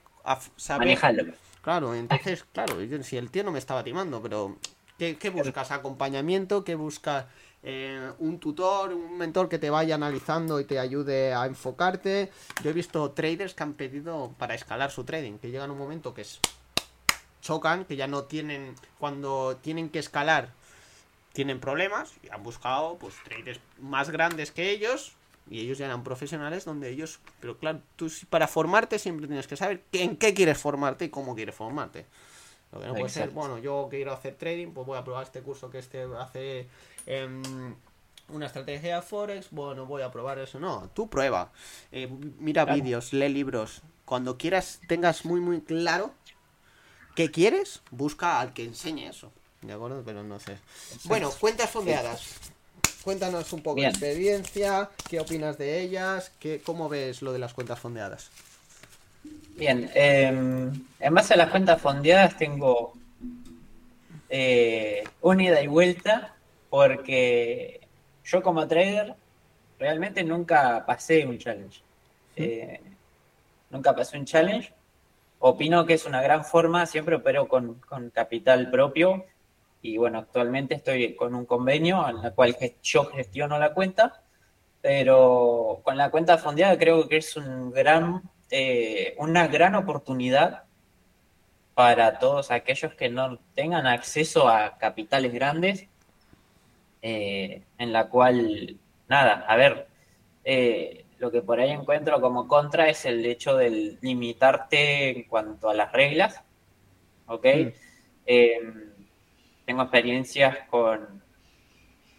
saber... 0.57 0.89
Manejarlo. 0.89 1.35
Claro, 1.63 1.95
entonces, 1.95 2.45
claro, 2.53 2.77
si 3.03 3.17
el 3.17 3.31
tío 3.31 3.45
no 3.45 3.51
me 3.51 3.59
estaba 3.59 3.85
timando, 3.85 4.23
pero 4.23 4.57
¿qué, 4.99 5.17
qué 5.17 5.29
buscas? 5.31 5.71
¿Acompañamiento? 5.71 6.65
¿Qué 6.65 6.75
buscas? 6.75 7.27
Eh, 7.63 8.13
un 8.21 8.39
tutor, 8.39 8.95
un 8.95 9.19
mentor 9.19 9.49
que 9.49 9.59
te 9.59 9.69
vaya 9.69 9.97
analizando 9.97 10.61
y 10.61 10.65
te 10.65 10.79
ayude 10.79 11.35
a 11.35 11.45
enfocarte. 11.47 12.31
Yo 12.63 12.71
he 12.71 12.73
visto 12.73 13.11
traders 13.11 13.53
que 13.53 13.63
han 13.65 13.75
pedido 13.75 14.33
para 14.39 14.55
escalar 14.55 14.91
su 14.93 15.05
trading, 15.05 15.39
que 15.39 15.51
llegan 15.51 15.71
un 15.71 15.79
momento 15.79 16.15
que 16.15 16.23
es 16.23 16.41
chocan, 17.49 17.85
que 17.85 17.97
ya 17.97 18.07
no 18.07 18.25
tienen, 18.25 18.75
cuando 18.99 19.57
tienen 19.57 19.89
que 19.89 19.99
escalar, 19.99 20.51
tienen 21.33 21.61
problemas 21.61 22.13
y 22.23 22.31
han 22.31 22.43
buscado 22.43 22.97
pues 22.99 23.15
traders 23.25 23.61
más 23.81 24.11
grandes 24.11 24.53
que 24.53 24.71
ellos 24.71 25.13
y 25.51 25.61
ellos 25.61 25.79
ya 25.79 25.87
eran 25.87 26.05
profesionales 26.05 26.65
donde 26.65 26.91
ellos, 26.91 27.21
pero 27.41 27.57
claro, 27.57 27.81
tú 27.97 28.11
para 28.29 28.49
formarte 28.49 28.99
siempre 28.99 29.27
tienes 29.27 29.47
que 29.47 29.57
saber 29.57 29.83
en 29.93 30.17
qué 30.17 30.35
quieres 30.35 30.59
formarte 30.59 31.07
y 31.07 31.09
cómo 31.09 31.35
quieres 31.35 31.55
formarte. 31.55 32.07
Lo 32.71 32.81
que 32.81 32.87
no 32.87 32.95
puede 32.95 33.09
ser, 33.09 33.31
bueno, 33.31 33.59
yo 33.59 33.89
quiero 33.91 34.13
hacer 34.13 34.35
trading, 34.35 34.73
pues 34.73 34.87
voy 34.87 34.99
a 34.99 35.05
probar 35.05 35.25
este 35.25 35.41
curso 35.41 35.71
que 35.71 35.79
este 35.79 36.07
hace 36.19 36.69
Em, 37.09 37.75
una 38.29 38.45
estrategia 38.45 38.97
de 38.97 39.03
Forex, 39.03 39.51
bueno, 39.51 39.87
voy 39.87 40.03
a 40.03 40.11
probar 40.11 40.39
eso. 40.39 40.61
No, 40.61 40.91
tú 40.93 41.09
prueba. 41.09 41.51
Eh, 41.91 42.07
mira 42.39 42.67
vídeos, 42.67 43.15
lee 43.15 43.31
libros. 43.31 43.81
Cuando 44.05 44.37
quieras, 44.37 44.81
tengas 44.89 45.25
muy, 45.25 45.41
muy 45.41 45.63
claro 45.63 46.13
qué 47.19 47.33
quieres, 47.33 47.83
busca 47.91 48.39
al 48.39 48.53
que 48.53 48.63
enseñe 48.63 49.09
eso. 49.09 49.33
¿De 49.63 49.73
acuerdo? 49.73 50.05
Pero 50.07 50.23
no 50.23 50.39
sé. 50.39 50.57
Bueno, 51.03 51.33
cuentas 51.33 51.69
fondeadas. 51.69 52.23
Cuéntanos 53.03 53.53
un 53.53 53.61
poco 53.61 53.81
de 53.81 53.89
experiencia, 53.89 54.89
qué 55.11 55.19
opinas 55.19 55.59
de 55.59 55.81
ellas, 55.81 56.31
qué, 56.39 56.61
cómo 56.65 56.89
ves 56.89 57.21
lo 57.21 57.33
de 57.33 57.41
las 57.41 57.55
cuentas 57.55 57.81
fondeadas. 57.81 58.31
Bien, 59.57 59.91
em, 59.95 60.71
en 61.01 61.15
base 61.15 61.35
a 61.35 61.39
las 61.39 61.51
cuentas 61.51 61.83
fondeadas 61.83 62.39
tengo 62.39 62.93
eh, 64.29 65.03
una 65.21 65.43
ida 65.43 65.61
y 65.61 65.67
vuelta 65.67 66.37
porque 66.71 67.81
yo 68.25 68.45
como 68.45 68.69
trader 68.69 69.17
realmente 69.81 70.23
nunca 70.23 70.87
pasé 70.87 71.27
un 71.27 71.37
challenge. 71.37 71.81
Eh, 72.37 72.81
nunca 73.71 73.93
pasé 73.97 74.17
un 74.17 74.25
challenge. 74.25 74.73
Opino 75.41 75.87
que 75.87 75.95
es 75.95 76.07
una 76.07 76.21
gran 76.21 76.45
forma, 76.45 76.87
siempre 76.87 77.17
opero 77.17 77.47
con, 77.49 77.81
capital 78.13 78.71
propio 78.71 79.25
y 79.81 79.97
bueno, 79.97 80.19
actualmente 80.19 80.75
estoy 80.75 81.15
con 81.15 81.35
un 81.35 81.47
convenio 81.47 82.09
en 82.09 82.23
la 82.23 82.33
cual 82.33 82.57
yo 82.83 83.05
gestiono 83.05 83.59
la 83.59 83.73
cuenta, 83.73 84.23
pero 84.81 85.81
con 85.85 85.97
la 85.97 86.11
cuenta 86.11 86.39
fondeada 86.39 86.77
creo 86.77 87.09
que 87.09 87.19
es 87.19 87.37
un 87.37 87.71
gran, 87.71 88.23
eh, 88.51 89.15
una 89.19 89.47
gran 89.47 89.77
oportunidad 89.77 90.65
para 91.75 92.19
todos 92.19 92.51
aquellos 92.51 92.95
que 92.95 93.09
no 93.09 93.39
tengan 93.55 93.87
acceso 93.87 94.49
a 94.49 94.79
capitales 94.79 95.33
grandes 95.33 95.87
eh, 97.03 97.63
en 97.79 97.93
la 97.93 98.09
cual, 98.09 98.77
nada, 99.09 99.45
a 99.47 99.55
ver, 99.55 99.87
eh, 100.45 101.05
lo 101.19 101.31
que 101.31 101.43
por 101.43 101.61
ahí 101.61 101.71
encuentro 101.71 102.21
como 102.21 102.47
contra 102.47 102.89
es 102.89 103.05
el 103.05 103.25
hecho 103.27 103.57
de 103.57 103.97
limitarte 104.01 105.11
en 105.11 105.25
cuanto 105.25 105.69
a 105.69 105.75
las 105.75 105.93
reglas, 105.93 106.43
¿ok? 107.27 107.45
Mm. 107.45 107.69
Em, 108.27 108.91
tengo 109.65 109.83
experiencias 109.83 110.59
con, 110.71 111.23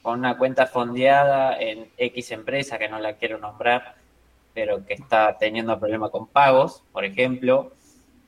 con 0.02 0.20
una 0.20 0.38
cuenta 0.38 0.68
fondeada 0.68 1.60
en 1.60 1.90
X 1.98 2.32
empresa, 2.32 2.78
que 2.78 2.90
no 2.90 3.00
la 3.00 3.14
quiero 3.14 3.38
nombrar, 3.38 3.96
pero 4.54 4.86
que 4.86 4.94
está 4.94 5.38
teniendo 5.38 5.80
problemas 5.80 6.12
con 6.12 6.28
pagos, 6.28 6.84
por 6.92 7.06
ejemplo, 7.06 7.72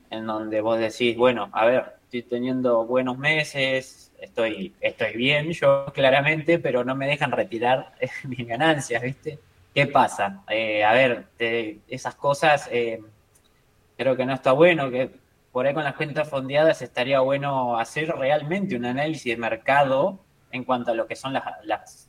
en 0.10 0.26
donde 0.26 0.62
vos 0.62 0.80
decís, 0.80 1.18
bueno, 1.18 1.50
a 1.54 1.66
ver, 1.66 1.94
estoy 2.04 2.24
teniendo 2.24 2.86
buenos 2.86 3.18
meses, 3.18 4.12
estoy, 4.20 4.74
estoy 4.80 5.14
bien 5.14 5.52
yo 5.52 5.86
claramente, 5.94 6.60
pero 6.60 6.84
no 6.84 6.96
me 6.96 7.08
dejan 7.08 7.32
retirar 7.32 7.94
mis 8.24 8.48
ganancias, 8.48 9.02
¿viste? 9.02 9.40
¿Qué 9.74 9.88
pasa? 9.88 10.44
Eh, 10.50 10.84
a 10.84 10.92
ver, 10.92 11.28
esas 11.88 12.16
cosas 12.16 12.68
eh, 12.72 13.02
creo 13.98 14.18
que 14.18 14.26
no 14.26 14.34
está 14.34 14.52
bueno, 14.52 14.92
que 14.92 15.12
por 15.54 15.66
ahí 15.66 15.74
con 15.74 15.86
las 15.86 15.96
cuentas 15.96 16.28
fondeadas 16.28 16.82
estaría 16.82 17.22
bueno 17.22 17.80
hacer 17.80 18.10
realmente 18.10 18.76
un 18.76 18.86
análisis 18.86 19.34
de 19.34 19.38
mercado 19.38 20.20
en 20.52 20.66
cuanto 20.66 20.92
a 20.92 20.94
lo 20.94 21.08
que 21.08 21.16
son 21.16 21.32
las, 21.32 21.46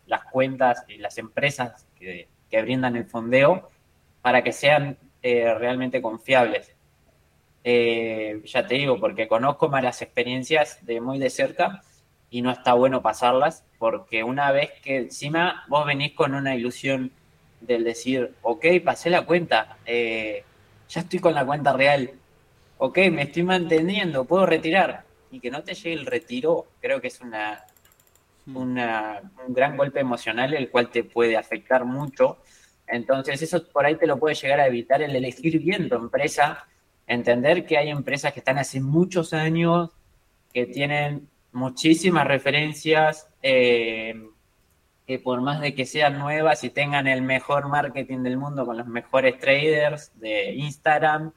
las, 0.06 0.24
cuentas 0.32 0.84
y 0.88 0.98
las 0.98 1.18
empresas 1.18 1.86
que, 1.96 2.28
brindan 2.50 2.96
el 2.96 3.06
fondeo 3.06 3.70
para 4.20 4.42
que 4.42 4.52
sean 4.52 4.98
eh, 5.22 5.54
realmente 5.54 6.02
confiables. 6.02 6.74
Ya 7.64 8.66
te 8.66 8.74
digo, 8.74 8.98
porque 8.98 9.28
conozco 9.28 9.68
malas 9.68 10.02
experiencias 10.02 10.84
de 10.84 11.00
muy 11.00 11.20
de 11.20 11.30
cerca 11.30 11.80
y 12.28 12.42
no 12.42 12.50
está 12.50 12.72
bueno 12.72 13.02
pasarlas, 13.02 13.64
porque 13.78 14.24
una 14.24 14.50
vez 14.50 14.72
que 14.82 14.96
encima 14.96 15.64
vos 15.68 15.86
venís 15.86 16.12
con 16.12 16.34
una 16.34 16.56
ilusión 16.56 17.12
del 17.66 17.84
decir, 17.84 18.34
ok, 18.42 18.66
pasé 18.84 19.10
la 19.10 19.24
cuenta, 19.24 19.78
eh, 19.86 20.44
ya 20.88 21.00
estoy 21.00 21.18
con 21.18 21.34
la 21.34 21.44
cuenta 21.44 21.72
real, 21.72 22.10
ok, 22.78 22.98
me 23.10 23.22
estoy 23.22 23.42
manteniendo, 23.44 24.24
puedo 24.24 24.46
retirar, 24.46 25.04
y 25.30 25.40
que 25.40 25.50
no 25.50 25.62
te 25.62 25.74
llegue 25.74 25.94
el 25.94 26.06
retiro, 26.06 26.66
creo 26.80 27.00
que 27.00 27.08
es 27.08 27.20
una, 27.20 27.64
hmm. 28.46 28.56
una, 28.56 29.22
un 29.46 29.54
gran 29.54 29.76
golpe 29.76 30.00
emocional 30.00 30.54
el 30.54 30.70
cual 30.70 30.90
te 30.90 31.04
puede 31.04 31.36
afectar 31.36 31.84
mucho. 31.84 32.38
Entonces 32.86 33.40
eso 33.40 33.66
por 33.68 33.86
ahí 33.86 33.96
te 33.96 34.06
lo 34.06 34.18
puede 34.18 34.34
llegar 34.34 34.60
a 34.60 34.66
evitar 34.66 35.00
el 35.00 35.16
elegir 35.16 35.58
bien 35.58 35.88
tu 35.88 35.94
empresa 35.94 36.66
entender 37.06 37.66
que 37.66 37.78
hay 37.78 37.90
empresas 37.90 38.32
que 38.32 38.40
están 38.40 38.58
hace 38.58 38.80
muchos 38.80 39.32
años, 39.32 39.90
que 40.52 40.66
tienen 40.66 41.28
muchísimas 41.52 42.26
referencias, 42.26 43.28
eh, 43.42 44.14
que 45.06 45.18
por 45.18 45.40
más 45.40 45.60
de 45.60 45.74
que 45.74 45.84
sean 45.84 46.18
nuevas 46.18 46.62
y 46.64 46.70
tengan 46.70 47.06
el 47.06 47.22
mejor 47.22 47.68
marketing 47.68 48.22
del 48.22 48.36
mundo 48.36 48.64
con 48.64 48.76
los 48.76 48.86
mejores 48.86 49.38
traders 49.38 50.12
de 50.20 50.52
Instagram, 50.54 51.32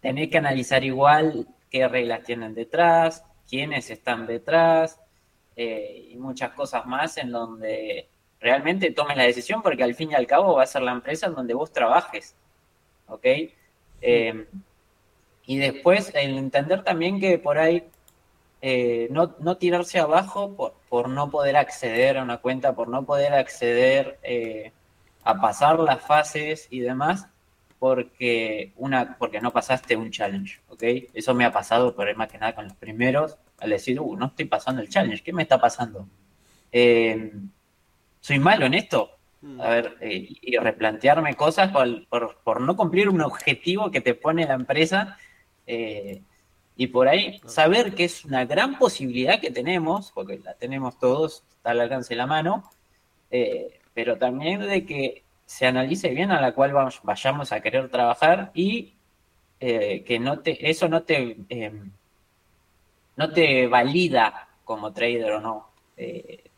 tenés 0.00 0.28
que 0.28 0.38
analizar 0.38 0.84
igual 0.84 1.46
qué 1.70 1.88
reglas 1.88 2.24
tienen 2.24 2.54
detrás, 2.54 3.24
quiénes 3.48 3.90
están 3.90 4.26
detrás 4.26 5.00
eh, 5.56 6.08
y 6.10 6.16
muchas 6.16 6.52
cosas 6.52 6.86
más 6.86 7.16
en 7.16 7.30
donde 7.30 8.08
realmente 8.40 8.90
tomes 8.90 9.16
la 9.16 9.24
decisión 9.24 9.62
porque 9.62 9.82
al 9.82 9.94
fin 9.94 10.10
y 10.10 10.14
al 10.14 10.26
cabo 10.26 10.56
va 10.56 10.64
a 10.64 10.66
ser 10.66 10.82
la 10.82 10.92
empresa 10.92 11.26
en 11.26 11.34
donde 11.34 11.54
vos 11.54 11.72
trabajes. 11.72 12.34
¿Ok? 13.06 13.26
Eh, 14.02 14.46
y 15.46 15.58
después 15.58 16.12
el 16.14 16.38
entender 16.38 16.82
también 16.82 17.20
que 17.20 17.38
por 17.38 17.58
ahí 17.58 17.84
eh, 18.64 19.08
no, 19.10 19.34
no, 19.40 19.56
tirarse 19.56 19.98
abajo 19.98 20.54
por, 20.54 20.74
por, 20.88 21.08
no 21.08 21.30
poder 21.30 21.56
acceder 21.56 22.16
a 22.16 22.22
una 22.22 22.38
cuenta, 22.38 22.74
por 22.74 22.88
no 22.88 23.04
poder 23.04 23.34
acceder 23.34 24.20
eh, 24.22 24.72
a 25.24 25.40
pasar 25.40 25.80
las 25.80 26.00
fases 26.00 26.68
y 26.70 26.78
demás, 26.78 27.26
porque, 27.80 28.72
una, 28.76 29.16
porque 29.18 29.40
no 29.40 29.50
pasaste 29.50 29.96
un 29.96 30.12
challenge, 30.12 30.60
¿ok? 30.68 30.82
Eso 31.12 31.34
me 31.34 31.44
ha 31.44 31.52
pasado, 31.52 31.96
por 31.96 32.14
más 32.14 32.28
que 32.30 32.38
nada 32.38 32.54
con 32.54 32.64
los 32.66 32.74
primeros, 32.74 33.36
al 33.58 33.70
decir, 33.70 33.98
uh, 33.98 34.16
no 34.16 34.26
estoy 34.26 34.44
pasando 34.44 34.80
el 34.80 34.88
challenge, 34.88 35.24
¿qué 35.24 35.32
me 35.32 35.42
está 35.42 35.60
pasando? 35.60 36.06
Eh, 36.70 37.32
¿Soy 38.20 38.38
malo 38.38 38.66
en 38.66 38.74
esto? 38.74 39.10
Mm. 39.40 39.60
A 39.60 39.68
ver, 39.70 39.96
y 40.00 40.56
replantearme 40.56 41.34
cosas 41.34 41.72
por, 41.72 42.06
por, 42.06 42.38
por 42.44 42.60
no 42.60 42.76
cumplir 42.76 43.08
un 43.08 43.20
objetivo 43.22 43.90
que 43.90 44.00
te 44.00 44.14
pone 44.14 44.46
la 44.46 44.54
empresa 44.54 45.18
eh, 45.66 46.22
y 46.76 46.86
por 46.88 47.08
ahí 47.08 47.40
saber 47.46 47.94
que 47.94 48.04
es 48.04 48.24
una 48.24 48.44
gran 48.44 48.78
posibilidad 48.78 49.40
que 49.40 49.50
tenemos, 49.50 50.12
porque 50.12 50.38
la 50.38 50.54
tenemos 50.54 50.98
todos, 50.98 51.44
está 51.50 51.70
al 51.70 51.80
alcance 51.80 52.14
de 52.14 52.18
la 52.18 52.26
mano, 52.26 52.70
eh, 53.30 53.80
pero 53.94 54.18
también 54.18 54.60
de 54.60 54.86
que 54.86 55.24
se 55.44 55.66
analice 55.66 56.08
bien 56.10 56.30
a 56.30 56.40
la 56.40 56.52
cual 56.54 56.72
vayamos 57.02 57.52
a 57.52 57.60
querer 57.60 57.90
trabajar 57.90 58.50
y 58.54 58.94
eh, 59.60 60.02
que 60.04 60.18
no 60.18 60.40
te, 60.40 60.70
eso 60.70 60.88
no 60.88 61.02
te, 61.02 61.36
em, 61.48 61.92
no 63.16 63.30
te 63.32 63.66
valida 63.66 64.48
como 64.64 64.92
trader 64.92 65.32
o 65.32 65.40
no. 65.40 65.68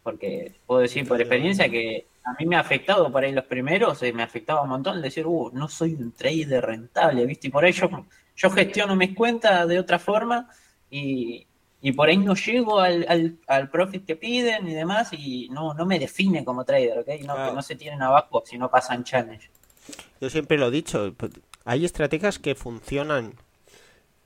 porque 0.03 0.55
puedo 0.67 0.81
decir 0.83 1.07
por 1.09 1.21
experiencia 1.21 1.69
que 1.69 2.07
a 2.25 2.33
mí 2.39 2.47
me 2.47 2.57
ha 2.57 2.61
afectado 2.61 3.11
por 3.13 3.23
ahí 3.23 3.33
los 3.33 3.45
primeros, 3.45 4.01
me 4.15 4.23
ha 4.23 4.25
afectado 4.25 4.63
un 4.63 4.71
montón 4.71 5.03
decir, 5.03 5.27
uh, 5.27 5.51
no 5.53 5.69
soy 5.69 5.95
un 5.95 6.13
trader 6.13 6.65
rentable, 6.65 7.27
¿viste? 7.27 7.49
Y 7.49 7.51
por 7.51 7.65
ello 7.65 7.89
yo 8.37 8.51
gestiono 8.51 8.97
mis 8.97 9.15
cuentas 9.15 9.69
de 9.69 9.79
otra 9.79 9.99
forma 9.99 10.49
y, 10.91 11.47
por 11.97 12.09
ahí 12.09 12.17
no 12.17 12.35
llego 12.35 12.81
al, 12.81 13.39
al, 13.47 13.71
profit 13.71 14.07
que 14.07 14.17
piden 14.17 14.67
y 14.69 14.75
demás 14.75 15.13
y 15.13 15.49
no, 15.51 15.75
no 15.75 15.85
me 15.85 15.99
define 15.99 16.45
como 16.45 16.65
trader, 16.65 16.99
¿ok? 17.01 17.09
No, 17.27 17.35
que 17.35 17.53
no 17.53 17.63
se 17.63 17.77
tienen 17.77 18.01
abajo 18.01 18.43
si 18.47 18.57
no 18.57 18.71
pasan 18.71 19.05
challenge. 19.05 19.51
Yo 20.21 20.31
siempre 20.31 20.57
lo 20.57 20.69
he 20.69 20.71
dicho, 20.71 21.15
hay 21.67 21.85
estrategias 21.85 22.39
que 22.39 22.55
funcionan 22.55 23.35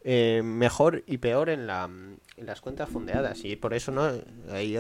eh, 0.05 0.43
mejor 0.45 1.03
y 1.07 1.19
peor 1.19 1.51
en, 1.51 1.67
la, 1.67 1.85
en 1.85 2.47
las 2.47 2.61
cuentas 2.61 2.89
fondeadas 2.89 3.45
y 3.45 3.57
por 3.57 3.75
eso 3.75 3.91
no 3.91 4.09
ahí 4.53 4.77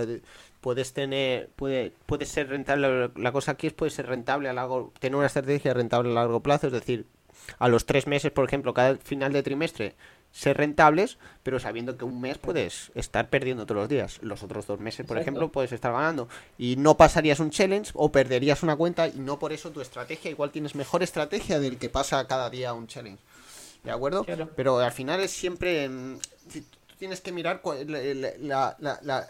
puedes 0.61 0.93
tener 0.93 1.49
puede 1.57 1.93
puede 2.07 2.25
ser 2.25 2.49
rentable 2.49 3.11
la 3.17 3.33
cosa 3.33 3.53
aquí 3.53 3.67
es 3.67 3.73
puede 3.73 3.91
ser 3.91 4.07
rentable 4.07 4.49
a 4.49 4.53
largo 4.53 4.93
tener 5.01 5.17
una 5.17 5.27
estrategia 5.27 5.75
rentable 5.75 6.13
a 6.13 6.15
largo 6.15 6.41
plazo 6.41 6.69
es 6.69 6.73
decir 6.73 7.07
a 7.59 7.69
los 7.69 7.87
tres 7.87 8.07
meses, 8.07 8.33
por 8.33 8.45
ejemplo, 8.45 8.75
cada 8.75 8.97
final 8.97 9.33
de 9.33 9.43
trimestre, 9.43 9.95
ser 10.33 10.57
rentables, 10.57 11.19
pero 11.43 11.59
sabiendo 11.59 11.97
que 11.97 12.05
un 12.05 12.21
mes 12.21 12.39
puedes 12.39 12.93
estar 12.95 13.31
perdiendo 13.31 13.67
todos 13.67 13.83
los 13.83 13.89
días. 13.89 14.19
Los 14.23 14.43
otros 14.43 14.67
dos 14.67 14.79
meses, 14.79 15.07
por 15.07 15.19
ejemplo, 15.19 15.51
puedes 15.51 15.73
estar 15.73 15.93
ganando. 15.93 16.29
Y 16.59 16.77
no 16.77 16.97
pasarías 16.97 17.41
un 17.41 17.51
challenge 17.51 17.91
o 17.95 18.13
perderías 18.13 18.63
una 18.63 18.77
cuenta 18.77 19.09
y 19.09 19.19
no 19.19 19.39
por 19.39 19.53
eso 19.53 19.71
tu 19.71 19.81
estrategia, 19.81 20.31
igual 20.31 20.51
tienes 20.51 20.75
mejor 20.75 21.03
estrategia 21.03 21.59
del 21.59 21.79
que 21.79 21.89
pasa 21.89 22.27
cada 22.27 22.51
día 22.51 22.75
un 22.75 22.87
challenge. 22.87 23.23
¿De 23.83 23.91
acuerdo? 23.91 24.27
Pero 24.55 24.79
al 24.79 24.93
final 24.93 25.21
es 25.21 25.31
siempre... 25.31 25.89
Tú 25.89 26.61
tienes 26.99 27.21
que 27.21 27.31
mirar 27.31 27.63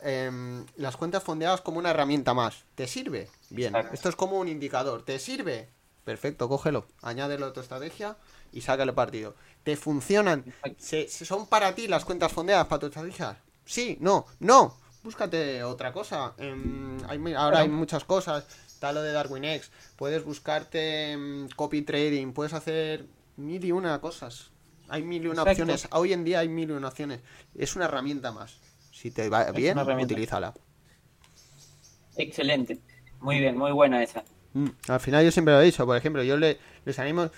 em, 0.02 0.66
las 0.76 0.96
cuentas 0.96 1.22
fondeadas 1.22 1.60
como 1.60 1.78
una 1.78 1.90
herramienta 1.90 2.32
más. 2.32 2.64
¿Te 2.74 2.86
sirve? 2.86 3.28
Bien. 3.50 3.74
Esto 3.92 4.08
es 4.08 4.16
como 4.16 4.38
un 4.38 4.48
indicador. 4.48 5.04
¿Te 5.04 5.18
sirve? 5.18 5.68
Perfecto, 6.08 6.48
cógelo, 6.48 6.86
añádelo 7.02 7.44
a 7.44 7.52
tu 7.52 7.60
estrategia 7.60 8.16
y 8.50 8.62
sácale 8.62 8.94
partido. 8.94 9.34
¿Te 9.62 9.76
funcionan? 9.76 10.42
¿Se, 10.78 11.06
¿Son 11.06 11.46
para 11.46 11.74
ti 11.74 11.86
las 11.86 12.06
cuentas 12.06 12.32
fondeadas 12.32 12.66
para 12.66 12.80
tu 12.80 12.86
estrategia? 12.86 13.36
Sí, 13.66 13.98
no, 14.00 14.24
no. 14.40 14.74
Búscate 15.02 15.62
otra 15.64 15.92
cosa. 15.92 16.32
Em, 16.38 16.96
ahora 17.36 17.58
hay 17.58 17.68
muchas 17.68 18.04
cosas. 18.04 18.46
Está 18.66 18.94
lo 18.94 19.02
de 19.02 19.12
Darwin 19.12 19.44
X. 19.44 19.70
Puedes 19.96 20.24
buscarte 20.24 21.12
em, 21.12 21.46
copy 21.50 21.82
trading. 21.82 22.32
Puedes 22.32 22.54
hacer 22.54 23.04
mil 23.36 23.62
y 23.62 23.72
una 23.72 24.00
cosas. 24.00 24.50
Hay 24.88 25.02
mil 25.02 25.22
y 25.26 25.28
una 25.28 25.42
opciones. 25.42 25.88
Hoy 25.92 26.14
en 26.14 26.24
día 26.24 26.38
hay 26.38 26.48
mil 26.48 26.70
y 26.70 26.72
una 26.72 26.88
opciones. 26.88 27.20
Es 27.54 27.76
una 27.76 27.84
herramienta 27.84 28.32
más. 28.32 28.56
Si 28.92 29.10
te 29.10 29.28
va 29.28 29.50
bien, 29.50 29.78
utilízala. 29.78 30.54
Excelente. 32.16 32.78
Muy 33.20 33.40
bien, 33.40 33.58
muy 33.58 33.72
buena 33.72 34.02
esa. 34.02 34.24
Mm, 34.54 34.68
al 34.88 35.00
final 35.00 35.24
yo 35.24 35.30
siempre 35.30 35.54
lo 35.54 35.60
he 35.60 35.64
dicho, 35.64 35.84
por 35.86 35.96
ejemplo, 35.96 36.22
yo 36.22 36.36
le, 36.36 36.58
les 36.84 36.98
animo, 36.98 37.30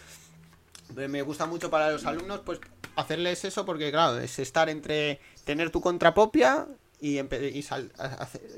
me 0.94 1.22
gusta 1.22 1.46
mucho 1.46 1.70
para 1.70 1.90
los 1.90 2.04
alumnos, 2.04 2.40
pues 2.44 2.61
hacerles 2.96 3.44
eso 3.44 3.64
porque, 3.64 3.90
claro, 3.90 4.18
es 4.18 4.38
estar 4.38 4.68
entre 4.68 5.20
tener 5.44 5.70
tu 5.70 5.80
contra 5.80 6.14
propia 6.14 6.66
y, 7.00 7.18
y 7.18 7.18
eh, 7.18 7.64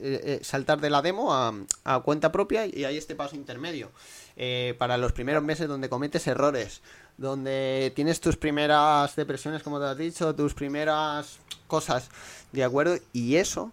eh, 0.03 0.41
saltar 0.43 0.81
de 0.81 0.91
la 0.91 1.03
demo 1.03 1.33
a, 1.33 2.03
cuenta 2.03 2.33
propia 2.33 2.67
y 2.67 2.85
hay 2.85 2.97
este 2.97 3.15
paso 3.15 3.37
intermedio. 3.37 3.91
Eh, 4.37 4.75
para 4.79 4.97
los 4.97 5.13
primeros 5.13 5.43
meses 5.43 5.69
donde 5.69 5.89
cometes 5.89 6.27
errores, 6.27 6.81
donde 7.19 7.93
tienes 7.95 8.21
tus 8.21 8.37
primeras 8.37 9.15
depresiones, 9.15 9.63
como 9.63 9.79
te 9.79 9.87
has 9.87 9.99
dicho, 9.99 10.35
tus 10.35 10.55
primeras 10.55 11.39
cosas, 11.67 12.09
¿de 12.53 12.65
acuerdo? 12.65 12.97
Y 13.13 13.37
eso 13.37 13.73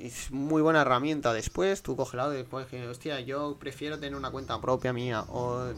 es 0.00 0.30
muy 0.30 0.62
buena 0.62 0.82
herramienta. 0.82 1.32
Después 1.32 1.82
tú 1.82 1.96
coges 1.96 2.14
lado 2.14 2.30
después 2.30 2.66
que, 2.66 2.86
hostia, 2.88 3.20
yo 3.20 3.56
prefiero 3.58 3.98
tener 3.98 4.16
una 4.16 4.30
cuenta 4.30 4.60
propia 4.60 4.92
mía 4.92 5.24
o 5.28 5.72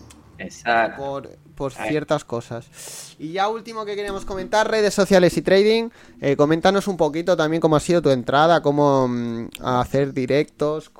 por, 0.96 1.30
por 1.54 1.72
ciertas 1.72 2.24
cosas. 2.24 3.14
Y 3.18 3.32
ya 3.32 3.48
último 3.48 3.84
que 3.84 3.94
queremos 3.94 4.24
comentar, 4.24 4.70
redes 4.70 4.94
sociales 4.94 5.36
y 5.36 5.42
trading. 5.42 5.90
Eh, 6.20 6.36
coméntanos 6.36 6.88
un 6.88 6.96
poquito 6.96 7.36
también 7.36 7.60
cómo 7.60 7.76
ha 7.76 7.80
sido 7.80 8.02
tu 8.02 8.10
entrada, 8.10 8.62
cómo 8.62 9.08
mm, 9.08 9.48
hacer 9.62 10.12
directos, 10.12 10.90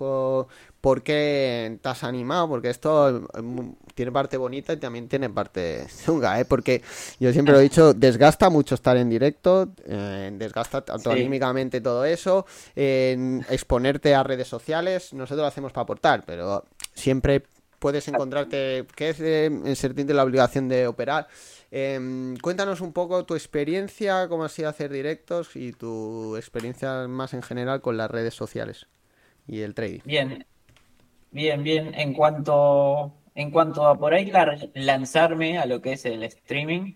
por 0.81 1.03
qué 1.03 1.79
te 1.81 1.89
has 1.89 2.05
animado, 2.05 2.49
porque 2.49 2.71
esto 2.71 3.29
mm, 3.41 3.71
tiene 3.95 4.13
parte 4.13 4.37
bonita 4.37 4.73
y 4.73 4.77
también 4.77 5.09
tiene 5.09 5.31
parte 5.31 5.87
chunga, 6.05 6.39
¿eh? 6.41 6.45
Porque 6.45 6.83
yo 7.21 7.33
siempre 7.33 7.55
lo 7.55 7.61
he 7.61 7.65
dicho, 7.65 7.95
desgasta 7.95 8.51
mucho 8.51 8.75
estar 8.75 8.97
en 8.97 9.09
directo, 9.09 9.73
eh, 9.85 10.31
desgasta 10.35 10.85
tanto 10.85 11.11
anímicamente 11.11 11.81
todo 11.81 12.05
eso, 12.05 12.47
exponerte 12.75 14.15
a 14.15 14.23
redes 14.23 14.49
sociales, 14.49 15.13
nosotros 15.13 15.41
lo 15.41 15.47
hacemos 15.47 15.73
para 15.73 15.83
aportar, 15.83 16.25
pero 16.27 16.65
siempre 16.95 17.45
puedes 17.83 18.07
encontrarte, 18.07 18.87
que 18.95 19.09
es 19.09 19.19
de 19.19 19.75
sentirte 19.75 20.15
la 20.15 20.23
obligación 20.23 20.69
de 20.69 20.87
operar. 20.87 21.27
Em, 21.73 22.37
cuéntanos 22.37 22.81
un 22.81 22.93
poco 22.93 23.25
tu 23.25 23.35
experiencia, 23.35 24.29
cómo 24.29 24.45
ha 24.45 24.49
sido 24.49 24.69
hacer 24.69 24.93
directos 24.93 25.57
y 25.57 25.73
tu 25.73 26.37
experiencia 26.37 27.09
más 27.09 27.35
en 27.35 27.43
general 27.43 27.81
con 27.81 27.97
las 27.97 28.09
redes 28.09 28.35
sociales 28.35 28.87
y 29.49 29.63
el 29.63 29.75
trading. 29.75 30.01
Bien, 30.05 30.47
bien, 31.33 31.65
bien. 31.65 31.93
En 31.95 32.15
cuanto, 32.15 33.15
en 33.35 33.51
cuanto 33.51 33.85
a 33.89 33.99
por 33.99 34.15
ahí 34.15 34.31
lanzarme 34.75 35.59
a 35.59 35.67
lo 35.67 35.83
que 35.83 35.95
es 35.95 36.05
el 36.05 36.23
streaming, 36.23 36.95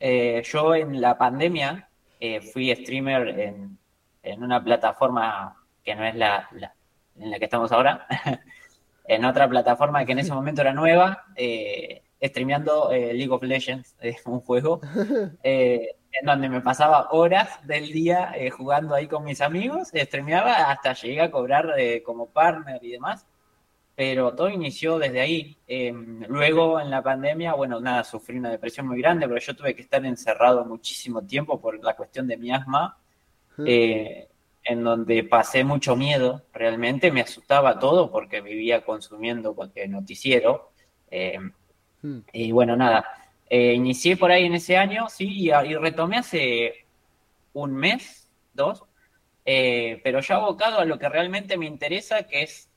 eh, 0.00 0.42
yo 0.46 0.74
en 0.74 1.02
la 1.02 1.18
pandemia 1.18 1.90
eh, 2.18 2.40
fui 2.40 2.74
streamer 2.74 3.28
en, 3.28 3.78
en, 4.22 4.42
una 4.42 4.64
plataforma 4.64 5.54
que 5.84 5.94
no 5.94 6.04
es 6.04 6.14
la, 6.14 6.48
en 7.18 7.30
la 7.30 7.38
que 7.38 7.44
estamos 7.44 7.70
ahora, 7.72 8.06
en 9.04 9.24
otra 9.24 9.48
plataforma 9.48 10.04
que 10.04 10.12
en 10.12 10.20
ese 10.20 10.32
momento 10.32 10.62
era 10.62 10.72
nueva, 10.72 11.24
eh, 11.36 12.02
streameando 12.22 12.90
League 12.90 13.30
of 13.30 13.42
Legends, 13.42 13.94
un 14.26 14.40
juego, 14.40 14.80
en 15.42 16.26
donde 16.26 16.48
me 16.48 16.60
pasaba 16.60 17.08
horas 17.10 17.64
del 17.66 17.92
día 17.92 18.32
jugando 18.56 18.94
ahí 18.94 19.06
con 19.06 19.24
mis 19.24 19.40
amigos, 19.40 19.88
streameaba 19.94 20.70
hasta 20.70 20.94
llegué 20.94 21.20
a 21.20 21.30
cobrar 21.30 21.74
como 22.04 22.26
partner 22.26 22.82
y 22.82 22.92
demás 22.92 23.26
pero 23.94 24.34
todo 24.34 24.48
inició 24.48 24.98
desde 24.98 25.20
ahí. 25.20 25.56
Em, 25.66 26.24
luego 26.28 26.80
en 26.80 26.90
la 26.90 27.02
pandemia, 27.02 27.54
bueno, 27.54 27.80
nada, 27.80 28.02
sufrí 28.02 28.38
una 28.38 28.50
depresión 28.50 28.88
muy 28.88 29.00
grande, 29.00 29.28
pero 29.28 29.40
yo 29.40 29.54
tuve 29.54 29.74
que 29.74 29.82
estar 29.82 30.04
encerrado 30.04 30.64
muchísimo 30.64 31.22
tiempo 31.22 31.60
por 31.60 31.82
la 31.82 31.94
cuestión 31.94 32.26
de 32.26 32.36
mi 32.36 32.50
asma, 32.52 32.98
eh, 33.64 34.28
en 34.64 34.84
donde 34.84 35.24
pasé 35.24 35.64
mucho 35.64 35.96
miedo, 35.96 36.42
realmente 36.52 37.12
me 37.12 37.20
asustaba 37.20 37.78
todo 37.78 38.10
porque 38.10 38.40
vivía 38.40 38.84
consumiendo 38.84 39.54
cualquier 39.54 39.90
noticiero. 39.90 40.72
Em, 41.10 41.52
y 42.32 42.52
bueno, 42.52 42.76
nada, 42.76 43.06
eh, 43.48 43.74
inicié 43.74 44.16
por 44.16 44.30
ahí 44.30 44.44
en 44.46 44.54
ese 44.54 44.76
año, 44.76 45.08
sí, 45.08 45.28
y, 45.28 45.50
y 45.50 45.74
retomé 45.76 46.18
hace 46.18 46.86
un 47.52 47.74
mes, 47.74 48.30
dos, 48.54 48.84
eh, 49.44 50.00
pero 50.02 50.20
ya 50.20 50.36
abocado 50.36 50.78
a 50.78 50.84
lo 50.84 50.98
que 50.98 51.08
realmente 51.08 51.56
me 51.58 51.66
interesa, 51.66 52.24
que 52.24 52.42
es 52.42 52.70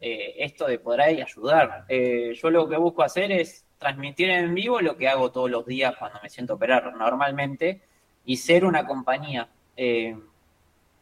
eh, 0.00 0.34
esto 0.44 0.66
de 0.66 0.80
poder 0.80 1.00
ahí 1.02 1.20
ayudar. 1.22 1.84
Eh, 1.88 2.34
yo 2.34 2.50
lo 2.50 2.68
que 2.68 2.76
busco 2.76 3.04
hacer 3.04 3.30
es 3.30 3.64
transmitir 3.78 4.30
en 4.30 4.52
vivo 4.52 4.80
lo 4.80 4.96
que 4.96 5.08
hago 5.08 5.30
todos 5.30 5.48
los 5.50 5.64
días 5.64 5.94
cuando 5.96 6.18
me 6.22 6.28
siento 6.28 6.54
operar 6.54 6.92
normalmente 6.96 7.82
y 8.24 8.36
ser 8.36 8.64
una 8.64 8.84
compañía. 8.84 9.48
Eh, 9.76 10.16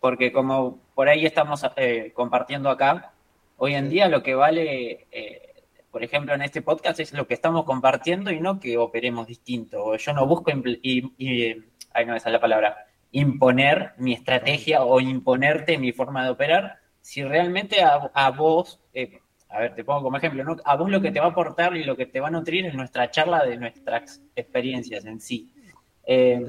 porque 0.00 0.32
como 0.32 0.80
por 0.94 1.08
ahí 1.08 1.26
estamos 1.26 1.62
compartiendo 2.14 2.70
acá, 2.70 3.12
hoy 3.56 3.74
en 3.74 3.90
día 3.90 4.08
lo 4.08 4.22
que 4.22 4.34
vale, 4.34 5.06
por 5.90 6.04
ejemplo, 6.04 6.34
en 6.34 6.42
este 6.42 6.62
podcast 6.62 7.00
es 7.00 7.12
lo 7.12 7.26
que 7.26 7.34
estamos 7.34 7.64
compartiendo 7.64 8.30
y 8.30 8.40
no 8.40 8.60
que 8.60 8.78
operemos 8.78 9.26
distinto. 9.26 9.96
Yo 9.96 10.12
no 10.12 10.26
busco, 10.26 10.50
y, 10.82 11.12
y, 11.18 11.64
ahí 11.92 12.06
no 12.06 12.18
sale 12.18 12.34
la 12.34 12.40
palabra, 12.40 12.86
imponer 13.12 13.92
mi 13.98 14.12
estrategia 14.12 14.84
o 14.84 15.00
imponerte 15.00 15.78
mi 15.78 15.92
forma 15.92 16.24
de 16.24 16.30
operar, 16.30 16.78
si 17.00 17.24
realmente 17.24 17.82
a, 17.82 18.30
vos, 18.30 18.80
eh, 18.92 19.20
a 19.48 19.60
ver, 19.60 19.74
te 19.74 19.84
pongo 19.84 20.02
como 20.02 20.16
ejemplo, 20.18 20.44
¿no? 20.44 20.56
a 20.64 20.76
vos 20.76 20.90
lo 20.90 21.00
que 21.00 21.10
te 21.10 21.18
va 21.18 21.26
a 21.26 21.30
aportar 21.30 21.76
y 21.76 21.84
lo 21.84 21.96
que 21.96 22.06
te 22.06 22.20
va 22.20 22.28
a 22.28 22.30
nutrir 22.30 22.66
es 22.66 22.74
nuestra 22.74 23.10
charla 23.10 23.44
de 23.44 23.56
nuestras 23.56 24.22
experiencias 24.36 25.04
en 25.06 25.20
sí. 25.20 25.52
Eh, 26.04 26.40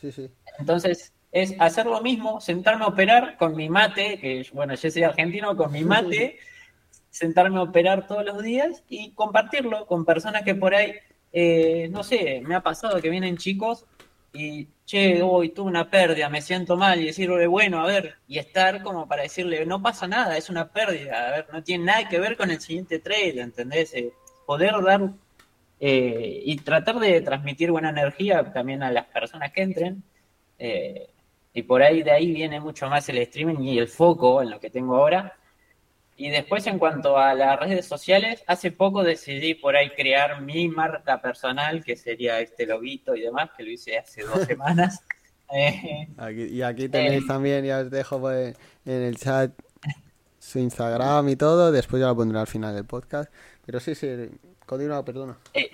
sí, 0.00 0.12
sí. 0.12 0.30
Entonces, 0.58 1.14
es 1.32 1.54
hacer 1.58 1.86
lo 1.86 2.00
mismo, 2.00 2.40
sentarme 2.40 2.84
a 2.84 2.88
operar 2.88 3.36
con 3.36 3.54
mi 3.54 3.68
mate, 3.68 4.18
que 4.18 4.46
bueno, 4.52 4.74
yo 4.74 4.90
soy 4.90 5.02
argentino, 5.02 5.56
con 5.56 5.72
mi 5.72 5.84
mate, 5.84 6.38
sentarme 7.10 7.58
a 7.58 7.62
operar 7.62 8.06
todos 8.06 8.24
los 8.24 8.42
días 8.42 8.82
y 8.88 9.12
compartirlo 9.12 9.86
con 9.86 10.04
personas 10.04 10.42
que 10.42 10.54
por 10.54 10.74
ahí, 10.74 10.94
eh, 11.32 11.88
no 11.90 12.02
sé, 12.02 12.40
me 12.44 12.54
ha 12.54 12.62
pasado 12.62 13.00
que 13.00 13.10
vienen 13.10 13.36
chicos 13.36 13.86
y, 14.32 14.68
che, 14.84 15.22
hoy 15.22 15.50
tuve 15.50 15.68
una 15.68 15.90
pérdida, 15.90 16.28
me 16.28 16.42
siento 16.42 16.76
mal, 16.76 17.00
y 17.00 17.06
decirle, 17.06 17.46
bueno, 17.46 17.80
a 17.80 17.86
ver, 17.86 18.16
y 18.26 18.38
estar 18.38 18.82
como 18.82 19.08
para 19.08 19.22
decirle, 19.22 19.66
no 19.66 19.82
pasa 19.82 20.06
nada, 20.06 20.36
es 20.36 20.48
una 20.50 20.68
pérdida, 20.68 21.28
a 21.28 21.30
ver, 21.30 21.46
no 21.52 21.62
tiene 21.62 21.84
nada 21.84 22.08
que 22.08 22.20
ver 22.20 22.36
con 22.36 22.50
el 22.50 22.60
siguiente 22.60 22.98
trade, 22.98 23.40
¿entendés? 23.40 23.94
Eh, 23.94 24.12
poder 24.46 24.72
dar 24.82 25.10
eh, 25.80 26.42
y 26.44 26.56
tratar 26.56 26.98
de 26.98 27.20
transmitir 27.20 27.70
buena 27.70 27.90
energía 27.90 28.52
también 28.52 28.82
a 28.82 28.90
las 28.90 29.06
personas 29.06 29.52
que 29.52 29.62
entren. 29.62 30.02
Eh, 30.58 31.08
y 31.58 31.62
por 31.62 31.82
ahí 31.82 32.04
de 32.04 32.12
ahí 32.12 32.32
viene 32.32 32.60
mucho 32.60 32.88
más 32.88 33.08
el 33.08 33.18
streaming 33.18 33.58
y 33.64 33.78
el 33.78 33.88
foco 33.88 34.40
en 34.42 34.50
lo 34.50 34.60
que 34.60 34.70
tengo 34.70 34.96
ahora. 34.96 35.36
Y 36.16 36.30
después 36.30 36.66
en 36.68 36.78
cuanto 36.78 37.18
a 37.18 37.34
las 37.34 37.58
redes 37.58 37.84
sociales, 37.86 38.44
hace 38.46 38.70
poco 38.70 39.02
decidí 39.02 39.54
por 39.54 39.76
ahí 39.76 39.90
crear 39.90 40.40
mi 40.40 40.68
marca 40.68 41.20
personal, 41.20 41.84
que 41.84 41.96
sería 41.96 42.40
este 42.40 42.64
loguito 42.64 43.16
y 43.16 43.22
demás, 43.22 43.50
que 43.56 43.64
lo 43.64 43.70
hice 43.70 43.98
hace 43.98 44.22
dos 44.22 44.42
semanas. 44.46 45.02
Eh, 45.50 46.06
y 46.50 46.60
aquí 46.60 46.90
tenéis 46.90 47.22
eh, 47.22 47.26
también, 47.26 47.64
ya 47.64 47.78
os 47.78 47.90
dejo 47.90 48.20
pues, 48.20 48.54
en 48.84 49.02
el 49.02 49.16
chat 49.16 49.50
su 50.38 50.58
Instagram 50.58 51.26
y 51.30 51.36
todo, 51.36 51.72
después 51.72 52.02
ya 52.02 52.08
lo 52.08 52.16
pondré 52.16 52.38
al 52.38 52.46
final 52.46 52.74
del 52.74 52.84
podcast. 52.84 53.32
Pero 53.64 53.80
sí, 53.80 53.94
sí, 53.94 54.08
continúa, 54.66 55.02
perdona. 55.06 55.38
Eh, 55.54 55.70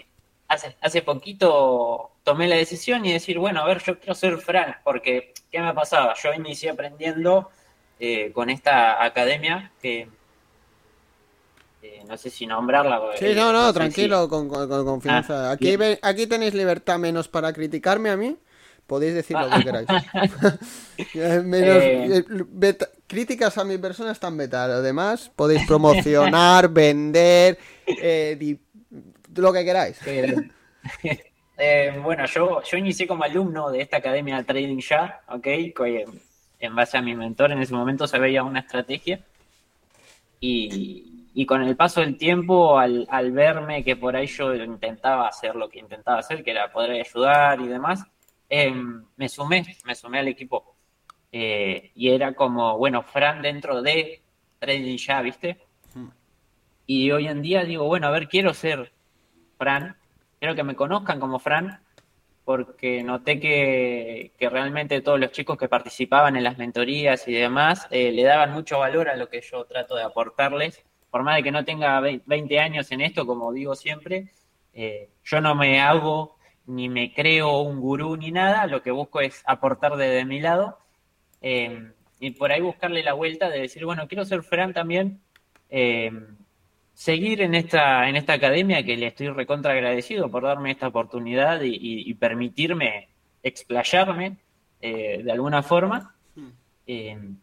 hace, 0.48 0.76
hace 0.80 1.02
poquito 1.02 2.10
tomé 2.22 2.48
la 2.48 2.56
decisión 2.56 3.04
y 3.04 3.12
decir, 3.12 3.38
bueno, 3.38 3.60
a 3.60 3.66
ver, 3.66 3.82
yo 3.82 3.98
quiero 3.98 4.14
ser 4.14 4.38
Frank, 4.38 4.76
porque 4.84 5.34
¿qué 5.50 5.60
me 5.60 5.74
pasaba? 5.74 6.14
Yo 6.22 6.32
inicié 6.32 6.70
aprendiendo 6.70 7.50
con 8.34 8.50
esta 8.50 9.02
academia 9.02 9.72
que 9.80 10.08
no 12.08 12.16
sé 12.16 12.30
si 12.30 12.46
nombrarla. 12.46 13.00
Sí, 13.18 13.34
no, 13.34 13.52
no, 13.52 13.72
tranquilo, 13.72 14.28
con, 14.28 14.48
confianza. 14.48 15.50
Ah, 15.50 15.52
aquí, 15.52 15.76
aquí 16.02 16.26
tenéis 16.26 16.54
libertad 16.54 16.98
menos 16.98 17.28
para 17.28 17.52
criticarme 17.52 18.10
a 18.10 18.16
mí. 18.16 18.36
Podéis 18.86 19.14
decir 19.14 19.36
lo 19.38 19.48
que 19.48 19.64
queráis. 19.64 19.88
Eh, 21.14 21.42
menos, 21.44 21.82
eh. 21.82 22.24
Eh, 22.62 22.78
críticas 23.08 23.58
a 23.58 23.64
mi 23.64 23.78
persona 23.78 24.12
están 24.12 24.36
vetadas. 24.36 24.78
Además, 24.78 25.30
podéis 25.34 25.66
promocionar, 25.66 26.68
vender, 26.68 27.58
lo 29.42 29.52
que 29.52 29.64
queráis. 29.64 30.00
bueno, 32.02 32.26
yo, 32.26 32.62
yo 32.62 32.76
inicié 32.76 33.06
como 33.06 33.24
alumno 33.24 33.70
de 33.70 33.80
esta 33.80 33.98
academia 33.98 34.36
de 34.36 34.44
Trading 34.44 34.78
Ya, 34.78 35.20
¿ok? 35.28 35.46
En 36.60 36.74
base 36.74 36.96
a 36.96 37.02
mi 37.02 37.14
mentor 37.14 37.52
en 37.52 37.60
ese 37.60 37.74
momento 37.74 38.06
se 38.06 38.18
veía 38.18 38.42
una 38.42 38.60
estrategia. 38.60 39.20
Y, 40.40 41.14
y 41.34 41.46
con 41.46 41.62
el 41.62 41.76
paso 41.76 42.00
del 42.00 42.16
tiempo, 42.16 42.78
al, 42.78 43.06
al, 43.10 43.32
verme 43.32 43.82
que 43.82 43.96
por 43.96 44.14
ahí 44.14 44.26
yo 44.26 44.54
intentaba 44.54 45.26
hacer 45.26 45.56
lo 45.56 45.68
que 45.68 45.80
intentaba 45.80 46.20
hacer, 46.20 46.44
que 46.44 46.52
era 46.52 46.70
poder 46.70 46.92
ayudar 46.92 47.60
y 47.60 47.66
demás, 47.66 48.04
em, 48.48 49.04
me 49.16 49.28
sumé, 49.28 49.64
me 49.84 49.94
sumé 49.96 50.20
al 50.20 50.28
equipo. 50.28 50.76
Eh, 51.32 51.90
y 51.96 52.10
era 52.10 52.34
como, 52.34 52.78
bueno, 52.78 53.02
Fran 53.02 53.42
dentro 53.42 53.82
de 53.82 54.22
Trading 54.60 54.96
ya, 54.96 55.22
¿viste? 55.22 55.58
Y 56.86 57.10
hoy 57.10 57.26
en 57.26 57.42
día 57.42 57.64
digo, 57.64 57.86
bueno, 57.86 58.06
a 58.06 58.10
ver, 58.10 58.28
quiero 58.28 58.54
ser 58.54 58.92
Fran, 59.56 59.96
quiero 60.38 60.54
que 60.54 60.64
me 60.64 60.76
conozcan 60.76 61.20
como 61.20 61.38
Fran, 61.38 61.80
porque 62.44 63.02
noté 63.02 63.40
que, 63.40 64.32
que 64.38 64.50
realmente 64.50 65.00
todos 65.00 65.18
los 65.18 65.32
chicos 65.32 65.56
que 65.56 65.68
participaban 65.68 66.36
en 66.36 66.44
las 66.44 66.58
mentorías 66.58 67.26
y 67.26 67.32
demás 67.32 67.86
eh, 67.90 68.12
le 68.12 68.22
daban 68.22 68.52
mucho 68.52 68.78
valor 68.80 69.08
a 69.08 69.16
lo 69.16 69.28
que 69.28 69.40
yo 69.40 69.64
trato 69.64 69.96
de 69.96 70.02
aportarles. 70.02 70.84
Por 71.10 71.22
más 71.22 71.36
de 71.36 71.42
que 71.42 71.52
no 71.52 71.64
tenga 71.64 72.00
20 72.00 72.58
años 72.58 72.90
en 72.92 73.00
esto, 73.00 73.24
como 73.24 73.52
digo 73.52 73.74
siempre, 73.74 74.32
eh, 74.74 75.08
yo 75.22 75.40
no 75.40 75.54
me 75.54 75.80
hago 75.80 76.36
ni 76.66 76.88
me 76.88 77.12
creo 77.12 77.60
un 77.60 77.80
gurú 77.80 78.16
ni 78.16 78.30
nada, 78.32 78.66
lo 78.66 78.82
que 78.82 78.90
busco 78.90 79.20
es 79.20 79.42
aportar 79.46 79.96
desde 79.96 80.24
mi 80.24 80.40
lado 80.40 80.78
eh, 81.42 81.92
y 82.20 82.30
por 82.32 82.52
ahí 82.52 82.60
buscarle 82.60 83.02
la 83.02 83.12
vuelta 83.12 83.50
de 83.50 83.60
decir, 83.60 83.84
bueno, 83.84 84.08
quiero 84.08 84.24
ser 84.24 84.42
Fran 84.42 84.72
también, 84.72 85.20
eh, 85.68 86.10
seguir 86.94 87.42
en 87.42 87.54
esta, 87.54 88.08
en 88.08 88.16
esta 88.16 88.32
academia 88.34 88.82
que 88.84 88.96
le 88.96 89.08
estoy 89.08 89.28
recontra 89.28 89.72
agradecido 89.72 90.30
por 90.30 90.44
darme 90.44 90.70
esta 90.70 90.88
oportunidad 90.88 91.60
y, 91.62 92.14
permitirme 92.14 93.08
explayarme 93.42 94.38
de 94.80 95.30
alguna 95.30 95.62
forma. 95.62 96.14
Hmm 96.34 97.36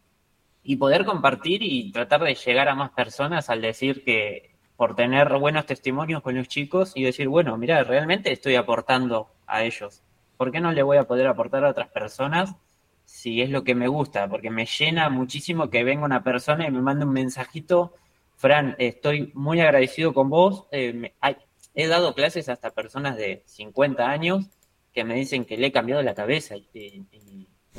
y 0.62 0.76
poder 0.76 1.04
compartir 1.04 1.62
y 1.62 1.90
tratar 1.90 2.22
de 2.22 2.34
llegar 2.34 2.68
a 2.68 2.74
más 2.74 2.90
personas 2.90 3.50
al 3.50 3.60
decir 3.60 4.04
que 4.04 4.54
por 4.76 4.94
tener 4.94 5.36
buenos 5.38 5.66
testimonios 5.66 6.22
con 6.22 6.36
los 6.36 6.48
chicos 6.48 6.92
y 6.94 7.02
decir, 7.02 7.28
bueno, 7.28 7.56
mira, 7.56 7.82
realmente 7.84 8.32
estoy 8.32 8.56
aportando 8.56 9.28
a 9.46 9.64
ellos. 9.64 10.02
¿Por 10.36 10.50
qué 10.50 10.60
no 10.60 10.72
le 10.72 10.82
voy 10.82 10.96
a 10.96 11.04
poder 11.04 11.26
aportar 11.26 11.64
a 11.64 11.70
otras 11.70 11.88
personas 11.88 12.54
si 13.04 13.42
es 13.42 13.50
lo 13.50 13.64
que 13.64 13.74
me 13.74 13.88
gusta? 13.88 14.28
Porque 14.28 14.50
me 14.50 14.66
llena 14.66 15.08
muchísimo 15.08 15.68
que 15.68 15.84
venga 15.84 16.04
una 16.04 16.22
persona 16.22 16.66
y 16.66 16.70
me 16.70 16.80
mande 16.80 17.04
un 17.04 17.12
mensajito, 17.12 17.94
Fran, 18.42 18.74
estoy 18.80 19.30
muy 19.34 19.60
agradecido 19.60 20.12
con 20.12 20.28
vos. 20.28 20.66
Eh, 20.72 21.12
he 21.76 21.86
dado 21.86 22.12
clases 22.12 22.48
hasta 22.48 22.70
personas 22.70 23.16
de 23.16 23.44
50 23.46 24.10
años 24.10 24.46
que 24.92 25.04
me 25.04 25.14
dicen 25.14 25.44
que 25.44 25.56
le 25.56 25.68
he 25.68 25.72
cambiado 25.72 26.02
la 26.02 26.12
cabeza 26.12 26.56
y, 26.56 27.06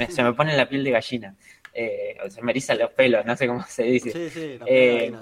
se 0.08 0.24
me 0.24 0.32
pone 0.32 0.56
la 0.56 0.70
piel 0.70 0.86
de 0.86 0.92
gallina 0.92 1.36
eh, 1.74 2.16
se 2.30 2.42
me 2.42 2.52
erizan 2.54 2.80
los 2.80 2.92
pelos, 2.92 3.26
no 3.26 3.36
sé 3.36 3.46
cómo 3.46 3.62
se 3.68 3.84
dice. 3.84 4.12
Sí, 4.12 4.30
sí, 4.30 4.60
eh, 4.66 5.14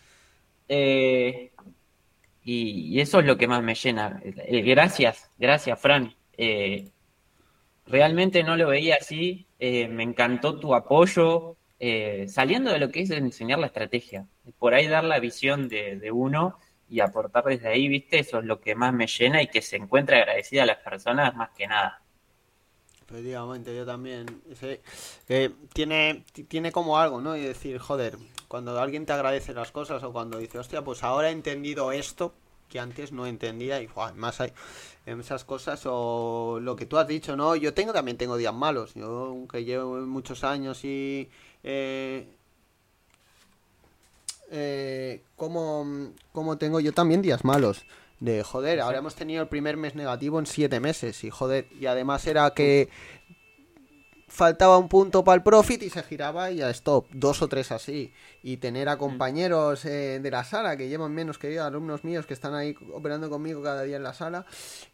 eh, 0.68 1.52
y, 2.42 3.00
eso 3.00 3.20
es 3.20 3.26
lo 3.26 3.36
que 3.36 3.46
más 3.46 3.62
me 3.62 3.76
llena. 3.76 4.20
Eh, 4.24 4.62
gracias, 4.62 5.30
gracias, 5.38 5.78
Fran. 5.78 6.12
Realmente 7.86 8.42
no 8.42 8.56
lo 8.56 8.66
veía 8.66 8.96
así. 9.00 9.46
Me 9.60 10.02
encantó 10.02 10.58
tu 10.58 10.74
apoyo, 10.74 11.56
saliendo 12.28 12.70
de 12.70 12.78
lo 12.78 12.90
que 12.90 13.00
es 13.00 13.10
enseñar 13.10 13.58
la 13.58 13.66
estrategia. 13.66 14.26
Por 14.58 14.74
ahí 14.74 14.86
dar 14.86 15.04
la 15.04 15.18
visión 15.18 15.68
de, 15.68 16.10
uno 16.12 16.58
y 16.88 17.00
aportar 17.00 17.44
desde 17.44 17.68
ahí, 17.68 17.88
¿viste? 17.88 18.20
Eso 18.20 18.38
es 18.38 18.44
lo 18.44 18.60
que 18.60 18.74
más 18.74 18.92
me 18.92 19.06
llena 19.06 19.42
y 19.42 19.48
que 19.48 19.62
se 19.62 19.76
encuentre 19.76 20.18
agradecida 20.18 20.62
a 20.62 20.66
las 20.66 20.78
personas 20.78 21.34
más 21.34 21.50
que 21.50 21.66
nada. 21.66 22.00
Efectivamente, 23.08 23.74
yo 23.74 23.84
también. 23.84 24.26
tiene, 25.72 26.24
tiene 26.48 26.72
como 26.72 26.98
algo, 26.98 27.20
¿no? 27.20 27.36
Y 27.36 27.42
decir, 27.42 27.78
joder, 27.78 28.16
cuando 28.46 28.78
alguien 28.80 29.04
te 29.04 29.12
agradece 29.12 29.52
las 29.52 29.72
cosas 29.72 30.02
o 30.04 30.12
cuando 30.12 30.38
dice, 30.38 30.58
hostia, 30.58 30.82
pues 30.82 31.02
ahora 31.02 31.30
he 31.30 31.32
entendido 31.32 31.90
esto 31.90 32.32
que 32.68 32.80
antes 32.80 33.12
no 33.12 33.26
entendía 33.26 33.82
y 33.82 33.88
más 34.14 34.40
hay 34.40 34.52
esas 35.04 35.44
cosas 35.44 35.82
o 35.84 36.58
lo 36.62 36.74
que 36.74 36.86
tú 36.86 36.96
has 36.96 37.06
dicho, 37.06 37.36
¿no? 37.36 37.54
Yo 37.54 37.74
tengo 37.74 37.92
también 37.92 38.16
tengo 38.16 38.38
días 38.38 38.54
malos. 38.54 38.94
Yo, 38.94 39.26
aunque 39.26 39.64
llevo 39.64 39.96
muchos 40.06 40.44
años 40.44 40.84
y... 40.84 41.28
Eh, 41.64 42.26
eh, 44.50 45.22
como, 45.36 46.12
como 46.32 46.58
tengo 46.58 46.80
yo 46.80 46.92
también 46.92 47.22
días 47.22 47.44
malos 47.44 47.84
de 48.20 48.44
joder, 48.44 48.80
ahora 48.80 48.98
hemos 48.98 49.16
tenido 49.16 49.42
el 49.42 49.48
primer 49.48 49.76
mes 49.76 49.96
negativo 49.96 50.38
en 50.38 50.46
siete 50.46 50.78
meses 50.78 51.24
y 51.24 51.30
joder, 51.30 51.66
y 51.80 51.86
además 51.86 52.26
era 52.26 52.50
que 52.54 52.88
faltaba 54.32 54.78
un 54.78 54.88
punto 54.88 55.22
para 55.22 55.36
el 55.36 55.42
profit 55.42 55.82
y 55.82 55.90
se 55.90 56.02
giraba 56.02 56.50
y 56.50 56.56
ya 56.56 56.70
stop, 56.70 57.06
dos 57.12 57.42
o 57.42 57.48
tres 57.48 57.70
así. 57.70 58.12
Y 58.42 58.56
tener 58.56 58.88
a 58.88 58.96
mm. 58.96 58.98
compañeros 58.98 59.84
eh, 59.84 60.20
de 60.20 60.30
la 60.30 60.42
sala 60.42 60.76
que 60.76 60.88
llevan 60.88 61.12
menos 61.12 61.36
que 61.36 61.52
yo, 61.52 61.62
alumnos 61.64 62.02
míos 62.02 62.24
que 62.24 62.32
están 62.32 62.54
ahí 62.54 62.74
operando 62.94 63.28
conmigo 63.28 63.62
cada 63.62 63.82
día 63.82 63.96
en 63.96 64.02
la 64.02 64.14
sala 64.14 64.46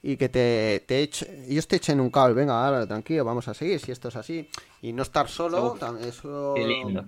y 0.03 0.17
que 0.17 0.29
te, 0.29 0.85
te 0.87 1.03
echen, 1.03 1.45
ellos 1.49 1.69
te 1.69 1.77
echen 1.77 2.01
un 2.01 2.11
cable, 2.11 2.35
venga, 2.35 2.67
ahora 2.67 2.87
tranquilo, 2.87 3.25
vamos 3.25 3.47
a 3.47 3.55
seguir 3.55 3.79
si 3.79 3.93
esto 3.93 4.09
es 4.09 4.17
así. 4.17 4.51
Y 4.83 4.93
no 4.93 5.03
estar 5.03 5.29
solo, 5.29 5.79
eso... 6.01 6.55
Qué 6.57 6.67
lindo. 6.67 7.05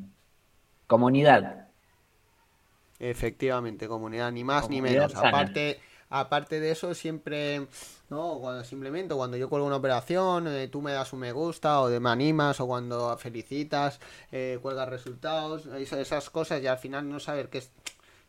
Comunidad. 0.86 1.68
Efectivamente, 3.00 3.88
comunidad, 3.88 4.30
ni 4.30 4.44
más 4.44 4.68
ni 4.68 4.80
menos. 4.80 5.14
Aparte 5.16 5.80
Aparte 6.12 6.58
de 6.58 6.72
eso, 6.72 6.92
siempre, 6.94 7.68
¿no? 8.08 8.38
Cuando 8.40 8.64
simplemente 8.64 9.14
cuando 9.14 9.36
yo 9.36 9.48
cuelgo 9.48 9.66
una 9.66 9.76
operación, 9.76 10.48
eh, 10.48 10.66
tú 10.66 10.82
me 10.82 10.92
das 10.92 11.12
un 11.12 11.20
me 11.20 11.30
gusta 11.30 11.80
o 11.80 11.88
de 11.88 12.00
me 12.00 12.10
animas 12.10 12.58
o 12.58 12.66
cuando 12.66 13.16
felicitas, 13.16 14.00
eh, 14.32 14.58
cuelgas 14.60 14.88
resultados, 14.88 15.66
esas 15.66 16.28
cosas 16.30 16.62
y 16.62 16.66
al 16.66 16.78
final 16.78 17.08
no 17.08 17.20
saber 17.20 17.48
qué 17.48 17.58
es 17.58 17.70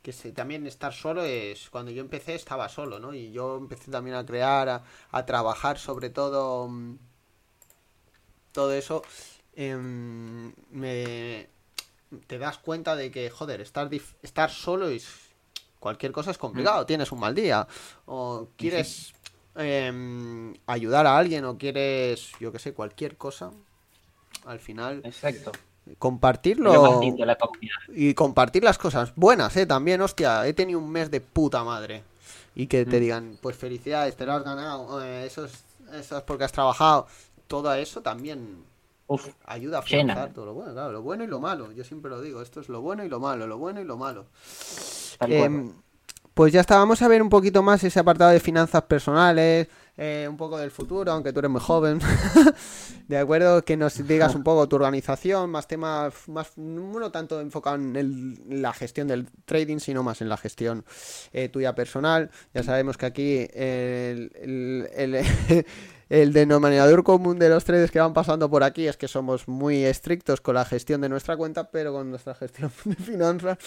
que 0.02 0.14
también 0.32 0.66
estar 0.66 0.94
solo 0.94 1.24
es 1.24 1.70
cuando 1.70 1.92
yo 1.92 2.02
empecé 2.02 2.34
estaba 2.36 2.70
solo 2.70 3.00
no 3.00 3.14
y 3.14 3.32
yo 3.32 3.58
empecé 3.58 3.92
también 3.92 4.16
a 4.16 4.26
crear 4.26 4.84
a, 5.12 5.26
trabajar 5.26 5.78
sobre 5.78 6.10
todo 6.10 6.68
mm, 6.68 6.98
todo 8.52 8.74
eso 8.74 9.04
em, 9.56 10.54
me 10.72 11.50
te 12.28 12.40
das 12.40 12.58
cuenta 12.58 12.96
de 12.96 13.12
que 13.12 13.30
joder 13.30 13.62
estar 13.62 13.90
estar 14.24 14.50
solo 14.50 14.90
es 14.90 15.31
cualquier 15.82 16.12
cosa 16.14 16.32
es 16.32 16.38
complicado, 16.38 16.84
mm. 16.84 16.86
tienes 16.86 17.12
un 17.12 17.20
mal 17.20 17.36
día, 17.36 17.68
o 18.06 18.48
quieres 18.56 19.14
em, 19.56 20.54
ayudar 20.68 21.08
a 21.08 21.18
alguien, 21.18 21.44
o 21.44 21.58
quieres, 21.58 22.32
yo 22.40 22.52
que 22.52 22.60
sé, 22.60 22.74
cualquier 22.74 23.18
cosa, 23.18 23.52
al 24.46 24.60
final... 24.60 25.02
Exacto. 25.04 25.52
Compartirlo 25.98 27.02
y 27.90 28.14
compartir 28.14 28.64
las 28.64 28.78
cosas 28.78 29.14
buenas, 29.16 29.58
eh, 29.58 29.66
también, 29.66 30.00
hostia, 30.02 30.46
he 30.46 30.54
tenido 30.54 30.78
un 30.78 30.92
mes 30.92 31.10
de 31.10 31.20
puta 31.20 31.64
madre 31.64 32.04
y 32.54 32.68
que 32.68 32.86
te 32.86 32.98
mm. 32.98 33.02
digan, 33.02 33.38
pues 33.42 33.58
felicidades, 33.58 34.16
te 34.16 34.28
lo 34.28 34.34
has 34.34 34.44
ganado, 34.44 35.04
eh, 35.04 35.26
eso, 35.26 35.46
es, 35.46 35.64
eso 35.92 36.20
es 36.20 36.24
porque 36.24 36.44
has 36.44 36.52
trabajado, 36.52 37.08
todo 37.48 37.74
eso 37.74 38.02
también 38.02 38.64
ayuda 39.46 39.78
a 39.78 39.80
afrontar 39.82 40.34
todo 40.34 40.46
lo 40.46 40.54
bueno, 40.54 40.74
claro, 40.74 40.92
lo 40.92 41.02
bueno 41.02 41.24
y 41.24 41.28
lo 41.28 41.40
malo. 41.40 41.72
Yo 41.72 41.84
siempre 41.84 42.10
lo 42.10 42.22
digo, 42.22 42.42
esto 42.42 42.60
es 42.60 42.70
lo 42.70 42.82
bueno 42.82 43.04
y 43.04 43.10
lo 43.10 43.20
malo, 43.20 43.48
lo 43.48 43.58
bueno 43.58 43.82
y 43.82 43.84
lo 43.84 43.98
malo. 43.98 44.26
Em, 45.22 45.72
pues 46.34 46.54
ya 46.54 46.62
está, 46.62 46.78
vamos 46.78 47.02
a 47.02 47.08
ver 47.08 47.22
un 47.22 47.30
poquito 47.30 47.62
más 47.62 47.84
ese 47.84 48.00
apartado 48.00 48.32
de 48.32 48.40
finanzas 48.40 48.84
personales, 48.84 49.68
eh, 49.98 50.26
un 50.30 50.38
poco 50.38 50.58
del 50.58 50.72
futuro, 50.72 51.12
aunque 51.12 51.34
tú 51.34 51.40
eres 51.40 51.52
muy 51.52 51.60
joven. 51.60 52.00
de 53.08 53.18
acuerdo, 53.18 53.64
que 53.64 53.76
nos 53.76 54.08
digas 54.08 54.34
un 54.34 54.44
poco 54.44 54.68
tu 54.68 54.78
organización, 54.78 55.50
más 55.50 55.68
temas, 55.68 56.14
más, 56.30 56.58
no 56.58 57.12
tanto 57.12 57.42
enfocado 57.42 57.76
en, 57.76 58.40
la 58.62 58.72
gestión 58.74 59.08
del 59.10 59.28
trading, 59.46 59.80
sino 59.80 60.04
más 60.04 60.22
en 60.22 60.30
la 60.30 60.38
gestión 60.38 60.86
eh, 61.34 61.50
tuya 61.50 61.76
personal. 61.76 62.32
Ya 62.54 62.64
sabemos 62.64 62.98
que 62.98 63.06
aquí 63.06 63.48
el, 63.54 64.32
el 64.36 64.90
el 64.96 65.66
denominador 66.12 67.04
común 67.06 67.40
de 67.40 67.48
los 67.48 67.64
traders 67.64 67.90
que 67.90 68.00
van 68.00 68.14
pasando 68.14 68.50
por 68.50 68.64
aquí 68.64 68.86
es 68.86 68.98
que 68.98 69.08
somos 69.08 69.48
muy 69.48 69.86
estrictos 69.86 70.42
con 70.42 70.56
la 70.56 70.66
gestión 70.66 71.00
de 71.00 71.08
nuestra 71.08 71.38
cuenta, 71.38 71.72
pero 71.72 71.94
con 71.94 72.10
nuestra 72.10 72.36
gestión 72.36 72.70
de 72.86 72.96
finanzas 72.96 73.58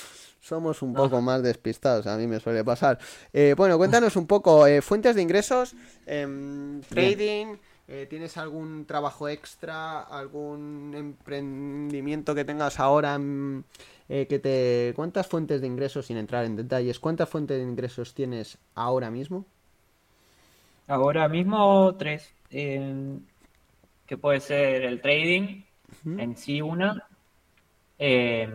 somos 0.41 0.83
un 0.83 0.93
poco 0.93 1.23
más 1.23 1.43
despistados. 1.43 2.07
A 2.07 2.19
mí 2.19 2.27
me 2.27 2.39
suele 2.41 2.63
pasar. 2.63 2.99
Eh, 3.33 3.55
bueno, 3.57 3.79
cuéntanos 3.79 4.15
un 4.17 4.27
poco, 4.27 4.67
eh, 4.67 4.83
fuentes 4.83 5.17
de 5.17 5.23
ingresos, 5.23 5.75
em, 6.05 6.83
trading. 6.83 7.57
Eh, 7.89 8.07
¿Tienes 8.09 8.37
algún 8.37 8.85
trabajo 8.85 9.29
extra, 9.29 10.01
algún 10.01 10.93
emprendimiento 10.95 12.35
que 12.35 12.45
tengas 12.45 12.79
ahora 12.79 13.19
mm, 13.19 13.65
que 14.07 14.39
te... 14.39 14.93
¿Cuántas 14.95 15.27
fuentes 15.27 15.63
de 15.63 15.67
ingresos, 15.67 16.07
sin 16.07 16.19
entrar 16.19 16.45
en 16.45 16.57
detalles, 16.57 17.01
cuántas 17.01 17.29
fuentes 17.29 17.57
de 17.57 17.63
ingresos 17.63 18.13
tienes 18.13 18.59
ahora 18.75 19.11
mismo? 19.11 19.47
Ahora 20.87 21.29
mismo 21.29 21.95
tres. 21.97 22.35
que 22.51 24.17
puede 24.21 24.41
ser 24.41 24.83
el 24.83 25.01
trading 25.01 25.63
en 26.05 26.37
sí 26.37 26.61
una. 26.61 27.07
Eh, 27.99 28.49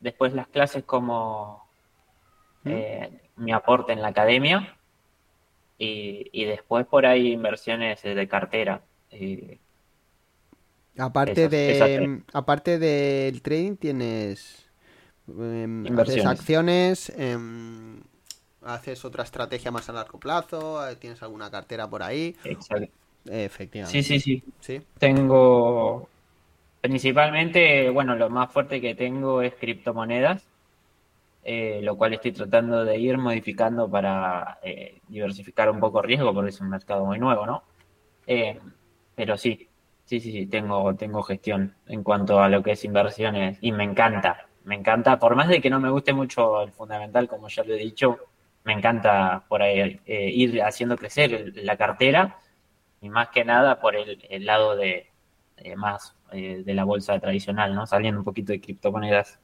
después 0.00 0.32
las 0.32 0.48
clases 0.48 0.84
como 0.84 1.66
eh, 2.64 3.10
mi 3.36 3.52
aporte 3.52 3.92
en 3.92 4.02
la 4.02 4.08
academia. 4.08 4.76
Y, 5.78 6.44
después 6.46 6.86
por 6.86 7.04
ahí 7.04 7.32
inversiones 7.32 8.02
de 8.02 8.28
cartera. 8.28 8.80
aparte 10.96 11.48
de 11.48 12.22
aparte 12.32 12.78
del 12.78 13.42
trading 13.42 13.76
tienes 13.76 14.70
em, 15.28 15.84
acciones 16.24 17.12
em, 17.18 18.00
haces 18.66 19.04
otra 19.04 19.24
estrategia 19.24 19.70
más 19.70 19.88
a 19.88 19.92
largo 19.92 20.18
plazo, 20.18 20.86
eh, 20.88 20.96
tienes 20.96 21.22
alguna 21.22 21.50
cartera 21.50 21.88
por 21.88 22.02
ahí. 22.02 22.36
Exacto. 22.44 22.92
Efectivamente. 23.28 24.02
Sí, 24.02 24.20
sí, 24.20 24.42
sí, 24.60 24.82
Tengo 24.98 26.08
principalmente, 26.80 27.90
bueno, 27.90 28.14
lo 28.14 28.30
más 28.30 28.52
fuerte 28.52 28.80
que 28.80 28.94
tengo 28.94 29.42
es 29.42 29.54
criptomonedas, 29.54 30.46
eh, 31.42 31.80
lo 31.82 31.96
cual 31.96 32.14
estoy 32.14 32.30
tratando 32.30 32.84
de 32.84 32.98
ir 32.98 33.18
modificando 33.18 33.90
para 33.90 34.58
eh, 34.62 35.00
diversificar 35.08 35.68
un 35.70 35.80
poco 35.80 36.02
riesgo 36.02 36.32
porque 36.32 36.50
es 36.50 36.60
un 36.60 36.68
mercado 36.68 37.04
muy 37.04 37.18
nuevo, 37.18 37.46
¿no? 37.46 37.62
pero 39.14 39.36
sí, 39.36 39.68
sí, 40.04 40.20
sí, 40.20 40.32
sí, 40.32 40.46
tengo, 40.46 40.94
tengo 40.96 41.22
gestión 41.22 41.74
en 41.86 42.02
cuanto 42.02 42.40
a 42.40 42.48
lo 42.48 42.62
que 42.62 42.72
es 42.72 42.84
inversiones 42.84 43.58
y 43.60 43.70
me 43.70 43.84
encanta, 43.84 44.46
me 44.64 44.74
encanta, 44.74 45.18
por 45.18 45.36
más 45.36 45.48
de 45.48 45.60
que 45.60 45.70
no 45.70 45.78
me 45.78 45.90
guste 45.90 46.12
mucho 46.12 46.62
el 46.62 46.72
fundamental, 46.72 47.28
como 47.28 47.48
ya 47.48 47.62
lo 47.62 47.74
he 47.74 47.78
dicho, 47.78 48.18
me 48.66 48.74
encanta 48.74 49.44
por 49.48 49.62
ahí 49.62 50.00
eh, 50.04 50.30
ir 50.30 50.62
haciendo 50.62 50.98
crecer 50.98 51.54
la 51.56 51.78
cartera 51.78 52.38
y 53.00 53.08
más 53.08 53.28
que 53.28 53.44
nada 53.44 53.80
por 53.80 53.96
el, 53.96 54.44
lado 54.44 54.76
de 54.76 55.10
más 55.76 56.16
eh, 56.32 56.62
de 56.64 56.74
la 56.74 56.84
bolsa 56.84 57.18
tradicional, 57.20 57.74
¿no? 57.74 57.86
Saliendo 57.86 58.20
un 58.20 58.24
poquito 58.24 58.52
de 58.52 58.60
criptomonedas. 58.60 59.38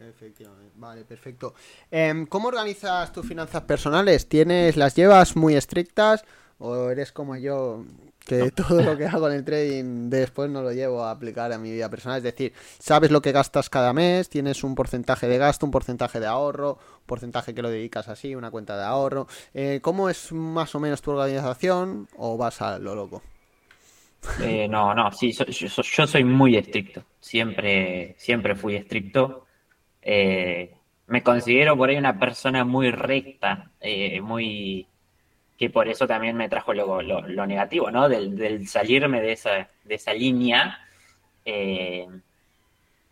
Efectivamente, 0.00 0.72
vale, 0.76 1.04
perfecto. 1.04 1.54
Em, 1.90 2.24
¿Cómo 2.26 2.48
organizas 2.48 3.12
tus 3.12 3.26
finanzas 3.26 3.62
personales? 3.62 4.28
¿Tienes, 4.28 4.76
las 4.76 4.94
llevas 4.94 5.36
muy 5.36 5.56
estrictas 5.56 6.24
o 6.58 6.88
eres 6.88 7.12
como 7.12 7.36
yo 7.36 7.84
que 8.28 8.50
todo 8.52 8.82
lo 8.82 8.96
que 8.96 9.06
hago 9.06 9.28
en 9.28 9.36
el 9.36 9.44
trading 9.44 10.10
después 10.10 10.50
no 10.50 10.62
lo 10.62 10.72
llevo 10.72 11.02
a 11.02 11.10
aplicar 11.10 11.52
a 11.52 11.58
mi 11.58 11.72
vida 11.72 11.88
personal. 11.88 12.18
Es 12.18 12.22
decir, 12.22 12.52
sabes 12.78 13.10
lo 13.10 13.22
que 13.22 13.32
gastas 13.32 13.70
cada 13.70 13.92
mes, 13.92 14.28
tienes 14.28 14.62
un 14.62 14.74
porcentaje 14.74 15.26
de 15.26 15.38
gasto, 15.38 15.66
un 15.66 15.72
porcentaje 15.72 16.20
de 16.20 16.26
ahorro, 16.26 16.78
un 17.00 17.06
porcentaje 17.06 17.54
que 17.54 17.62
lo 17.62 17.70
dedicas 17.70 18.08
así, 18.08 18.34
una 18.34 18.50
cuenta 18.50 18.76
de 18.76 18.84
ahorro. 18.84 19.26
Eh, 19.54 19.80
¿Cómo 19.82 20.10
es 20.10 20.30
más 20.32 20.74
o 20.74 20.80
menos 20.80 21.02
tu 21.02 21.10
organización 21.10 22.06
o 22.16 22.36
vas 22.36 22.62
a 22.62 22.78
lo 22.78 22.94
loco? 22.94 23.22
Eh, 24.42 24.68
no, 24.68 24.94
no, 24.94 25.10
sí, 25.12 25.32
yo, 25.32 26.06
soy 26.06 26.24
muy 26.24 26.56
estricto. 26.56 27.02
Siempre, 27.20 28.14
siempre 28.18 28.54
fui 28.54 28.76
estricto. 28.76 29.46
Eh, 30.02 30.74
me 31.06 31.22
considero 31.22 31.76
por 31.76 31.88
ahí 31.88 31.96
una 31.96 32.18
persona 32.18 32.64
muy 32.64 32.90
recta, 32.90 33.70
muy 34.22 34.86
que 35.58 35.70
por 35.70 35.88
eso 35.88 36.06
también 36.06 36.36
me 36.36 36.48
trajo 36.48 36.72
lo, 36.72 37.02
lo, 37.02 37.46
negativo, 37.46 37.90
¿no? 37.90 38.08
Del, 38.08 38.68
salirme 38.68 39.20
de 39.20 39.32
esa, 39.32 39.68
de 39.84 39.94
esa 39.94 40.14
línea. 40.14 40.78
Eh, 41.44 42.06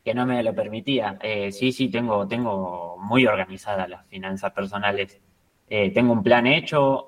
que 0.05 0.15
no 0.15 0.25
me 0.25 0.41
lo 0.45 0.55
permitía. 0.55 1.19
Eh, 1.21 1.51
sí, 1.51 1.73
sí, 1.73 1.89
tengo, 1.89 2.29
tengo 2.29 2.97
muy 3.01 3.27
organizadas 3.27 3.89
las 3.89 4.07
finanzas 4.07 4.53
personales. 4.53 5.21
Eh, 5.69 5.91
tengo 5.91 6.13
un 6.13 6.23
plan 6.23 6.47
hecho, 6.47 7.07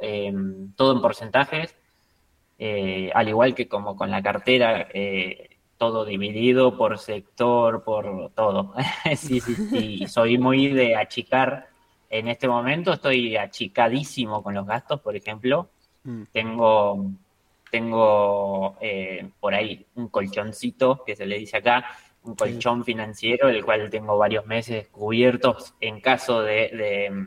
todo 0.74 0.93
en 0.93 1.01
porcentajes, 1.01 1.76
al 3.14 3.28
igual 3.28 3.55
que 3.55 3.68
como 3.68 3.95
con 3.95 4.11
la 4.11 4.20
cartera, 4.20 4.89
todo 5.76 6.05
dividido 6.05 6.76
por 6.76 6.99
sector, 6.99 7.84
por 7.84 8.32
todo. 8.34 8.74
sí, 9.16 9.39
sí, 9.39 9.55
sí, 9.55 10.07
soy 10.09 10.36
muy 10.36 10.66
de 10.66 10.97
achicar. 10.97 11.68
En 12.11 12.29
este 12.29 12.49
momento 12.49 12.93
estoy 12.93 13.37
achicadísimo 13.37 14.43
con 14.43 14.55
los 14.55 14.67
gastos, 14.67 15.01
por 15.01 15.15
ejemplo. 15.17 15.69
Mm. 16.05 16.23
Tengo, 16.33 17.11
tengo 17.71 18.77
por 19.41 19.55
ahí 19.55 19.87
un 19.95 20.09
colchoncito 20.09 21.05
que 21.05 21.17
se 21.17 21.27
le 21.27 21.39
dice 21.39 21.59
acá, 21.59 21.85
un 22.29 22.35
colchón 22.35 22.85
financiero, 22.85 23.49
el 23.49 23.65
cual 23.65 23.89
tengo 23.91 24.17
varios 24.17 24.47
meses 24.47 24.89
cubiertos 24.89 25.75
en 25.81 26.01
caso 26.01 26.43
de, 26.43 27.27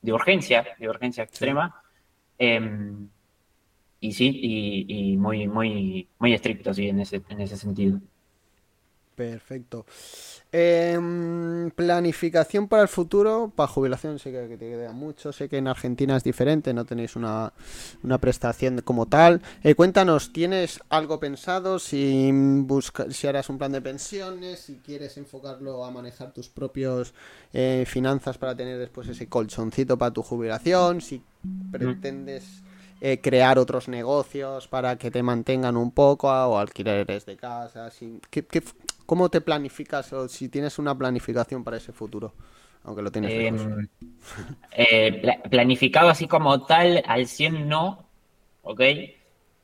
de, 0.00 0.12
urgencia, 0.12 0.66
de 0.78 0.88
urgencia 0.88 1.24
extrema. 1.24 1.82
Em, 2.38 3.08
y 4.00 4.12
sí, 4.12 4.30
y, 4.32 5.12
y, 5.12 5.16
muy, 5.16 5.46
muy, 5.46 6.08
muy 6.18 6.32
estricto, 6.32 6.72
sí, 6.72 6.88
en 6.88 7.00
ese, 7.00 7.22
en 7.28 7.40
ese 7.40 7.56
sentido. 7.56 8.00
Perfecto. 9.20 9.84
Em, 10.50 11.70
planificación 11.72 12.68
para 12.68 12.80
el 12.80 12.88
futuro, 12.88 13.52
para 13.54 13.66
jubilación 13.66 14.18
sé 14.18 14.32
que, 14.32 14.56
te 14.56 14.70
queda 14.70 14.92
mucho, 14.92 15.30
sé 15.30 15.46
que 15.46 15.58
en 15.58 15.68
Argentina 15.68 16.16
es 16.16 16.24
diferente, 16.24 16.72
no 16.72 16.86
tenéis 16.86 17.16
una, 17.16 17.52
prestación 18.18 18.80
como 18.80 19.04
tal. 19.04 19.42
Eh, 19.62 19.74
cuéntanos, 19.74 20.32
¿tienes 20.32 20.80
algo 20.88 21.20
pensado? 21.20 21.78
Si, 21.78 22.30
busca, 22.32 23.10
si 23.10 23.26
harás 23.26 23.50
un 23.50 23.58
plan 23.58 23.72
de 23.72 23.82
pensiones, 23.82 24.60
si 24.60 24.76
quieres 24.76 25.18
enfocarlo 25.18 25.84
a 25.84 25.90
manejar 25.90 26.32
tus 26.32 26.48
propios 26.48 27.12
eh, 27.52 27.84
finanzas 27.86 28.38
para 28.38 28.56
tener 28.56 28.78
después 28.78 29.06
ese 29.06 29.28
colchoncito 29.28 29.98
para 29.98 30.14
tu 30.14 30.22
jubilación, 30.22 31.02
si 31.02 31.22
pretendes... 31.70 32.62
Eh, 33.02 33.18
crear 33.18 33.58
otros 33.58 33.88
negocios 33.88 34.68
para 34.68 34.96
que 34.96 35.10
te 35.10 35.22
mantengan 35.22 35.78
un 35.78 35.90
poco 35.90 36.28
o 36.28 36.58
alquileres 36.58 37.24
de 37.24 37.34
casa. 37.34 37.90
¿qué, 38.28 38.62
¿Cómo 39.10 39.28
te 39.28 39.40
planificas 39.40 40.12
o 40.12 40.28
si 40.28 40.48
tienes 40.48 40.78
una 40.78 40.96
planificación 40.96 41.64
para 41.64 41.78
ese 41.78 41.90
futuro? 41.90 42.32
Aunque 42.84 43.02
lo 43.02 43.10
tienes. 43.10 43.32
Em, 43.32 43.88
eh, 44.70 45.40
planificado 45.50 46.10
así 46.10 46.28
como 46.28 46.64
tal, 46.64 47.02
al 47.04 47.26
100 47.26 47.68
no, 47.68 48.06
¿ok? 48.62 48.80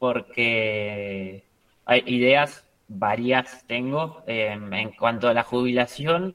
Porque 0.00 1.44
hay 1.84 2.02
ideas 2.06 2.64
varias 2.88 3.64
tengo. 3.68 4.24
Em, 4.26 4.72
en 4.72 4.90
cuanto 4.90 5.28
a 5.28 5.32
la 5.32 5.44
jubilación, 5.44 6.34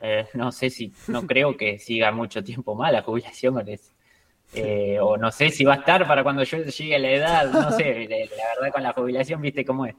eh, 0.00 0.26
no 0.34 0.52
sé 0.52 0.68
si, 0.68 0.92
no 1.08 1.22
creo 1.26 1.56
que 1.56 1.78
siga 1.78 2.12
mucho 2.12 2.44
tiempo 2.44 2.74
más 2.74 2.92
la 2.92 3.00
jubilación. 3.00 3.64
Eh, 4.52 4.98
o 5.00 5.16
no 5.16 5.32
sé 5.32 5.48
si 5.48 5.64
va 5.64 5.72
a 5.72 5.78
estar 5.78 6.06
para 6.06 6.22
cuando 6.22 6.42
yo 6.42 6.58
llegue 6.58 6.94
a 6.94 6.98
la 6.98 7.10
edad, 7.10 7.50
no 7.50 7.70
sé, 7.70 7.84
la, 8.36 8.44
verdad 8.54 8.70
con 8.70 8.82
la 8.82 8.92
jubilación, 8.92 9.40
viste 9.40 9.64
cómo 9.64 9.86
es. 9.86 9.94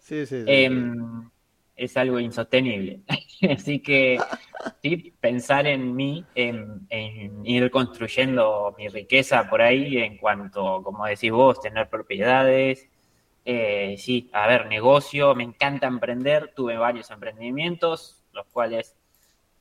Sí, 0.00 0.26
sí. 0.26 0.40
sí. 0.40 0.44
Em, 0.48 1.30
es 1.76 1.96
algo 1.96 2.20
insostenible. 2.20 3.00
Así 3.50 3.80
que 3.80 4.18
sí, 4.82 5.14
pensar 5.20 5.66
en 5.66 5.94
mí, 5.94 6.24
en, 6.34 6.86
ir 7.44 7.70
construyendo 7.70 8.74
mi 8.78 8.88
riqueza 8.88 9.48
por 9.48 9.62
ahí 9.62 9.98
en 9.98 10.16
cuanto, 10.18 10.82
como 10.82 11.06
decís 11.06 11.32
vos, 11.32 11.60
tener 11.60 11.88
propiedades. 11.88 12.88
Eh, 13.44 13.96
sí, 13.98 14.30
a 14.32 14.46
ver, 14.46 14.66
negocio, 14.66 15.34
me 15.34 15.44
encanta 15.44 15.86
emprender, 15.86 16.52
tuve 16.54 16.76
varios 16.76 17.10
emprendimientos, 17.10 18.22
los 18.32 18.46
cuales 18.46 18.96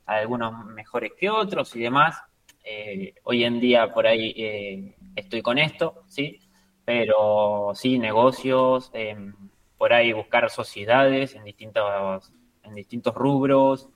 algunos 0.05 0.65
mejores 0.65 1.13
que 1.17 1.29
otros 1.29 1.75
y 1.75 1.81
demás. 1.81 2.21
Eh, 2.63 3.15
hoy 3.23 3.43
en 3.43 3.59
día 3.59 3.93
por 3.93 4.07
ahí 4.07 4.33
eh, 4.37 4.95
estoy 5.15 5.41
con 5.41 5.57
esto, 5.57 6.03
sí, 6.07 6.39
pero 6.85 7.71
sí, 7.75 7.99
negocios, 7.99 8.89
em, 8.93 9.33
por 9.77 9.93
ahí 9.93 10.13
buscar 10.13 10.49
sociedades 10.49 11.35
en 11.35 11.43
distintos, 11.43 12.33
en 12.63 12.75
distintos 12.75 13.13
rubros. 13.15 13.89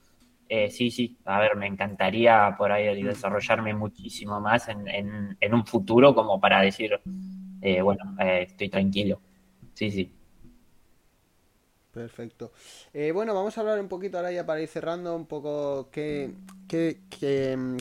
Eh, 0.50 0.70
sí, 0.70 0.92
sí, 0.92 1.18
a 1.26 1.40
ver, 1.40 1.56
me 1.58 1.68
encantaría 1.68 2.56
por 2.58 2.72
ahí 2.72 3.04
desarrollarme 3.04 3.74
muchísimo 3.74 4.40
más 4.40 4.70
en, 4.70 5.36
en, 5.40 5.54
un 5.54 5.66
futuro 5.66 6.16
como 6.16 6.40
para 6.40 6.62
decir, 6.62 7.00
eh, 7.62 7.82
bueno, 7.82 8.16
eh, 8.20 8.46
estoy 8.48 8.70
tranquilo. 8.70 9.20
Sí, 9.74 9.92
sí. 9.92 10.16
Perfecto. 11.98 12.52
Eh, 12.93 13.12
bueno, 13.12 13.34
vamos 13.34 13.58
a 13.58 13.62
hablar 13.62 13.80
un 13.80 13.88
poquito 13.88 14.18
ahora 14.18 14.32
ya 14.32 14.45
para 14.45 14.62
ir 14.62 14.68
cerrando, 14.68 15.16
un 15.16 15.26
poco 15.26 15.89
qué, 15.91 16.32
qué, 16.68 17.00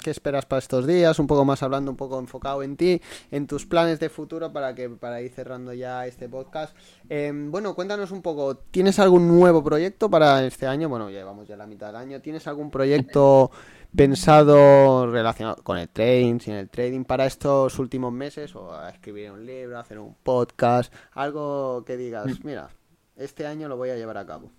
esperas 0.07 0.47
para 0.47 0.59
estos 0.59 0.87
días, 0.87 1.19
un 1.19 1.27
poco 1.27 1.45
más 1.45 1.63
hablando, 1.63 1.91
un 1.91 1.99
poco 1.99 2.19
enfocado 2.19 2.63
en 2.63 2.79
ti, 2.79 3.03
en 3.31 3.47
tus 3.47 3.67
planes 3.67 4.01
de 4.01 4.09
futuro 4.09 4.55
para 4.55 4.75
que 4.75 4.89
para 4.89 5.21
ir 5.21 5.31
cerrando 5.31 5.75
ya 5.75 6.07
este 6.07 6.31
podcast. 6.31 6.75
Em, 7.11 7.51
bueno, 7.51 7.75
cuéntanos 7.75 8.11
un 8.11 8.23
poco, 8.23 8.57
¿tienes 8.57 8.99
algún 8.99 9.29
nuevo 9.29 9.63
proyecto 9.63 10.09
para 10.09 10.47
este 10.47 10.67
año? 10.67 10.89
Bueno, 10.89 11.11
ya 11.11 11.19
llevamos 11.19 11.47
ya 11.47 11.59
la 11.59 11.67
mitad 11.67 11.89
del 11.89 11.97
año. 11.97 12.23
¿Tienes 12.23 12.47
algún 12.47 12.71
proyecto 12.71 13.51
pensado 13.95 15.11
relacionado 15.13 15.63
con 15.63 15.77
el 15.77 15.91
trading, 15.91 16.41
sin 16.41 16.55
el 16.55 16.71
trading 16.71 17.05
para 17.05 17.27
estos 17.27 17.79
últimos 17.79 18.15
meses? 18.15 18.57
¿O 18.57 18.75
a 18.75 18.89
escribir 18.89 19.31
un 19.31 19.45
libro, 19.45 19.79
hacer 19.79 19.99
un 19.99 20.15
podcast? 20.15 20.91
Algo 21.13 21.85
que 21.85 21.99
digas, 21.99 22.27
mm. 22.27 22.47
mira 22.47 22.71
este 23.17 23.47
año 23.47 23.69
lo 23.69 23.77
voy 23.77 23.91
a 23.91 23.97
llevar 23.97 24.19
a 24.19 24.27
cabo? 24.27 24.51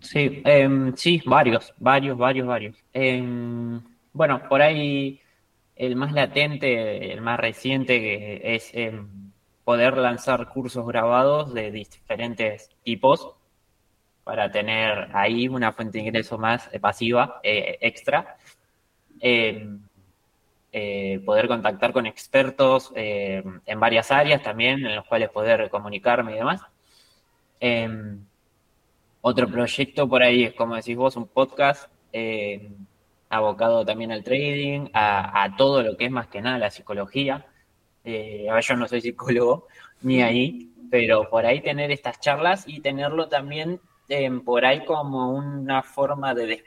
Sí, 0.00 0.42
em, 0.44 0.94
sí, 0.96 1.22
varios, 1.24 1.72
varios, 1.78 2.18
varios, 2.18 2.46
varios. 2.46 2.76
Em, 2.92 3.80
bueno, 4.12 4.42
por 4.48 4.60
ahí 4.60 5.20
el 5.76 5.96
más 5.96 6.12
latente, 6.12 7.12
el 7.12 7.20
más 7.20 7.38
reciente 7.38 8.54
es 8.54 8.70
em, 8.74 9.32
poder 9.64 9.96
lanzar 9.96 10.48
cursos 10.48 10.86
grabados 10.86 11.54
de 11.54 11.70
diferentes 11.70 12.70
tipos 12.82 13.34
para 14.24 14.50
tener 14.50 15.08
ahí 15.14 15.48
una 15.48 15.72
fuente 15.72 15.98
de 15.98 16.04
ingreso 16.04 16.38
más 16.38 16.68
pasiva, 16.80 17.40
eh, 17.42 17.78
extra. 17.80 18.36
Eh, 19.20 19.68
poder 21.24 21.48
contactar 21.48 21.92
con 21.92 22.06
expertos 22.06 22.92
en 22.96 23.80
varias 23.80 24.10
áreas 24.10 24.42
también, 24.42 24.84
en 24.86 24.96
los 24.96 25.04
cuales 25.06 25.28
poder 25.30 25.68
comunicarme 25.70 26.32
y 26.32 26.36
demás. 26.36 26.62
Em, 27.64 28.26
otro 29.20 29.46
proyecto 29.48 30.08
por 30.08 30.20
ahí 30.20 30.42
es, 30.42 30.52
como 30.54 30.74
decís 30.74 30.96
vos, 30.96 31.14
un 31.14 31.28
podcast 31.28 31.88
em, 32.10 32.74
abocado 33.30 33.84
también 33.84 34.10
al 34.10 34.24
trading, 34.24 34.88
a, 34.92 35.54
todo 35.56 35.80
lo 35.84 35.96
que 35.96 36.06
es 36.06 36.10
más 36.10 36.26
que 36.26 36.42
nada 36.42 36.58
la 36.58 36.72
psicología. 36.72 37.46
Eh, 38.02 38.48
yo 38.68 38.76
no 38.76 38.88
soy 38.88 39.00
psicólogo 39.00 39.68
ni 40.02 40.22
ahí, 40.22 40.72
pero 40.90 41.30
por 41.30 41.46
ahí 41.46 41.60
tener 41.60 41.92
estas 41.92 42.18
charlas 42.18 42.64
y 42.66 42.80
tenerlo 42.80 43.28
también 43.28 43.80
em, 44.08 44.40
por 44.42 44.64
ahí 44.64 44.84
como 44.84 45.30
una 45.30 45.84
forma 45.84 46.34
de, 46.34 46.64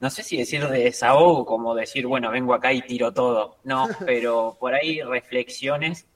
no 0.00 0.10
sé 0.10 0.24
si 0.24 0.36
decir 0.36 0.66
de 0.66 0.80
desahogo, 0.80 1.46
como 1.46 1.76
decir, 1.76 2.08
bueno, 2.08 2.32
vengo 2.32 2.54
acá 2.54 2.72
y 2.72 2.82
tiro 2.82 3.14
todo, 3.14 3.58
no, 3.62 3.86
pero 4.04 4.56
por 4.58 4.74
ahí 4.74 5.00
reflexiones 5.00 6.08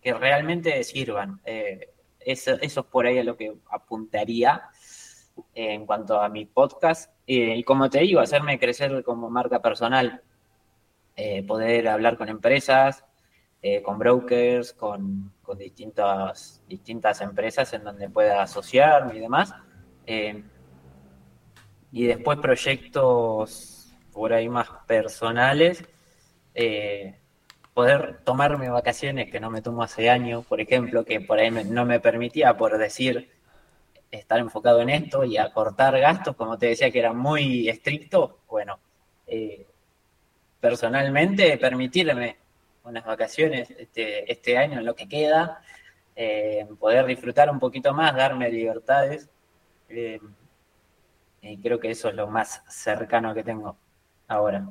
que 0.00 0.14
realmente 0.14 0.82
sirvan. 0.82 1.40
Eh, 1.44 1.90
eso, 2.26 2.58
es 2.60 2.74
por 2.90 3.06
ahí 3.06 3.18
a 3.18 3.24
lo 3.24 3.36
que 3.36 3.56
apuntaría 3.70 4.68
en 5.54 5.86
cuanto 5.86 6.20
a 6.20 6.28
mi 6.28 6.44
podcast. 6.44 7.12
y 7.24 7.62
como 7.62 7.88
te 7.88 8.00
digo, 8.00 8.20
hacerme 8.20 8.58
crecer 8.58 9.04
como 9.04 9.30
marca 9.30 9.62
personal, 9.62 10.22
eh, 11.14 11.44
poder 11.44 11.88
hablar 11.88 12.16
con 12.18 12.28
empresas, 12.28 13.04
eh, 13.62 13.80
con 13.80 13.98
brokers, 13.98 14.72
con, 14.72 15.32
distintas, 15.56 16.62
distintas 16.68 17.20
empresas 17.20 17.72
en 17.72 17.84
donde 17.84 18.10
pueda 18.10 18.42
asociarme 18.42 19.16
y 19.16 19.20
demás. 19.20 19.54
Eh, 20.06 20.42
y 21.92 22.06
después 22.06 22.38
proyectos 22.38 23.94
por 24.12 24.32
ahí 24.32 24.48
más 24.48 24.68
personales 24.86 25.84
poder 27.76 28.20
tomarme 28.24 28.70
vacaciones 28.70 29.30
que 29.30 29.38
no 29.38 29.50
me 29.50 29.60
tomo 29.60 29.82
hace 29.82 30.08
años, 30.08 30.46
por 30.46 30.62
ejemplo, 30.62 31.04
que 31.04 31.20
por 31.20 31.38
ahí 31.38 31.50
no 31.50 31.84
me 31.84 32.00
permitía 32.00 32.56
por 32.56 32.78
decir 32.78 33.30
estar 34.10 34.38
enfocado 34.38 34.80
en 34.80 34.88
esto 34.88 35.24
y 35.24 35.36
acortar 35.36 36.00
gastos, 36.00 36.34
como 36.36 36.56
te 36.56 36.68
decía 36.68 36.90
que 36.90 37.00
era 37.00 37.12
muy 37.12 37.68
estricto, 37.68 38.38
bueno, 38.48 38.78
eh, 39.26 39.66
personalmente 40.58 41.58
permitirme 41.58 42.38
unas 42.84 43.04
vacaciones 43.04 43.70
este, 43.70 44.32
este 44.32 44.56
año 44.56 44.78
en 44.78 44.86
lo 44.86 44.94
que 44.94 45.06
queda, 45.06 45.60
eh, 46.14 46.66
poder 46.80 47.04
disfrutar 47.04 47.50
un 47.50 47.58
poquito 47.58 47.92
más, 47.92 48.16
darme 48.16 48.48
libertades, 48.48 49.28
eh, 49.90 50.18
y 51.42 51.58
creo 51.58 51.78
que 51.78 51.90
eso 51.90 52.08
es 52.08 52.14
lo 52.14 52.26
más 52.26 52.62
cercano 52.68 53.34
que 53.34 53.44
tengo 53.44 53.76
ahora. 54.28 54.66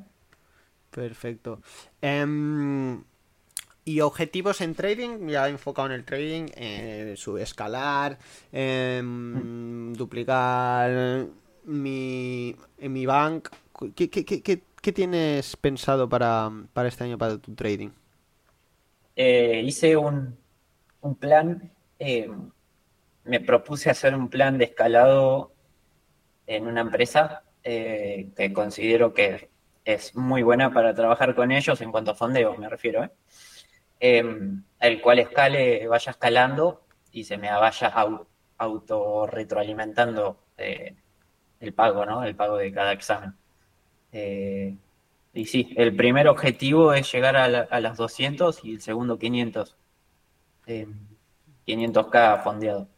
Perfecto. 0.96 1.60
Em, 2.00 3.04
y 3.84 4.00
objetivos 4.00 4.62
en 4.62 4.74
trading, 4.74 5.28
ya 5.28 5.46
enfocado 5.46 5.88
en 5.88 5.92
el 5.92 6.06
trading, 6.06 6.46
eh, 6.56 7.12
subescalar, 7.18 8.18
em, 8.50 9.92
duplicar 9.92 11.26
mi, 11.64 12.56
en 12.78 12.92
mi 12.94 13.04
bank. 13.04 13.50
¿Qué, 13.94 14.08
qué, 14.08 14.24
qué, 14.24 14.62
qué 14.80 14.92
tienes 14.92 15.54
pensado 15.56 16.08
para, 16.08 16.50
para, 16.72 16.88
este 16.88 17.04
año 17.04 17.18
para 17.18 17.36
tu 17.36 17.54
trading? 17.54 17.90
Eh, 19.16 19.60
hice 19.66 19.98
un, 19.98 20.34
un 21.02 21.14
plan, 21.14 21.70
eh, 21.98 22.30
me 23.24 23.40
propuse 23.40 23.90
hacer 23.90 24.14
un 24.14 24.30
plan 24.30 24.56
de 24.56 24.64
escalado 24.64 25.52
en 26.46 26.66
una 26.66 26.80
empresa 26.80 27.42
eh, 27.62 28.30
que 28.34 28.50
considero 28.54 29.12
que 29.12 29.50
es 29.86 30.16
muy 30.16 30.42
buena 30.42 30.72
para 30.72 30.92
trabajar 30.92 31.34
con 31.34 31.52
ellos 31.52 31.80
en 31.80 31.92
cuanto 31.92 32.10
a 32.10 32.14
fondeo, 32.16 32.56
me 32.56 32.68
refiero, 32.68 33.04
¿eh? 33.04 33.10
Em, 34.00 34.62
el 34.80 35.00
cual 35.00 35.20
escale, 35.20 35.86
vaya 35.86 36.10
escalando 36.10 36.82
y 37.12 37.24
se 37.24 37.38
me 37.38 37.50
vaya 37.50 37.94
auto 38.58 39.26
retroalimentando 39.26 40.38
eh, 40.58 40.96
el 41.60 41.72
pago, 41.72 42.04
¿no? 42.04 42.24
El 42.24 42.34
pago 42.34 42.56
de 42.56 42.72
cada 42.72 42.92
examen. 42.92 43.34
Eh, 44.12 44.76
y 45.32 45.44
sí, 45.46 45.72
el 45.76 45.94
primer 45.94 46.26
objetivo 46.28 46.92
es 46.92 47.10
llegar 47.12 47.36
a, 47.36 47.44
a 47.44 47.80
las 47.80 47.96
200 47.96 48.64
y 48.64 48.74
el 48.74 48.80
segundo 48.80 49.18
500. 49.18 49.76
500k 50.66 52.42
fondeado. 52.42 52.88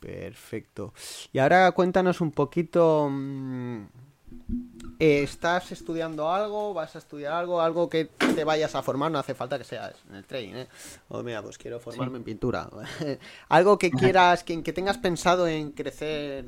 Perfecto. 0.00 0.92
Y 1.32 1.38
ahora 1.38 1.72
cuéntanos 1.72 2.20
un 2.20 2.32
poquito. 2.32 3.08
Mm, 3.10 3.86
eh, 4.98 5.22
¿Estás 5.22 5.72
estudiando 5.72 6.30
algo? 6.30 6.72
¿Vas 6.72 6.94
a 6.94 6.98
estudiar 6.98 7.32
algo? 7.32 7.60
¿Algo 7.60 7.88
que 7.88 8.06
te 8.06 8.44
vayas 8.44 8.74
a 8.74 8.82
formar? 8.82 9.10
No 9.10 9.18
hace 9.18 9.34
falta 9.34 9.58
que 9.58 9.64
seas 9.64 9.94
en 10.08 10.16
el 10.16 10.24
trading, 10.24 10.54
¿eh? 10.54 10.68
O 11.08 11.22
mira, 11.22 11.42
pues 11.42 11.58
quiero 11.58 11.80
formarme 11.80 12.18
en 12.18 12.24
pintura. 12.24 12.68
algo 13.48 13.78
que 13.78 13.90
quieras, 13.90 14.42
que, 14.42 14.62
que 14.62 14.72
tengas 14.72 14.98
pensado 14.98 15.46
en 15.46 15.72
crecer, 15.72 16.46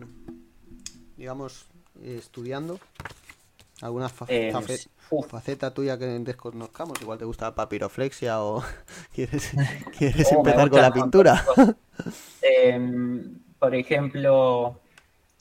digamos, 1.16 1.66
estudiando. 2.02 2.78
¿Alguna 3.80 4.10
eh, 4.26 4.52
faceta 5.28 5.72
tuya 5.72 5.96
que 5.96 6.06
desconozcamos? 6.06 7.00
Igual 7.00 7.18
te 7.18 7.24
gusta 7.24 7.54
papiroflexia 7.54 8.42
o 8.42 8.64
quieres, 9.14 9.52
quieres 9.98 10.28
oh, 10.32 10.38
empezar 10.38 10.70
con 10.70 10.82
la 10.82 10.92
pintura. 10.92 11.44
Em, 12.42 13.38
por 13.58 13.74
ejemplo, 13.74 14.80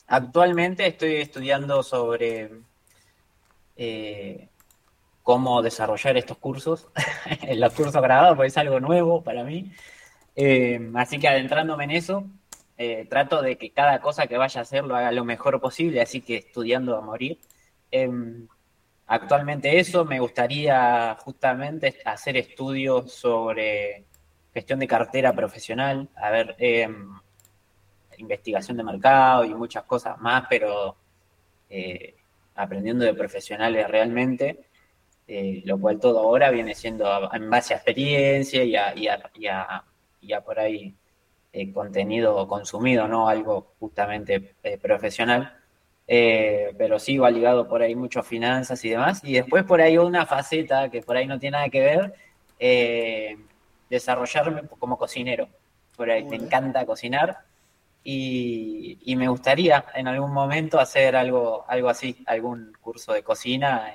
actualmente 0.07 0.85
estoy 0.85 1.15
estudiando 1.15 1.81
sobre 1.81 2.66
eh, 3.77 4.49
cómo 5.23 5.61
desarrollar 5.61 6.17
estos 6.17 6.37
cursos, 6.37 6.87
los 7.55 7.73
cursos 7.73 8.01
grabados, 8.01 8.35
porque 8.35 8.47
es 8.47 8.57
algo 8.57 8.79
nuevo 8.79 9.23
para 9.23 9.43
mí. 9.43 9.71
Em, 10.35 10.95
así 10.97 11.19
que 11.19 11.27
adentrándome 11.27 11.85
en 11.85 11.91
eso, 11.91 12.25
eh, 12.77 13.05
trato 13.09 13.41
de 13.41 13.57
que 13.57 13.71
cada 13.71 13.99
cosa 14.01 14.27
que 14.27 14.37
vaya 14.37 14.61
a 14.61 14.63
hacer 14.63 14.83
lo 14.85 14.95
haga 14.95 15.11
lo 15.11 15.25
mejor 15.25 15.59
posible, 15.59 16.01
así 16.01 16.21
que 16.21 16.37
estudiando 16.37 16.95
a 16.97 17.01
morir. 17.01 17.39
Em, 17.91 18.47
actualmente 19.07 19.79
eso, 19.79 20.05
me 20.05 20.19
gustaría 20.19 21.15
justamente 21.21 21.97
hacer 22.05 22.37
estudios 22.37 23.11
sobre 23.13 24.05
gestión 24.53 24.79
de 24.79 24.87
cartera 24.87 25.33
profesional, 25.33 26.09
a 26.15 26.29
ver, 26.31 26.55
em, 26.59 27.09
investigación 28.17 28.77
de 28.77 28.83
mercado 28.83 29.45
y 29.45 29.53
muchas 29.53 29.83
cosas 29.83 30.19
más, 30.19 30.45
pero 30.49 30.95
eh, 31.69 32.16
aprendiendo 32.57 33.05
de 33.05 33.13
profesionales 33.13 33.87
realmente, 33.87 34.59
eh, 35.27 35.61
lo 35.65 35.79
cual 35.79 35.99
todo 35.99 36.19
ahora 36.19 36.49
viene 36.51 36.75
siendo 36.75 37.33
en 37.33 37.49
base 37.49 37.73
a 37.73 37.77
experiencia 37.77 38.63
y 38.63 38.75
a, 38.75 38.93
y 38.95 40.33
a, 40.33 40.41
por 40.41 40.59
ahí 40.59 40.95
eh, 41.53 41.71
contenido 41.71 42.47
consumido, 42.47 43.07
no 43.07 43.29
algo 43.29 43.73
justamente 43.79 44.55
profesional. 44.81 45.53
pero 46.05 46.99
sí 46.99 47.17
va 47.17 47.29
ligado 47.31 47.67
por 47.67 47.81
ahí 47.81 47.95
mucho 47.95 48.19
a 48.21 48.23
finanzas 48.23 48.83
y 48.85 48.89
demás. 48.89 49.21
Y 49.23 49.33
después 49.33 49.63
por 49.63 49.81
ahí 49.81 49.97
una 49.97 50.25
faceta 50.25 50.89
que 50.89 51.01
por 51.01 51.17
ahí 51.17 51.27
no 51.27 51.39
tiene 51.39 51.57
nada 51.57 51.69
que 51.69 51.81
ver, 51.81 52.13
desarrollarme 53.89 54.63
como 54.79 54.97
cocinero. 54.97 55.47
Por 55.95 56.09
ahí 56.11 56.23
me 56.23 56.35
encanta 56.37 56.85
cocinar 56.85 57.47
y, 58.09 59.15
me 59.17 59.27
gustaría 59.27 59.83
en 59.93 60.07
algún 60.07 60.31
momento 60.31 60.79
hacer 60.79 61.17
algo, 61.17 61.65
algo 61.67 61.89
así, 61.89 62.23
algún 62.25 62.71
curso 62.79 63.11
de 63.11 63.21
cocina 63.21 63.93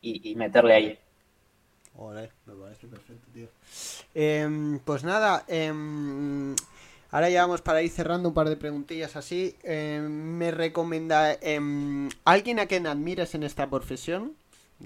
y, 0.00 0.34
meterle 0.36 0.74
ahí. 0.74 0.98
me 2.46 2.54
parece 2.54 2.86
perfecto, 2.86 3.26
tío. 3.34 3.48
Em, 4.14 4.78
pues 4.78 5.04
nada, 5.04 5.44
em, 5.48 6.56
ahora 7.10 7.28
ya 7.28 7.42
vamos 7.42 7.60
para 7.60 7.82
ir 7.82 7.90
cerrando 7.90 8.30
un 8.30 8.34
par 8.34 8.48
de 8.48 8.56
preguntillas 8.56 9.16
así. 9.16 9.54
Em, 9.62 10.08
me 10.38 10.50
recomienda 10.50 11.36
alguien 12.24 12.58
a 12.58 12.66
quien 12.66 12.86
admires 12.86 13.34
en 13.34 13.42
esta 13.42 13.68
profesión 13.68 14.32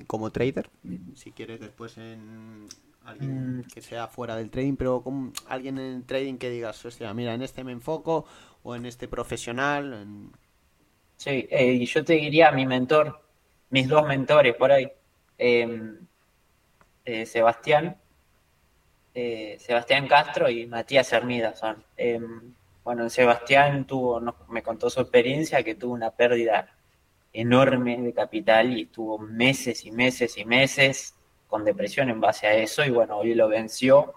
como 0.08 0.32
trader, 0.32 0.70
si 1.14 1.30
quieres 1.30 1.60
después 1.60 1.96
en 1.98 2.66
alguien 3.08 3.58
mm. 3.58 3.64
que 3.72 3.80
sea 3.80 4.06
fuera 4.06 4.36
del 4.36 4.50
trading, 4.50 4.76
pero 4.76 5.02
con 5.02 5.32
alguien 5.48 5.78
en 5.78 5.96
el 5.96 6.04
trading 6.04 6.36
que 6.36 6.50
digas, 6.50 6.84
hostia, 6.84 7.12
mira, 7.14 7.34
en 7.34 7.42
este 7.42 7.64
me 7.64 7.72
enfoco 7.72 8.26
o 8.62 8.74
en 8.76 8.86
este 8.86 9.08
profesional. 9.08 10.06
Sí, 11.16 11.48
eh, 11.50 11.72
y 11.72 11.86
yo 11.86 12.04
te 12.04 12.14
diría 12.14 12.52
mi 12.52 12.66
mentor, 12.66 13.20
mis 13.70 13.88
dos 13.88 14.06
mentores 14.06 14.54
por 14.56 14.72
ahí, 14.72 14.90
em, 15.38 15.98
eh, 17.04 17.26
Sebastián, 17.26 17.96
eh, 19.14 19.56
Sebastián 19.58 20.06
Castro 20.06 20.48
y 20.48 20.66
Matías 20.66 21.12
Hermida 21.12 21.54
son. 21.56 21.84
Em, 21.96 22.54
bueno, 22.84 23.08
Sebastián 23.10 23.86
tuvo, 23.86 24.20
me 24.48 24.62
contó 24.62 24.88
su 24.90 25.00
experiencia, 25.00 25.62
que 25.62 25.74
tuvo 25.74 25.94
una 25.94 26.10
pérdida 26.10 26.74
enorme 27.32 28.00
de 28.00 28.12
capital 28.14 28.76
y 28.76 28.82
estuvo 28.82 29.18
meses 29.18 29.84
y 29.84 29.90
meses 29.90 30.38
y 30.38 30.44
meses 30.44 31.17
con 31.48 31.64
depresión 31.64 32.10
en 32.10 32.20
base 32.20 32.46
a 32.46 32.54
eso 32.54 32.84
y 32.84 32.90
bueno, 32.90 33.18
hoy 33.18 33.34
lo 33.34 33.48
venció 33.48 34.14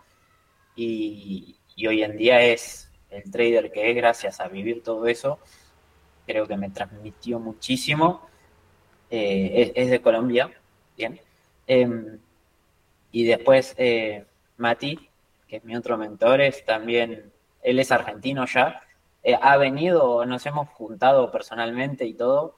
y, 0.75 1.57
hoy 1.87 2.03
en 2.03 2.15
día 2.15 2.41
es 2.41 2.91
el 3.09 3.31
trader 3.31 3.71
que 3.71 3.89
es 3.89 3.95
gracias 3.95 4.39
a 4.39 4.47
vivir 4.47 4.83
todo 4.83 5.07
eso. 5.07 5.39
Creo 6.27 6.45
que 6.45 6.55
me 6.55 6.69
transmitió 6.69 7.39
muchísimo. 7.39 8.27
Eh, 9.09 9.73
es, 9.75 9.89
de 9.89 9.99
Colombia, 10.01 10.51
bien. 10.95 11.19
Em, 11.65 12.19
y 13.11 13.25
después 13.25 13.73
eh, 13.77 14.25
Mati, 14.57 15.09
que 15.47 15.57
es 15.57 15.63
mi 15.63 15.75
otro 15.75 15.97
mentor, 15.97 16.39
es 16.41 16.63
también, 16.65 17.31
él 17.63 17.79
es 17.79 17.91
argentino 17.91 18.45
ya. 18.45 18.83
Eh, 19.23 19.37
ha 19.41 19.57
venido, 19.57 20.25
nos 20.25 20.45
hemos 20.45 20.69
juntado 20.69 21.31
personalmente 21.31 22.05
y 22.05 22.13
todo 22.13 22.55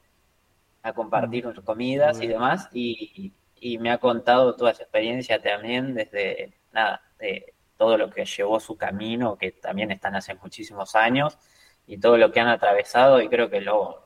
a 0.83 0.93
compartir 0.93 1.47
mm. 1.47 1.61
comidas 1.63 2.21
y 2.21 2.27
demás. 2.27 2.69
Y, 2.73 3.31
y 3.63 3.77
me 3.77 3.91
ha 3.91 3.97
contado 3.97 4.55
toda 4.57 4.71
esa 4.71 4.83
experiencia 4.83 5.41
también 5.41 5.93
desde, 5.93 6.51
nada, 6.73 7.01
de 7.17 7.53
todo 7.77 7.97
lo 7.97 8.09
que 8.09 8.25
llevó 8.25 8.59
su 8.59 8.75
camino, 8.75 9.37
que 9.37 9.53
también 9.53 9.89
están 9.89 10.17
hace 10.17 10.35
muchísimos 10.35 10.95
años, 10.95 11.37
y 11.87 11.97
todo 11.97 12.17
lo 12.17 12.29
que 12.29 12.41
han 12.41 12.49
atravesado, 12.49 13.21
y 13.21 13.29
creo 13.29 13.49
que 13.49 13.61
lo, 13.61 14.03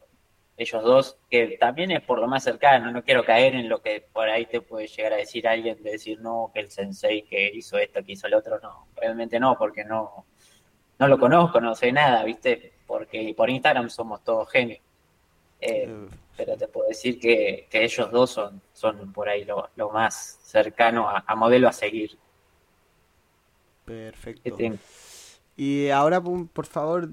ellos 0.58 0.84
dos, 0.84 1.18
que 1.28 1.58
también 1.60 1.90
es 1.90 2.04
por 2.04 2.20
lo 2.20 2.28
más 2.28 2.44
cercano, 2.44 2.92
no 2.92 3.04
quiero 3.04 3.26
caer 3.26 3.56
en 3.56 3.68
lo 3.68 3.82
que 3.82 4.06
por 4.14 4.30
ahí 4.30 4.46
te 4.46 4.62
puede 4.62 4.86
llegar 4.86 5.14
a 5.14 5.18
decir 5.18 5.48
alguien, 5.48 5.82
de 5.82 5.90
decir, 5.90 6.22
no, 6.22 6.52
que 6.54 6.60
el 6.60 6.70
sensei 6.70 7.24
que 7.24 7.50
hizo 7.52 7.80
esto, 7.80 8.04
que 8.04 8.12
hizo 8.12 8.28
el 8.28 8.36
otro, 8.36 8.60
no, 8.60 8.86
realmente 8.96 9.40
no, 9.40 9.58
porque 9.58 9.84
no, 9.84 10.26
no 11.00 11.08
lo 11.08 11.18
conozco, 11.18 11.60
no 11.60 11.74
sé 11.74 11.92
nada, 11.92 12.24
¿viste? 12.24 12.74
Porque 12.86 13.34
por 13.36 13.50
Instagram 13.50 13.90
somos 13.90 14.24
todos 14.24 14.52
genios. 14.52 14.82
Eh, 15.60 16.08
pero 16.38 16.56
te 16.56 16.68
puedo 16.68 16.88
decir 16.88 17.20
que, 17.20 17.68
ellos 17.72 18.12
dos 18.12 18.30
son, 18.30 18.62
son 18.72 19.12
por 19.12 19.28
ahí 19.28 19.44
lo, 19.44 19.90
más 19.92 20.40
cercano 20.44 21.10
a, 21.10 21.36
modelo 21.36 21.68
a 21.68 21.74
seguir. 21.74 22.18
Perfecto. 23.84 24.56
Y 25.56 25.90
ahora, 25.90 26.22
por 26.22 26.66
favor, 26.68 27.10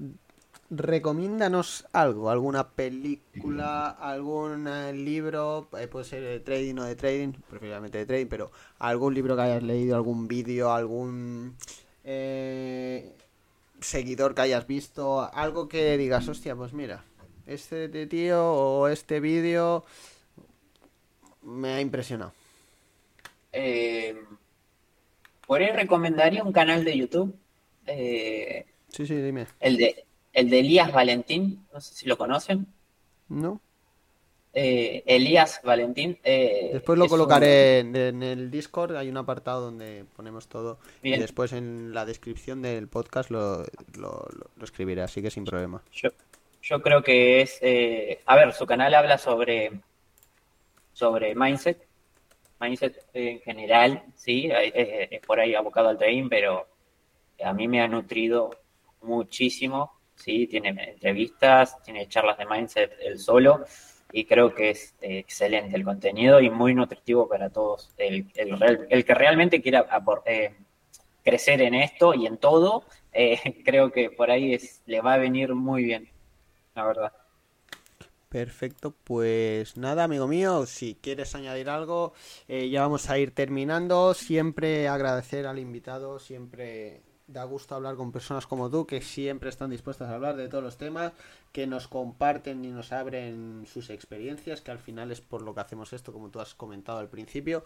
recomiéndanos 0.69 1.87
algo, 1.91 2.29
alguna 2.29 2.69
película, 2.69 3.89
algún 3.89 4.67
eh, 4.67 4.93
libro, 4.93 5.67
eh, 5.79 5.87
puede 5.87 6.05
ser 6.05 6.21
de 6.21 6.39
trading 6.41 6.77
o 6.77 6.83
de 6.83 6.95
trading, 6.95 7.33
preferiblemente 7.49 7.97
de 7.97 8.05
trading, 8.05 8.27
pero 8.27 8.51
algún 8.77 9.15
libro 9.15 9.35
que 9.35 9.41
hayas 9.41 9.63
leído, 9.63 9.95
algún 9.95 10.27
vídeo, 10.27 10.71
algún 10.71 11.55
seguidor 13.79 14.35
que 14.35 14.41
hayas 14.41 14.67
visto, 14.67 15.27
algo 15.33 15.67
que 15.67 15.97
digas, 15.97 16.27
hostia, 16.27 16.55
pues 16.55 16.73
mira, 16.73 17.03
este 17.47 18.07
tío 18.07 18.51
o 18.51 18.87
este 18.87 19.19
vídeo 19.19 19.85
me 21.41 21.73
ha 21.73 21.81
impresionado. 21.81 22.33
Eh, 23.51 24.15
por 25.47 25.61
ahí 25.61 25.71
recomendaría 25.71 26.43
un 26.43 26.51
canal 26.51 26.83
de 26.83 26.97
YouTube. 26.97 27.35
Eh, 27.85 28.65
sí, 28.89 29.05
sí, 29.05 29.15
dime. 29.15 29.47
El 29.59 29.77
de, 29.77 30.05
el 30.33 30.49
de 30.49 30.59
Elías 30.59 30.91
Valentín, 30.91 31.65
no 31.73 31.79
sé 31.79 31.93
si 31.93 32.07
lo 32.07 32.17
conocen. 32.17 32.67
No. 33.29 33.61
eh, 34.53 35.03
Elías 35.05 35.61
Valentín. 35.63 36.17
Eh, 36.23 36.71
después 36.73 36.97
lo 36.97 37.07
colocaré 37.07 37.79
en, 37.79 38.23
el 38.23 38.49
Discord, 38.51 38.95
hay 38.95 39.09
un 39.09 39.17
apartado 39.17 39.61
donde 39.61 40.05
ponemos 40.15 40.47
todo. 40.47 40.79
Y 41.03 41.11
después 41.17 41.53
en 41.53 41.93
la 41.93 42.05
descripción 42.05 42.61
del 42.61 42.87
podcast 42.87 43.29
lo, 43.29 43.65
lo, 43.97 44.27
escribiré, 44.61 45.01
así 45.01 45.21
que 45.21 45.29
sin 45.29 45.45
problema. 45.45 45.83
Yo, 45.91 46.09
yo 46.65 46.81
creo 46.81 47.01
que 47.01 47.41
es. 47.41 47.59
Eh, 47.61 48.19
a 48.25 48.35
ver, 48.35 48.53
su 48.53 48.65
canal 48.65 48.93
habla 48.93 49.17
sobre. 49.17 49.71
Sobre 50.93 51.35
mindset. 51.35 51.87
Mindset 52.59 53.05
en 53.13 53.39
general, 53.41 54.03
sí, 54.15 54.49
es 54.51 55.19
por 55.25 55.41
ahí 55.41 55.53
abocado 55.55 55.89
al 55.89 55.97
trading, 55.97 56.29
pero 56.29 56.65
a 57.43 57.51
mí 57.53 57.67
me 57.67 57.81
ha 57.81 57.87
nutrido 57.87 58.49
muchísimo. 59.01 59.91
Sí, 60.15 60.47
tiene 60.47 60.69
entrevistas, 60.69 61.81
tiene 61.83 62.07
charlas 62.07 62.37
de 62.37 62.45
mindset 62.45 62.93
él 63.01 63.19
solo 63.19 63.65
y 64.15 64.23
creo 64.23 64.55
que 64.55 64.69
es 64.69 64.95
eh, 65.01 65.19
excelente 65.19 65.75
el 65.75 65.83
contenido 65.83 66.39
y 66.39 66.49
muy 66.49 66.73
nutritivo 66.73 67.27
para 67.27 67.49
todos. 67.49 67.93
El, 67.97 68.27
el, 68.35 69.05
que 69.05 69.13
realmente 69.13 69.61
quiera 69.61 69.85
eh, 70.25 70.53
crecer 71.21 71.61
en 71.61 71.75
esto 71.75 72.13
y 72.13 72.25
en 72.25 72.37
todo, 72.37 72.85
eh, 73.11 73.61
creo 73.65 73.91
que 73.91 74.09
por 74.09 74.31
ahí 74.31 74.53
es, 74.53 74.81
le 74.85 75.01
va 75.01 75.15
a 75.15 75.17
venir 75.17 75.53
muy 75.53 75.83
bien, 75.83 76.07
la 76.75 76.83
verdad. 76.85 77.13
Perfecto, 78.29 78.93
pues 79.05 79.77
nada, 79.77 80.03
amigo 80.03 80.27
mío, 80.27 80.65
si 80.65 80.95
quieres 80.95 81.35
añadir 81.35 81.69
algo, 81.69 82.13
ya 82.47 82.81
vamos 82.81 83.09
a 83.09 83.17
ir 83.17 83.31
terminando. 83.31 84.13
Siempre 84.13 84.89
agradecer 84.89 85.47
al 85.47 85.57
invitado, 85.57 86.19
siempre 86.19 87.01
da 87.27 87.43
gusto 87.43 87.75
hablar 87.75 87.95
con 87.95 88.11
personas 88.11 88.45
como 88.45 88.69
tú 88.69 88.85
que 88.85 89.01
siempre 89.01 89.49
están 89.49 89.71
dispuestas 89.71 90.09
a 90.09 90.15
hablar 90.15 90.35
de 90.35 90.47
todos 90.47 90.63
los 90.63 90.77
temas, 90.77 91.13
que 91.51 91.65
nos 91.67 91.87
comparten 91.87 92.63
y 92.65 92.69
nos 92.69 92.91
abren 92.91 93.65
sus 93.65 93.89
experiencias, 93.89 94.61
que 94.61 94.71
al 94.71 94.79
final 94.79 95.11
es 95.11 95.21
por 95.21 95.41
lo 95.41 95.55
que 95.55 95.61
hacemos 95.61 95.93
esto, 95.93 96.13
como 96.13 96.29
tú 96.29 96.39
has 96.39 96.53
comentado 96.53 96.99
al 96.99 97.09
principio, 97.09 97.63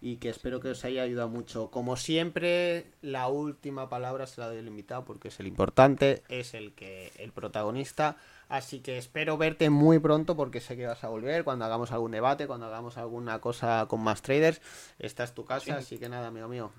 y 0.00 0.16
que 0.16 0.28
espero 0.28 0.60
que 0.60 0.70
os 0.70 0.84
haya 0.84 1.02
ayudado 1.02 1.28
mucho. 1.28 1.70
Como 1.70 1.96
siempre, 1.96 2.86
la 3.02 3.28
última 3.28 3.88
palabra 3.88 4.26
será 4.26 4.50
del 4.50 4.66
invitado 4.66 5.04
porque 5.04 5.28
es 5.28 5.38
el 5.38 5.46
importante, 5.46 6.22
es 6.28 6.54
el 6.54 6.72
que 6.72 7.12
el 7.18 7.32
protagonista. 7.32 8.16
Así 8.48 8.80
que 8.80 8.96
espero 8.96 9.36
verte 9.36 9.70
muy 9.70 9.98
pronto 9.98 10.36
porque 10.36 10.60
sé 10.60 10.76
que 10.76 10.86
vas 10.86 11.02
a 11.02 11.08
volver 11.08 11.42
cuando 11.42 11.64
hagamos 11.64 11.90
algún 11.90 12.12
debate, 12.12 12.46
cuando 12.46 12.66
hagamos 12.66 12.96
alguna 12.96 13.40
cosa 13.40 13.86
con 13.88 14.00
más 14.00 14.22
traders. 14.22 14.60
Esta 14.98 15.24
es 15.24 15.34
tu 15.34 15.44
casa, 15.44 15.76
así 15.76 15.98
que 15.98 16.08
nada, 16.08 16.28
amigo 16.28 16.46
mío, 16.46 16.70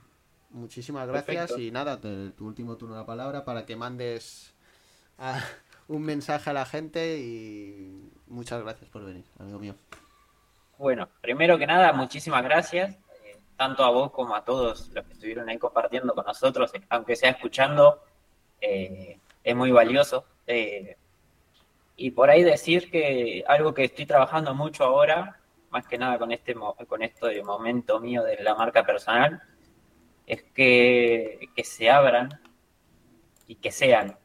Muchísimas 0.49 1.07
gracias 1.07 1.57
y 1.57 1.71
nada, 1.71 1.99
tu 1.99 2.45
último 2.45 2.77
turno 2.77 2.95
de 2.95 3.01
la 3.01 3.05
palabra 3.05 3.43
para 3.43 3.65
que 3.65 3.75
mandes 3.75 4.53
un 5.87 6.03
mensaje 6.03 6.49
a 6.49 6.53
la 6.53 6.65
gente 6.65 7.17
y 7.19 8.11
muchas 8.27 8.61
gracias 8.61 8.89
por 8.89 9.05
venir, 9.05 9.25
amigo 9.39 9.59
mío. 9.59 9.75
Bueno, 10.77 11.09
primero 11.21 11.57
que 11.57 11.65
nada, 11.65 11.91
muchísimas 11.93 12.43
gracias, 12.43 12.95
eh, 13.25 13.39
tanto 13.55 13.83
a 13.83 13.89
vos 13.89 14.11
como 14.11 14.35
a 14.35 14.43
todos 14.45 14.89
los 14.93 15.05
que 15.05 15.13
estuvieron 15.13 15.49
ahí 15.49 15.57
compartiendo 15.57 16.13
con 16.13 16.25
nosotros, 16.25 16.71
aunque 16.89 17.15
sea 17.15 17.31
escuchando, 17.31 18.03
eh, 18.61 19.19
es 19.43 19.55
muy 19.55 19.71
valioso. 19.71 20.23
Eh, 20.45 20.95
y 21.95 22.11
por 22.11 22.29
ahí 22.29 22.43
decir 22.43 22.91
que 22.91 23.43
algo 23.47 23.73
que 23.73 23.85
estoy 23.85 24.05
trabajando 24.05 24.53
mucho 24.53 24.83
ahora, 24.83 25.39
más 25.71 25.87
que 25.87 25.97
nada 25.97 26.19
con 26.19 26.31
este 26.31 26.53
con 26.53 27.01
esto 27.01 27.25
de 27.25 27.43
momento 27.43 27.99
mío 27.99 28.23
de 28.23 28.41
la 28.43 28.53
marca 28.53 28.85
personal, 28.85 29.41
es 30.27 30.43
que, 30.53 31.49
se 31.63 31.89
abran 31.89 32.29
y 33.47 33.55
que 33.55 33.71
sean, 33.71 34.17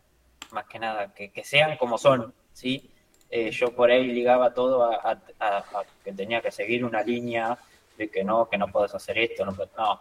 más 0.51 0.67
que 0.67 0.81
nada, 0.81 1.15
que, 1.15 1.45
sean 1.45 1.77
como 1.79 1.97
son, 1.97 2.35
¿sí? 2.53 2.91
Eh, 3.31 3.51
yo 3.53 3.75
por 3.75 3.91
ahí 3.91 4.05
ligaba 4.09 4.53
todo 4.53 4.85
a, 4.85 5.19
que 6.05 6.13
tenía 6.13 6.43
que 6.43 6.51
seguir 6.51 6.85
una 6.85 7.03
línea 7.03 7.57
de 7.97 8.11
que 8.11 8.25
no, 8.25 8.49
que 8.49 8.59
no 8.59 8.67
puedes 8.67 8.95
hacer 8.95 9.17
esto, 9.17 9.47
no, 9.47 9.53
no. 9.53 10.01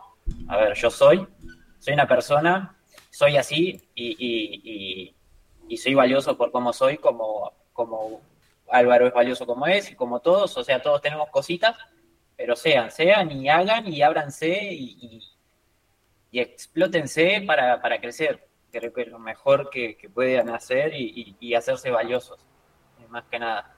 A 0.49 0.57
ver, 0.57 0.73
yo 0.73 0.89
soy, 0.89 1.25
soy 1.79 1.93
una 1.93 2.07
persona, 2.07 2.75
soy 3.11 3.37
así 3.37 3.81
y, 3.93 5.13
y, 5.69 5.77
soy 5.77 5.93
valioso 5.93 6.35
por 6.35 6.51
cómo 6.51 6.73
soy, 6.73 6.97
como, 6.97 7.53
como 7.71 8.21
Álvaro 8.69 9.07
es 9.07 9.13
valioso 9.13 9.45
como 9.45 9.67
es 9.67 9.91
y 9.91 9.95
como 9.95 10.19
todos, 10.19 10.57
o 10.57 10.63
sea, 10.63 10.81
todos 10.81 11.01
tenemos 11.01 11.29
cositas, 11.29 11.77
pero 12.35 12.55
sean, 12.55 12.91
sean 12.91 13.31
y 13.31 13.47
hagan 13.47 13.87
y 13.87 14.01
ábranse 14.01 14.73
y, 14.73 15.21
y 16.31 16.39
explótense 16.39 17.43
para, 17.45 17.81
para 17.81 17.99
crecer. 17.99 18.47
Creo 18.71 18.93
que 18.93 19.01
es 19.01 19.07
lo 19.09 19.19
mejor 19.19 19.69
que, 19.69 19.97
que 19.97 20.09
puedan 20.09 20.49
hacer 20.49 20.93
y, 20.95 21.53
hacerse 21.53 21.91
valiosos, 21.91 22.39
más 23.09 23.25
que 23.29 23.37
nada. 23.37 23.75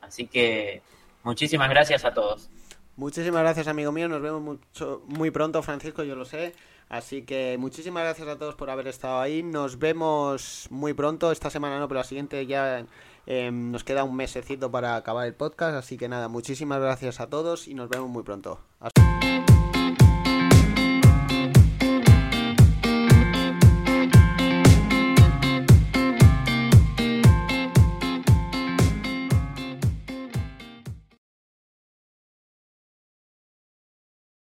Así 0.00 0.26
que 0.26 0.82
muchísimas 1.22 1.70
gracias 1.70 2.04
a 2.04 2.12
todos. 2.12 2.50
Muchísimas 2.96 3.42
gracias, 3.42 3.68
amigo 3.68 3.92
mío. 3.92 4.08
Nos 4.08 4.20
vemos 4.20 4.42
mucho, 4.42 5.02
muy 5.06 5.30
pronto, 5.30 5.62
Francisco, 5.62 6.02
yo 6.02 6.16
lo 6.16 6.24
sé. 6.24 6.52
Así 6.88 7.22
que 7.22 7.56
muchísimas 7.58 8.02
gracias 8.02 8.28
a 8.28 8.38
todos 8.38 8.56
por 8.56 8.70
haber 8.70 8.88
estado 8.88 9.20
ahí. 9.20 9.42
Nos 9.42 9.78
vemos 9.78 10.66
muy 10.70 10.92
pronto. 10.94 11.32
Esta 11.32 11.48
semana 11.48 11.78
no, 11.78 11.88
pero 11.88 12.00
la 12.00 12.04
siguiente 12.04 12.44
ya 12.46 12.84
em, 13.26 13.70
nos 13.70 13.84
queda 13.84 14.04
un 14.04 14.16
mesecito 14.16 14.70
para 14.70 14.96
acabar 14.96 15.26
el 15.26 15.34
podcast. 15.34 15.76
Así 15.76 15.96
que 15.96 16.08
nada, 16.08 16.28
muchísimas 16.28 16.80
gracias 16.80 17.20
a 17.20 17.28
todos 17.28 17.68
y 17.68 17.74
nos 17.74 17.88
vemos 17.88 18.10
muy 18.10 18.22
pronto. 18.22 18.60
Hasta 18.80 19.03